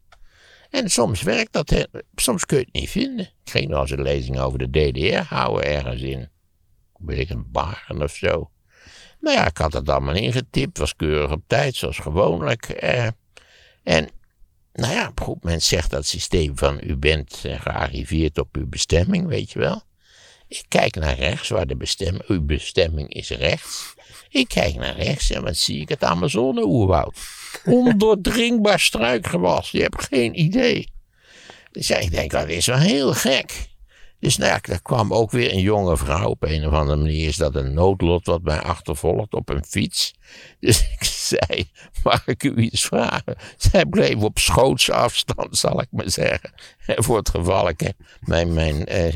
En 0.71 0.89
soms 0.89 1.23
werkt 1.23 1.53
dat, 1.53 1.89
soms 2.15 2.47
kun 2.47 2.59
je 2.59 2.65
het 2.65 2.73
niet 2.73 2.91
vinden. 2.91 3.25
Ik 3.45 3.51
ging 3.51 3.69
nog 3.69 3.81
eens 3.81 3.91
een 3.91 4.03
lezing 4.03 4.39
over 4.39 4.59
de 4.59 4.71
DDR 4.71 5.35
houden 5.35 5.65
ergens 5.65 6.03
in. 6.03 6.29
Weet 6.99 7.19
ik, 7.19 7.31
een 7.31 7.51
Baren 7.51 8.03
of 8.03 8.15
zo. 8.15 8.51
Nou 9.21 9.37
ja, 9.37 9.47
ik 9.47 9.57
had 9.57 9.73
het 9.73 9.89
allemaal 9.89 10.15
ingetypt, 10.15 10.79
was 10.79 10.97
keurig 10.97 11.31
op 11.31 11.43
tijd, 11.47 11.75
zoals 11.75 11.99
gewoonlijk. 11.99 12.69
Eh, 12.69 13.07
en, 13.83 14.09
nou 14.73 14.93
ja, 14.93 15.13
goed 15.23 15.43
moment 15.43 15.63
zegt 15.63 15.91
dat 15.91 16.07
systeem 16.07 16.59
van 16.59 16.81
u 16.83 16.97
bent 16.97 17.45
gearriveerd 17.45 18.39
op 18.39 18.57
uw 18.57 18.69
bestemming, 18.69 19.27
weet 19.27 19.53
je 19.53 19.59
wel. 19.59 19.83
Ik 20.49 20.65
kijk 20.69 20.95
naar 20.95 21.15
rechts, 21.15 21.49
waar 21.49 21.67
de 21.67 21.77
bestemming, 21.77 22.25
uw 22.27 22.45
bestemming 22.45 23.13
is 23.13 23.31
rechts. 23.31 23.95
Ik 24.35 24.49
kijk 24.49 24.75
naar 24.75 24.97
rechts 24.97 25.31
en 25.31 25.43
wat 25.43 25.57
zie 25.57 25.81
ik? 25.81 25.89
Het 25.89 26.05
Amazone-oerwoud. 26.05 27.19
Ondoordringbaar 27.65 28.81
struikgewas, 28.81 29.71
je 29.71 29.83
hebt 29.83 30.05
geen 30.05 30.41
idee. 30.41 30.89
Dus 31.71 31.91
ik 31.91 32.11
denk, 32.11 32.31
dat 32.31 32.49
is 32.49 32.67
wel 32.67 32.79
heel 32.79 33.13
gek. 33.13 33.69
Dus 34.21 34.37
nou 34.37 34.51
ja, 34.51 34.61
er 34.73 34.83
kwam 34.83 35.13
ook 35.13 35.31
weer 35.31 35.53
een 35.53 35.61
jonge 35.61 35.97
vrouw. 35.97 36.29
Op 36.29 36.43
een 36.43 36.67
of 36.67 36.73
andere 36.73 36.97
manier 36.97 37.29
is 37.29 37.37
dat 37.37 37.55
een 37.55 37.75
noodlot 37.75 38.27
wat 38.27 38.43
mij 38.43 38.61
achtervolgt 38.61 39.35
op 39.35 39.49
een 39.49 39.65
fiets. 39.65 40.15
Dus 40.61 40.81
ik 40.99 41.05
zei, 41.05 41.71
mag 42.03 42.27
ik 42.27 42.43
u 42.43 42.57
iets 42.57 42.85
vragen? 42.85 43.37
Zij 43.57 43.87
bleef 43.87 44.17
op 44.17 44.39
schootsafstand, 44.39 45.57
zal 45.57 45.81
ik 45.81 45.89
maar 45.91 46.11
zeggen. 46.11 46.53
Voor 46.79 47.17
het 47.17 47.29
geval 47.29 47.69
ik 47.69 47.93
mijn, 48.21 48.53
mijn 48.53 48.87
eh, 48.87 49.15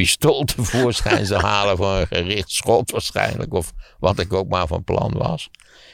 pistool 0.00 0.44
tevoorschijn 0.54 1.26
zou 1.26 1.42
halen 1.42 1.76
voor 1.76 1.94
een 1.94 2.06
gericht 2.06 2.50
schot 2.50 2.90
waarschijnlijk. 2.90 3.52
Of 3.52 3.72
wat 3.98 4.18
ik 4.18 4.32
ook 4.32 4.48
maar 4.48 4.66
van 4.66 4.84
plan 4.84 5.12
was. 5.12 5.50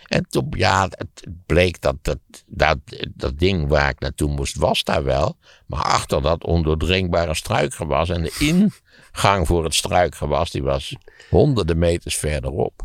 En 0.09 0.27
toen, 0.29 0.47
ja, 0.51 0.89
het 0.91 1.27
bleek 1.47 1.81
dat, 1.81 1.97
dat 2.03 2.19
dat, 2.47 2.79
dat 3.15 3.39
ding 3.39 3.69
waar 3.69 3.89
ik 3.89 4.01
naartoe 4.01 4.31
moest, 4.31 4.57
was 4.57 4.85
daar 4.85 5.05
wel. 5.05 5.37
Maar 5.67 5.83
achter 5.83 6.23
dat 6.23 6.45
ondoordringbare 6.45 7.35
struikgewas 7.35 8.09
en 8.09 8.23
de 8.23 8.37
ingang 8.39 9.47
voor 9.47 9.65
het 9.65 9.75
struikgewas, 9.75 10.51
die 10.51 10.63
was 10.63 10.97
honderden 11.31 11.79
meters 11.79 12.17
verderop. 12.17 12.83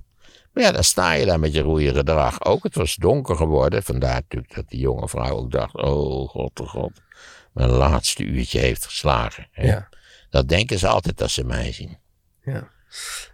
Maar 0.54 0.64
ja, 0.64 0.72
dan 0.72 0.84
sta 0.84 1.12
je 1.12 1.26
daar 1.26 1.40
met 1.40 1.54
je 1.54 1.62
roeie 1.62 1.94
gedrag 1.94 2.46
ook. 2.46 2.64
Het 2.64 2.76
was 2.76 2.96
donker 2.96 3.36
geworden. 3.36 3.84
Vandaar 3.84 4.14
natuurlijk 4.14 4.56
dat 4.56 4.70
die 4.70 4.80
jonge 4.80 5.08
vrouw 5.08 5.38
ook 5.38 5.52
dacht: 5.52 5.76
oh 5.76 6.30
god, 6.30 6.60
oh 6.60 6.70
god. 6.70 6.92
Mijn 7.54 7.70
laatste 7.70 8.24
uurtje 8.24 8.60
heeft 8.60 8.86
geslagen. 8.86 9.48
Ja. 9.54 9.90
Dat 10.32 10.48
denken 10.48 10.80
ze 10.80 10.88
altijd 10.88 11.22
als 11.22 11.34
ze 11.34 11.44
mij 11.44 11.72
zien. 11.72 11.98
Ja. 12.44 12.70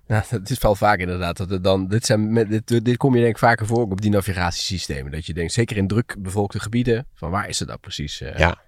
Nou, 0.07 0.23
het 0.29 0.49
is 0.49 0.59
wel 0.59 0.75
vaak 0.75 0.99
inderdaad. 0.99 1.37
Dat 1.37 1.49
het 1.49 1.63
dan, 1.63 1.87
dit, 1.87 2.05
zijn, 2.05 2.33
dit, 2.33 2.85
dit 2.85 2.97
kom 2.97 3.15
je 3.15 3.21
denk 3.21 3.33
ik 3.33 3.39
vaker 3.39 3.65
voor 3.65 3.79
ook 3.79 3.91
op 3.91 4.01
die 4.01 4.11
navigatiesystemen. 4.11 5.11
Dat 5.11 5.25
je 5.25 5.33
denkt, 5.33 5.53
zeker 5.53 5.77
in 5.77 5.87
druk 5.87 6.15
bevolkte 6.19 6.59
gebieden, 6.59 7.07
van 7.13 7.29
waar 7.29 7.49
is 7.49 7.59
het 7.59 7.67
nou 7.67 7.79
precies? 7.79 8.21
Uh... 8.21 8.37
Ja. 8.37 8.61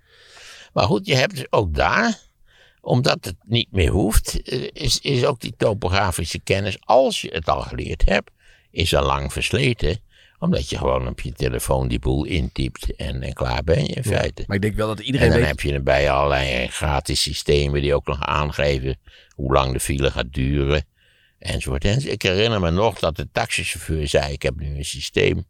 Maar 0.73 0.85
goed, 0.85 1.05
je 1.05 1.15
hebt 1.15 1.35
dus 1.35 1.51
ook 1.51 1.75
daar, 1.75 2.19
omdat 2.81 3.25
het 3.25 3.35
niet 3.45 3.71
meer 3.71 3.89
hoeft, 3.89 4.41
eh, 4.41 4.69
is, 4.73 4.99
is 4.99 5.25
ook 5.25 5.39
die 5.39 5.53
topografische 5.57 6.39
kennis, 6.39 6.77
als 6.79 7.21
je 7.21 7.29
het 7.29 7.47
al 7.47 7.61
geleerd 7.61 8.05
hebt, 8.05 8.31
is 8.71 8.95
al 8.95 9.05
lang 9.05 9.33
versleten 9.33 10.01
omdat 10.39 10.69
je 10.69 10.77
gewoon 10.77 11.07
op 11.07 11.21
je 11.21 11.31
telefoon 11.31 11.87
die 11.87 11.99
boel 11.99 12.23
intypt 12.23 12.95
en, 12.95 13.21
en 13.21 13.33
klaar 13.33 13.63
ben 13.63 13.81
je 13.83 13.87
in 13.87 14.03
feite. 14.03 14.43
Maar 14.47 14.55
ik 14.55 14.61
denk 14.61 14.75
wel 14.75 14.87
dat 14.87 14.99
iedereen 14.99 15.27
En 15.27 15.31
dan 15.31 15.39
weet... 15.39 15.49
heb 15.49 15.59
je 15.59 15.73
erbij 15.73 16.11
allerlei 16.11 16.67
gratis 16.67 17.21
systemen 17.21 17.81
die 17.81 17.95
ook 17.95 18.07
nog 18.07 18.21
aangeven 18.21 18.97
hoe 19.35 19.53
lang 19.53 19.73
de 19.73 19.79
file 19.79 20.11
gaat 20.11 20.33
duren. 20.33 20.85
Enzovoort. 21.39 21.85
En 21.85 22.11
ik 22.11 22.21
herinner 22.21 22.59
me 22.59 22.71
nog 22.71 22.99
dat 22.99 23.15
de 23.15 23.27
taxichauffeur 23.31 24.07
zei, 24.07 24.33
ik 24.33 24.41
heb 24.41 24.55
nu 24.55 24.77
een 24.77 24.85
systeem. 24.85 25.45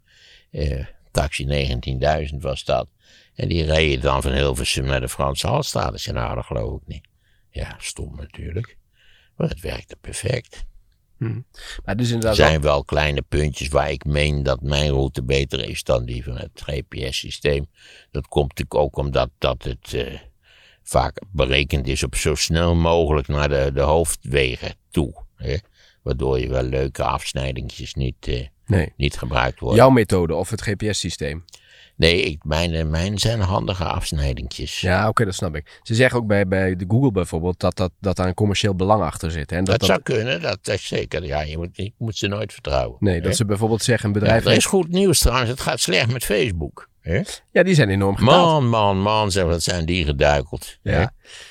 Eh, 0.52 0.86
taxi 1.12 1.46
19.000 2.32 2.36
was 2.38 2.64
dat. 2.64 2.88
En 3.36 3.48
die 3.48 3.66
reed 3.66 4.02
dan 4.02 4.22
van 4.22 4.32
Hilversum 4.32 4.86
naar 4.86 5.02
de 5.02 5.10
Franse 5.10 5.48
Halstraat. 5.48 5.94
Ik 5.94 6.00
zei, 6.00 6.16
nou 6.16 6.36
dat 6.36 6.46
geloof 6.46 6.82
ik 6.82 6.88
niet. 6.88 7.08
Ja, 7.50 7.76
stom 7.80 8.16
natuurlijk. 8.16 8.78
Maar 9.36 9.50
het 9.50 9.60
werkte 9.60 9.96
perfect. 10.02 10.66
Maar 11.86 11.98
dus 11.98 12.12
Er 12.12 12.36
zijn 12.36 12.62
wel 12.62 12.84
kleine 12.84 13.22
puntjes 13.22 13.68
waar 13.68 13.92
ik 13.92 14.06
meen 14.06 14.44
dat 14.44 14.62
mijn 14.62 14.90
route 14.90 15.24
beter 15.24 15.70
is 15.70 15.84
dan 15.84 16.06
die 16.06 16.24
van 16.24 16.38
het 16.38 16.62
GPS-systeem. 16.66 17.68
Dat 18.12 18.28
komt 18.28 18.48
natuurlijk 18.48 18.76
ook 18.76 18.98
omdat 18.98 19.30
dat 19.38 19.64
het 19.64 19.94
eh, 19.94 20.20
vaak 20.84 21.22
berekend 21.32 21.88
is 21.88 22.04
op 22.04 22.16
zo 22.16 22.36
snel 22.36 22.76
mogelijk 22.76 23.28
naar 23.28 23.50
de, 23.50 23.72
de 23.74 23.82
hoofdwegen 23.82 24.76
toe. 24.90 25.14
Hè? 25.36 25.56
Waardoor 26.04 26.40
je 26.40 26.48
wel 26.50 26.64
leuke 26.64 27.04
afsnijdingjes 27.04 27.94
niet, 27.94 28.28
eh, 28.28 28.48
Nee. 28.66 28.94
niet 28.98 29.18
gebruikt 29.18 29.60
worden. 29.60 29.78
Jouw 29.78 29.90
methode 29.90 30.36
of 30.36 30.50
het 30.50 30.62
GPS-systeem. 30.62 31.46
Nee, 32.00 32.22
ik, 32.22 32.44
mijn, 32.44 32.90
mijn 32.90 33.18
zijn 33.20 33.40
handige 33.40 33.84
afsnijdingjes. 33.84 34.82
Ja, 34.82 35.08
oké, 35.08 35.26
dat 35.26 35.34
snap 35.34 35.56
ik. 35.56 35.80
Ze 35.84 35.96
zeggen 35.96 36.20
ook 36.20 36.28
bij, 36.28 36.48
bij 36.48 36.76
de 36.76 36.86
Google 36.88 37.12
bijvoorbeeld 37.12 37.60
dat, 37.60 37.76
dat, 37.78 37.92
dat 38.00 38.16
daar 38.16 38.28
een 38.28 38.34
commercieel 38.34 38.76
belang 38.76 39.04
achter 39.04 39.32
zit. 39.32 39.50
Hè? 39.50 39.56
En 39.58 39.64
dat, 39.64 39.80
dat, 39.80 39.90
zou 39.90 40.02
kunnen, 40.02 40.42
dat 40.42 40.68
is 40.68 40.88
zeker. 40.88 41.26
Ja, 41.26 41.42
je 41.42 41.58
moet, 41.58 41.70
je 41.72 41.92
moet 41.98 42.18
ze 42.18 42.28
nooit 42.28 42.54
vertrouwen. 42.54 42.98
Nee, 43.00 43.16
hè? 43.16 43.22
dat 43.22 43.36
ze 43.36 43.46
bijvoorbeeld 43.46 43.84
zeggen 43.84 44.10
een 44.10 44.16
Ja, 44.16 44.20
bedrijf... 44.20 44.46
er 44.46 44.52
is 44.52 44.66
goed 44.66 44.88
nieuws 44.90 45.20
trouwens, 45.20 45.50
het 45.50 45.60
gaat 45.60 45.80
slecht 45.80 46.12
met 46.12 46.26
Facebook. 46.26 46.90
Hè? 47.02 47.22
Ja, 47.52 47.64
die 47.64 47.74
zijn 47.76 47.90
enorm 47.90 48.16
gedaald. 48.16 48.62
Man, 48.62 48.70
man, 48.70 49.02
man, 49.02 49.32
zeg, 49.32 49.44
wat 49.44 49.64
zijn 49.64 49.86
die 49.86 50.06
geduikeld. 50.06 50.78
Ja. 50.82 50.92
hè? 50.92 51.06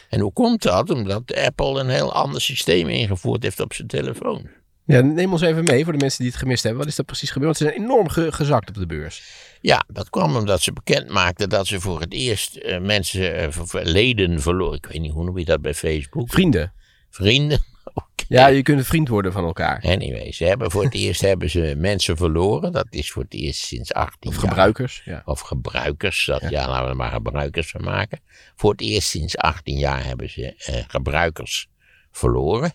En 0.09 0.21
hoe 0.21 0.33
komt 0.33 0.63
dat? 0.63 0.91
Omdat 0.91 1.35
Apple 1.35 1.81
een 1.81 1.89
heel 1.89 2.13
ander 2.13 2.41
systeem 2.41 2.89
ingevoerd 2.89 3.43
heeft 3.43 3.61
op 3.61 3.73
zijn 3.75 3.89
telefoon. 3.89 4.49
Ja, 4.85 5.01
neem 5.01 5.33
ons 5.33 5.41
even 5.43 5.65
mee 5.65 5.85
voor 5.85 5.93
de 5.93 5.99
mensen 5.99 6.19
die 6.23 6.31
het 6.31 6.39
gemist 6.41 6.63
hebben. 6.63 6.81
Wat 6.81 6.91
is 6.91 6.97
dat 6.97 7.07
precies 7.07 7.31
gebeurd? 7.31 7.59
Want 7.59 7.71
ze 7.71 7.77
zijn 7.77 7.91
enorm 7.91 8.09
ge- 8.09 8.33
gezakt 8.33 8.69
op 8.69 8.75
de 8.75 8.87
beurs. 8.87 9.23
Ja, 9.61 9.85
dat 9.89 10.11
kwam 10.11 10.37
omdat 10.37 10.61
ze 10.63 10.73
bekend 10.73 11.09
maakten 11.09 11.49
dat 11.49 11.67
ze 11.67 11.81
voor 11.81 12.01
het 12.01 12.13
eerst 12.13 12.57
eh, 12.57 12.81
mensen, 12.81 13.37
eh, 13.37 13.49
leden 13.71 14.41
verloren. 14.41 14.77
Ik 14.77 14.87
weet 14.87 15.01
niet 15.01 15.13
hoe 15.13 15.25
noem 15.25 15.39
je 15.39 15.45
dat 15.45 15.61
bij 15.61 15.75
Facebook. 15.75 16.31
Vrienden. 16.31 16.73
Vrienden. 17.11 17.61
Ja, 18.29 18.47
je 18.47 18.63
kunt 18.63 18.87
vriend 18.87 19.09
worden 19.09 19.33
van 19.33 19.45
elkaar. 19.45 19.83
Anyway, 19.83 20.33
ze 20.33 20.45
hebben 20.45 20.71
voor 20.71 20.85
het 20.85 20.95
eerst 21.05 21.21
hebben 21.21 21.51
ze 21.51 21.75
mensen 21.77 22.17
verloren. 22.17 22.73
Dat 22.73 22.87
is 22.91 23.11
voor 23.11 23.23
het 23.23 23.35
eerst 23.35 23.61
sinds 23.61 23.93
18 23.93 24.31
Of 24.31 24.37
jaar. 24.37 24.49
gebruikers. 24.49 25.03
Ja. 25.05 25.23
Of 25.25 25.41
gebruikers. 25.41 26.25
Dat, 26.27 26.41
ja. 26.49 26.69
laten 26.69 26.85
we 26.85 26.91
er 26.91 26.97
maar 26.97 27.11
gebruikers 27.11 27.71
van 27.71 27.85
maken. 27.85 28.21
Voor 28.57 28.71
het 28.71 28.81
eerst 28.81 29.09
sinds 29.09 29.37
18 29.37 29.79
jaar 29.79 30.05
hebben 30.05 30.31
ze 30.31 30.55
eh, 30.57 30.85
gebruikers 30.87 31.69
verloren. 32.11 32.73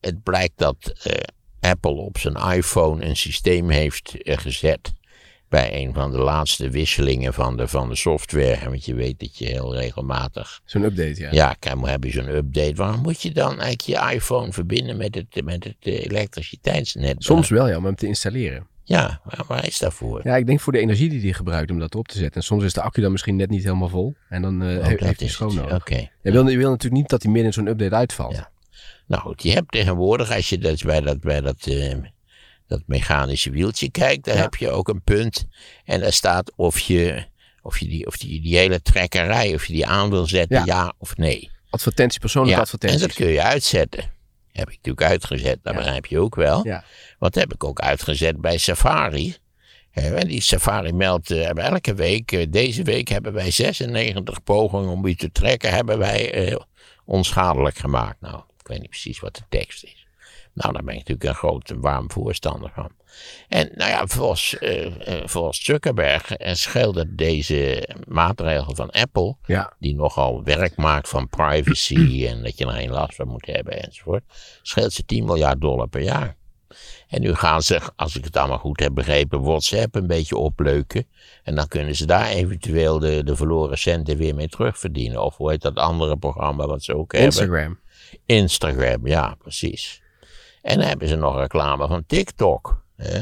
Het 0.00 0.22
blijkt 0.22 0.58
dat 0.58 0.92
Apple 1.60 1.92
op 1.92 2.18
zijn 2.18 2.34
iPhone 2.34 3.04
een 3.04 3.16
systeem 3.16 3.70
heeft 3.70 4.14
gezet. 4.22 4.92
Bij 5.52 5.84
een 5.84 5.94
van 5.94 6.10
de 6.10 6.18
laatste 6.18 6.70
wisselingen 6.70 7.34
van 7.34 7.56
de, 7.56 7.68
van 7.68 7.88
de 7.88 7.96
software. 7.96 8.68
Want 8.68 8.84
je 8.84 8.94
weet 8.94 9.20
dat 9.20 9.38
je 9.38 9.44
heel 9.44 9.74
regelmatig. 9.76 10.60
Zo'n 10.64 10.82
update, 10.82 11.20
ja. 11.20 11.56
Ja, 11.60 11.74
maar 11.74 11.90
heb 11.90 12.04
je 12.04 12.10
zo'n 12.10 12.28
update. 12.28 12.74
Waarom 12.74 13.00
moet 13.00 13.22
je 13.22 13.30
dan 13.30 13.60
eigenlijk 13.60 13.80
je 13.80 14.14
iPhone 14.14 14.52
verbinden 14.52 14.96
met 14.96 15.14
het, 15.14 15.44
met 15.44 15.64
het 15.64 15.76
eh, 15.80 16.04
elektriciteitsnet? 16.04 17.24
Soms 17.24 17.48
wel, 17.48 17.68
ja, 17.68 17.76
om 17.76 17.84
hem 17.84 17.94
te 17.94 18.06
installeren. 18.06 18.66
Ja, 18.84 19.20
waar, 19.24 19.44
waar 19.46 19.66
is 19.66 19.78
dat 19.78 19.94
voor? 19.94 20.20
Ja, 20.24 20.36
ik 20.36 20.46
denk 20.46 20.60
voor 20.60 20.72
de 20.72 20.78
energie 20.78 21.08
die 21.08 21.20
hij 21.20 21.32
gebruikt 21.32 21.70
om 21.70 21.78
dat 21.78 21.94
op 21.94 22.08
te 22.08 22.18
zetten. 22.18 22.40
En 22.40 22.46
soms 22.46 22.64
is 22.64 22.72
de 22.72 22.82
accu 22.82 23.00
dan 23.00 23.12
misschien 23.12 23.36
net 23.36 23.50
niet 23.50 23.64
helemaal 23.64 23.88
vol. 23.88 24.14
En 24.28 24.42
dan 24.42 24.62
eh 24.62 24.76
Oh, 24.78 24.86
heeft 24.86 25.20
hij 25.20 25.28
schoon 25.28 25.54
nodig. 25.54 25.88
Je, 25.88 26.08
wil, 26.22 26.48
je 26.48 26.56
wil 26.56 26.70
natuurlijk 26.70 27.00
niet 27.00 27.08
dat 27.08 27.22
hij 27.22 27.32
midden 27.32 27.50
in 27.50 27.52
zo'n 27.52 27.68
update 27.68 27.94
uitvalt. 27.94 28.36
Ja. 28.36 28.50
Nou 29.06 29.22
goed, 29.22 29.42
je 29.42 29.52
hebt 29.52 29.72
tegenwoordig, 29.72 30.34
als 30.34 30.48
je 30.48 30.58
dat 30.58 30.82
bij 30.82 31.00
dat, 31.00 31.20
bij 31.20 31.40
dat, 31.40 31.66
eh, 31.66 31.94
dat 32.66 32.82
mechanische 32.86 33.50
wieltje 33.50 33.90
kijkt, 33.90 34.24
daar 34.24 34.36
Ja. 34.36 34.40
heb 34.42 34.54
je 34.54 34.70
ook 34.70 34.88
een 34.88 35.02
punt. 35.02 35.46
En 35.84 36.00
daar 36.00 36.12
staat 36.12 36.52
of 36.56 36.78
je, 36.78 37.24
of 37.62 37.78
je, 37.78 37.86
die, 37.88 38.06
of 38.06 38.16
die, 38.16 38.40
die 38.40 38.56
hele 38.56 38.82
trekkerij, 38.82 39.54
of 39.54 39.66
je 39.66 39.72
die 39.72 39.86
aan 39.86 40.10
wil 40.10 40.26
zetten, 40.26 40.56
Ja. 40.58 40.64
ja, 40.64 40.92
of 40.98 41.16
nee. 41.16 41.50
Advertentie, 41.70 42.20
persoonlijke 42.20 42.58
Ja, 42.60 42.64
en 42.66 42.70
advertenties. 42.72 43.00
dat 43.06 43.16
kun 43.26 43.32
je 43.32 43.42
uitzetten. 43.42 44.10
Heb 44.52 44.68
ik 44.70 44.76
natuurlijk 44.76 45.06
uitgezet, 45.06 45.58
dat 45.62 45.74
begrijp 45.74 46.06
je 46.06 46.18
ook 46.18 46.34
wel. 46.34 46.62
Want 47.18 47.34
dat 47.34 47.34
heb 47.34 47.52
ik 47.52 47.64
ook 47.64 47.80
uitgezet 47.80 48.40
bij 48.40 48.58
Safari. 48.58 49.36
En 49.92 50.26
die 50.28 50.40
Safari 50.42 50.92
meldt 50.92 51.30
eh, 51.30 51.56
elke 51.56 51.94
week, 51.94 52.32
eh, 52.32 52.46
deze 52.50 52.82
week 52.82 53.08
hebben 53.08 53.32
wij 53.32 53.50
96 53.50 54.42
pogingen 54.42 54.88
om 54.88 55.06
u 55.06 55.14
te 55.14 55.32
trekken, 55.32 55.70
hebben 55.70 55.98
wij 55.98 56.32
eh, 56.32 56.56
onschadelijk 57.04 57.76
gemaakt. 57.76 58.20
Nou, 58.20 58.36
ik 58.58 58.66
weet 58.66 58.80
niet 58.80 58.90
precies 58.90 59.20
wat 59.20 59.34
de 59.34 59.42
tekst 59.48 59.84
is. 59.84 60.01
Nou, 60.54 60.72
daar 60.72 60.82
ben 60.82 60.94
ik 60.94 60.98
natuurlijk 60.98 61.28
een 61.28 61.34
groot 61.34 61.72
warm 61.76 62.10
voorstander 62.10 62.70
van. 62.74 62.90
En 63.48 63.70
nou 63.74 63.90
ja, 63.90 64.06
volgens, 64.06 64.58
eh, 64.58 65.22
volgens 65.24 65.64
Zuckerberg 65.64 66.32
eh, 66.32 66.54
scheelde 66.54 67.14
deze 67.14 67.88
maatregel 68.08 68.74
van 68.74 68.90
Apple 68.90 69.36
Ja. 69.46 69.72
die 69.78 69.94
nogal 69.94 70.42
werk 70.44 70.76
maakt 70.76 71.08
van 71.08 71.28
privacy 71.28 72.26
en 72.30 72.42
dat 72.42 72.58
je 72.58 72.66
er 72.66 72.72
geen 72.72 72.90
last 72.90 73.14
van 73.14 73.28
moet 73.28 73.46
hebben 73.46 73.82
enzovoort, 73.82 74.22
scheelt 74.62 74.92
ze 74.92 75.04
10 75.04 75.24
miljard 75.24 75.60
dollar 75.60 75.88
per 75.88 76.02
jaar. 76.02 76.36
En 77.08 77.20
nu 77.20 77.34
gaan 77.34 77.62
ze, 77.62 77.80
als 77.96 78.16
ik 78.16 78.24
het 78.24 78.36
allemaal 78.36 78.58
goed 78.58 78.80
heb 78.80 78.94
begrepen, 78.94 79.42
WhatsApp 79.42 79.94
een 79.94 80.06
beetje 80.06 80.36
opleuken. 80.36 81.06
En 81.42 81.54
dan 81.54 81.68
kunnen 81.68 81.96
ze 81.96 82.06
daar 82.06 82.28
eventueel 82.28 82.98
de, 82.98 83.24
de 83.24 83.36
verloren 83.36 83.78
centen 83.78 84.16
weer 84.16 84.34
mee 84.34 84.48
terugverdienen. 84.48 85.22
Of 85.22 85.36
hoe 85.36 85.50
heet 85.50 85.62
dat 85.62 85.76
andere 85.76 86.16
programma 86.16 86.66
wat 86.66 86.82
ze 86.82 86.96
ook 86.96 87.12
hebben? 87.12 87.30
Instagram. 87.30 87.78
Instagram, 88.26 89.06
ja, 89.06 89.34
precies. 89.38 90.01
En 90.62 90.78
dan 90.78 90.86
hebben 90.88 91.08
ze 91.08 91.16
nog 91.16 91.36
reclame 91.36 91.86
van 91.88 92.04
TikTok. 92.06 92.84
Hè? 92.96 93.18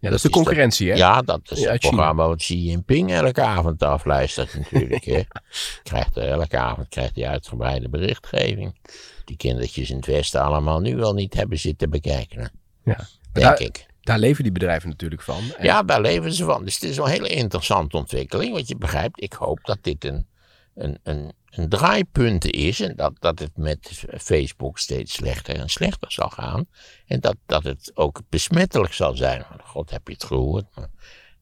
Ja, 0.00 0.08
dat 0.08 0.12
is 0.12 0.22
de 0.22 0.30
concurrentie, 0.30 0.90
hè? 0.90 0.96
Ja, 0.96 1.22
dat 1.22 1.40
is 1.50 1.60
Ja, 1.60 1.70
het 1.72 1.80
China. 1.80 1.92
programma 1.96 2.26
wat 2.28 2.38
Xi 2.38 2.64
Jinping 2.64 3.12
elke 3.12 3.42
avond 3.42 3.82
afluistert 3.82 4.54
natuurlijk. 4.54 5.04
hè. 5.04 5.20
Krijgt 5.82 6.16
er 6.16 6.28
elke 6.28 6.58
avond 6.58 6.88
krijgt 6.88 7.16
hij 7.16 7.28
uitgebreide 7.28 7.88
berichtgeving. 7.88 8.78
Die 9.24 9.36
kindertjes 9.36 9.90
in 9.90 9.96
het 9.96 10.06
Westen 10.06 10.40
allemaal 10.42 10.80
nu 10.80 11.02
al 11.02 11.14
niet 11.14 11.34
hebben 11.34 11.58
zitten 11.58 11.90
bekijken. 11.90 12.50
Ja. 12.84 12.96
Denk 13.32 13.46
daar, 13.46 13.60
ik. 13.60 13.86
daar 14.00 14.18
leven 14.18 14.42
die 14.42 14.52
bedrijven 14.52 14.88
natuurlijk 14.88 15.22
van. 15.22 15.42
En- 15.56 15.64
Ja, 15.64 15.82
daar 15.82 16.00
leven 16.00 16.32
ze 16.32 16.44
van. 16.44 16.64
Dus 16.64 16.74
het 16.74 16.82
is 16.90 16.96
een 16.96 17.06
hele 17.06 17.28
interessante 17.28 17.96
ontwikkeling. 17.96 18.52
Want 18.52 18.68
je 18.68 18.76
begrijpt, 18.76 19.22
ik 19.22 19.32
hoop 19.32 19.58
dat 19.62 19.78
dit 19.80 20.04
een, 20.04 20.26
een, 20.74 20.98
een, 21.02 21.32
een 21.50 21.68
draaipunt 21.68 22.50
is. 22.50 22.80
En 22.80 22.96
dat, 22.96 23.12
dat 23.18 23.38
het 23.38 23.56
met 23.56 24.04
Facebook 24.18 24.78
steeds 24.78 25.12
slechter 25.12 25.58
en 25.58 25.68
slechter 25.68 26.12
zal 26.12 26.28
gaan. 26.28 26.66
En 27.06 27.20
dat, 27.20 27.36
dat 27.46 27.64
het 27.64 27.90
ook 27.94 28.20
besmettelijk 28.28 28.92
zal 28.92 29.16
zijn. 29.16 29.44
God, 29.64 29.90
heb 29.90 30.06
je 30.06 30.12
het 30.12 30.24
gehoord? 30.24 30.64
Maar 30.74 30.88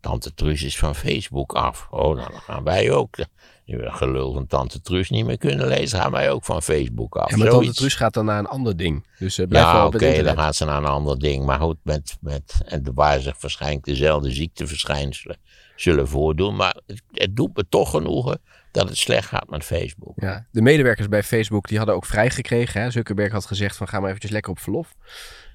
Tante 0.00 0.34
Truus 0.34 0.62
is 0.62 0.78
van 0.78 0.94
Facebook 0.94 1.52
af. 1.52 1.86
Oh, 1.90 2.16
nou, 2.16 2.30
dan 2.30 2.40
gaan 2.40 2.64
wij 2.64 2.90
ook. 2.90 3.16
Nu 3.64 3.76
we 3.76 3.90
gelul 3.90 4.32
van 4.32 4.46
Tante 4.46 4.80
Truus 4.80 5.10
niet 5.10 5.26
meer 5.26 5.38
kunnen 5.38 5.66
lezen, 5.66 5.98
gaan 5.98 6.10
wij 6.10 6.30
ook 6.30 6.44
van 6.44 6.62
Facebook 6.62 7.16
af. 7.16 7.30
Ja, 7.30 7.36
maar 7.36 7.48
Tante. 7.48 7.74
Truus 7.74 7.94
gaat 7.94 8.14
dan 8.14 8.24
naar 8.24 8.38
een 8.38 8.46
ander 8.46 8.76
ding. 8.76 9.06
Dus 9.18 9.38
uh, 9.38 9.46
blijf 9.46 9.64
wel 9.64 9.74
Ja, 9.74 9.86
oké, 9.86 10.22
dan 10.22 10.36
gaat 10.36 10.56
ze 10.56 10.64
naar 10.64 10.76
een 10.76 10.84
ander 10.84 11.18
ding. 11.18 11.44
Maar 11.44 11.60
goed, 11.60 11.76
met, 11.82 12.16
met, 12.20 12.60
en 12.64 12.94
waar 12.94 13.20
zich 13.20 13.40
waarschijnlijk 13.40 13.84
dezelfde 13.84 14.30
ziekteverschijnselen 14.30 15.36
zullen 15.76 16.08
voordoen. 16.08 16.56
Maar 16.56 16.80
het, 16.86 17.02
het 17.12 17.36
doet 17.36 17.56
me 17.56 17.66
toch 17.68 17.90
genoegen 17.90 18.40
dat 18.70 18.88
het 18.88 18.98
slecht 18.98 19.28
gaat 19.28 19.50
met 19.50 19.64
Facebook. 19.64 20.12
Ja, 20.16 20.46
de 20.50 20.62
medewerkers 20.62 21.08
bij 21.08 21.22
Facebook 21.22 21.68
die 21.68 21.76
hadden 21.76 21.94
ook 21.96 22.06
vrijgekregen. 22.06 22.82
Hè? 22.82 22.90
Zuckerberg 22.90 23.32
had 23.32 23.46
gezegd 23.46 23.76
van 23.76 23.88
ga 23.88 23.98
maar 23.98 24.08
eventjes 24.08 24.30
lekker 24.32 24.50
op 24.50 24.58
verlof. 24.58 24.94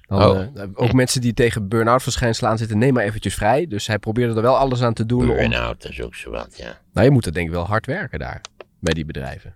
Dan, 0.06 0.22
Oh. 0.22 0.40
eh, 0.62 0.68
ook 0.74 0.92
mensen 0.92 1.20
die 1.20 1.34
tegen 1.34 1.68
burn-out 1.68 2.02
verschijnselen 2.02 2.50
aan 2.50 2.58
zitten, 2.58 2.78
neem 2.78 2.92
maar 2.94 3.04
eventjes 3.04 3.34
vrij. 3.34 3.66
Dus 3.66 3.86
hij 3.86 3.98
probeerde 3.98 4.34
er 4.34 4.42
wel 4.42 4.56
alles 4.56 4.82
aan 4.82 4.94
te 4.94 5.06
doen. 5.06 5.26
Burn-out, 5.26 5.82
dat 5.82 5.90
is 5.90 6.00
ook 6.02 6.14
zo 6.14 6.30
wat, 6.30 6.56
ja. 6.56 6.80
Nou, 6.92 7.06
je 7.06 7.12
moet 7.12 7.26
er 7.26 7.32
denk 7.32 7.46
ik 7.46 7.52
wel 7.52 7.66
hard 7.66 7.86
werken 7.86 8.18
daar, 8.18 8.40
bij 8.80 8.94
die 8.94 9.04
bedrijven. 9.04 9.54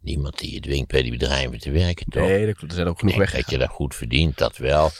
Niemand 0.00 0.38
die 0.38 0.52
je 0.54 0.60
dwingt 0.60 0.88
bij 0.88 1.02
die 1.02 1.10
bedrijven 1.10 1.58
te 1.58 1.70
werken, 1.70 2.06
toch? 2.10 2.22
Nee, 2.22 2.46
dat. 2.46 2.62
Er 2.62 2.72
zijn 2.72 2.86
ook 2.86 2.98
genoeg 2.98 3.16
weg. 3.16 3.32
dat 3.32 3.50
je 3.50 3.58
daar 3.58 3.68
goed 3.68 3.94
verdient, 3.94 4.38
dat 4.38 4.56
wel. 4.56 4.90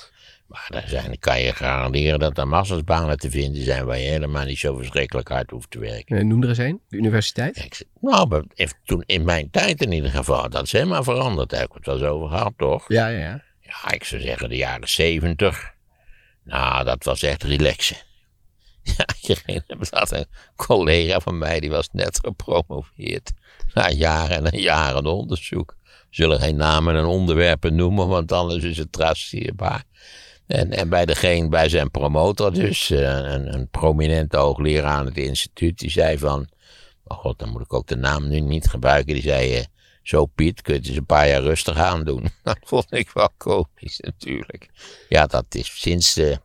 Maar 0.48 0.66
daar 0.68 0.88
zijn, 0.88 1.18
kan 1.18 1.40
je 1.40 1.52
garanderen 1.52 2.18
dat 2.18 2.38
er 2.38 2.48
massa's 2.48 2.84
banen 2.84 3.18
te 3.18 3.30
vinden 3.30 3.62
zijn 3.62 3.84
waar 3.84 3.98
je 3.98 4.08
helemaal 4.08 4.44
niet 4.44 4.58
zo 4.58 4.76
verschrikkelijk 4.76 5.28
hard 5.28 5.50
hoeft 5.50 5.70
te 5.70 5.78
werken. 5.78 6.16
Eh, 6.16 6.24
Noem 6.24 6.42
er 6.42 6.48
eens 6.48 6.58
een, 6.58 6.80
de 6.88 6.96
universiteit. 6.96 7.56
Ik 7.56 7.84
nou, 8.00 8.44
toen 8.84 9.02
in 9.06 9.24
mijn 9.24 9.50
tijd 9.50 9.82
in 9.82 9.92
ieder 9.92 10.10
geval, 10.10 10.50
dat 10.50 10.62
is 10.62 10.72
helemaal 10.72 11.02
veranderd. 11.02 11.50
Daar 11.50 11.60
heb 11.60 11.68
ik 11.68 11.74
het 11.74 11.86
wel 11.86 11.94
eens 11.94 12.04
over 12.04 12.28
gehad, 12.28 12.52
toch? 12.56 12.84
Ja, 12.88 13.08
ja, 13.08 13.18
ja. 13.18 13.42
Ja, 13.60 13.90
ik 13.90 14.04
zou 14.04 14.22
zeggen 14.22 14.48
de 14.48 14.56
jaren 14.56 14.88
zeventig. 14.88 15.72
Nou, 16.44 16.84
dat 16.84 17.04
was 17.04 17.22
echt 17.22 17.42
relaxen. 17.42 17.96
Ja, 18.96 19.04
je 19.20 19.36
ging, 19.36 19.62
zat 19.80 20.12
een 20.12 20.26
collega 20.56 21.20
van 21.20 21.38
mij, 21.38 21.60
die 21.60 21.70
was 21.70 21.88
net 21.92 22.18
gepromoveerd. 22.22 23.32
Na 23.74 23.90
jaren 23.90 24.50
en 24.50 24.60
jaren 24.60 25.04
onderzoek. 25.04 25.76
Zullen 26.10 26.40
geen 26.40 26.56
namen 26.56 26.96
en 26.96 27.04
onderwerpen 27.04 27.74
noemen, 27.74 28.08
want 28.08 28.32
anders 28.32 28.64
is 28.64 28.76
het 28.76 28.92
traceerbaar. 28.92 29.84
En, 30.48 30.70
en 30.70 30.88
bij, 30.88 31.06
degene, 31.06 31.48
bij 31.48 31.68
zijn 31.68 31.90
promotor, 31.90 32.52
dus 32.52 32.90
eh, 32.90 33.00
een, 33.00 33.54
een 33.54 33.68
prominente 33.68 34.36
hoogleraar 34.36 34.92
aan 34.92 35.06
het 35.06 35.16
instituut, 35.18 35.78
die 35.78 35.90
zei 35.90 36.18
van... 36.18 36.48
Oh 37.04 37.18
god, 37.18 37.38
dan 37.38 37.48
moet 37.48 37.60
ik 37.62 37.72
ook 37.72 37.86
de 37.86 37.96
naam 37.96 38.28
nu 38.28 38.40
niet 38.40 38.66
gebruiken. 38.68 39.14
Die 39.14 39.22
zei, 39.22 39.54
eh, 39.56 39.64
zo 40.02 40.26
Piet, 40.26 40.62
kun 40.62 40.72
je 40.74 40.78
het 40.80 40.88
eens 40.88 40.96
een 40.98 41.06
paar 41.06 41.28
jaar 41.28 41.42
rustig 41.42 41.76
aan 41.76 42.04
doen. 42.04 42.28
Dat 42.42 42.58
vond 42.60 42.92
ik 42.92 43.10
wel 43.10 43.30
komisch 43.36 43.98
natuurlijk. 44.00 44.68
Ja, 45.08 45.26
dat 45.26 45.44
is 45.54 45.80
sinds 45.80 46.14
de, 46.14 46.40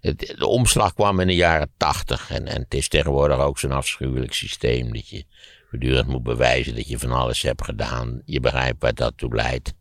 het- 0.00 0.34
de 0.38 0.46
omslag 0.46 0.94
kwam 0.94 1.20
in 1.20 1.26
de 1.26 1.34
jaren 1.34 1.70
tachtig. 1.76 2.30
En, 2.30 2.46
en 2.46 2.62
het 2.62 2.74
is 2.74 2.88
tegenwoordig 2.88 3.38
ook 3.38 3.58
zo'n 3.58 3.72
afschuwelijk 3.72 4.32
systeem 4.32 4.92
dat 4.92 5.08
je 5.08 5.24
voortdurend 5.70 6.06
moet 6.08 6.22
bewijzen 6.22 6.74
dat 6.74 6.88
je 6.88 6.98
van 6.98 7.12
alles 7.12 7.42
hebt 7.42 7.64
gedaan. 7.64 8.22
Je 8.24 8.40
begrijpt 8.40 8.82
waar 8.82 8.94
dat 8.94 9.12
toe 9.16 9.34
leidt. 9.34 9.72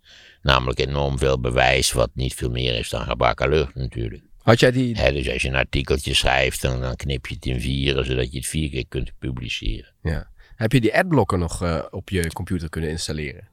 Namelijk 0.43 0.79
enorm 0.79 1.17
veel 1.17 1.39
bewijs, 1.39 1.91
wat 1.91 2.09
niet 2.13 2.33
veel 2.33 2.49
meer 2.49 2.79
is 2.79 2.89
dan 2.89 3.01
gebakken 3.01 3.49
lucht 3.49 3.75
natuurlijk. 3.75 4.23
Had 4.41 4.59
jij 4.59 4.71
die... 4.71 4.93
Dus 5.13 5.29
als 5.29 5.41
je 5.41 5.47
een 5.47 5.55
artikeltje 5.55 6.13
schrijft, 6.13 6.61
dan, 6.61 6.81
dan 6.81 6.95
knip 6.95 7.27
je 7.27 7.35
het 7.35 7.45
in 7.45 7.61
vieren, 7.61 8.05
zodat 8.05 8.31
je 8.31 8.37
het 8.37 8.47
vier 8.47 8.69
keer 8.69 8.85
kunt 8.87 9.11
publiceren. 9.19 9.93
Ja. 10.01 10.27
Heb 10.55 10.71
je 10.71 10.81
die 10.81 10.97
adblocker 10.97 11.37
nog 11.37 11.63
eh, 11.63 11.79
op 11.89 12.09
je 12.09 12.33
computer 12.33 12.69
kunnen 12.69 12.89
installeren? 12.89 13.47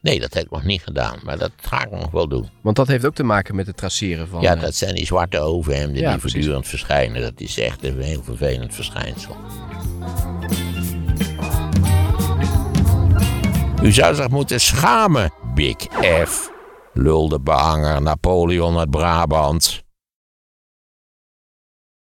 Nee, 0.00 0.20
dat 0.20 0.34
heb 0.34 0.44
ik 0.44 0.50
nog 0.50 0.64
niet 0.64 0.82
gedaan, 0.82 1.18
maar 1.24 1.38
dat 1.38 1.52
ga 1.56 1.84
ik 1.84 1.90
nog 1.90 2.10
wel 2.10 2.28
doen. 2.28 2.48
Want 2.60 2.76
dat 2.76 2.88
heeft 2.88 3.06
ook 3.06 3.14
te 3.14 3.22
maken 3.22 3.54
met 3.54 3.66
het 3.66 3.76
traceren 3.76 4.28
van... 4.28 4.40
Ja, 4.40 4.54
eh, 4.54 4.60
dat 4.60 4.74
zijn 4.74 4.94
die 4.94 5.06
zwarte 5.06 5.38
overhemden 5.38 6.02
Ja, 6.02 6.10
die 6.10 6.18
precies. 6.18 6.32
voortdurend 6.32 6.68
verschijnen. 6.68 7.22
Dat 7.22 7.40
is 7.40 7.58
echt 7.58 7.84
een 7.84 8.00
heel 8.00 8.22
vervelend 8.22 8.74
verschijnsel. 8.74 9.36
U 13.82 13.92
zou 13.92 14.14
zich 14.14 14.28
moeten 14.28 14.60
schamen, 14.60 15.32
Big 15.54 15.88
F. 16.24 16.50
Lulde 16.94 17.40
behanger 17.40 18.02
Napoleon 18.02 18.78
uit 18.78 18.90
Brabant. 18.90 19.84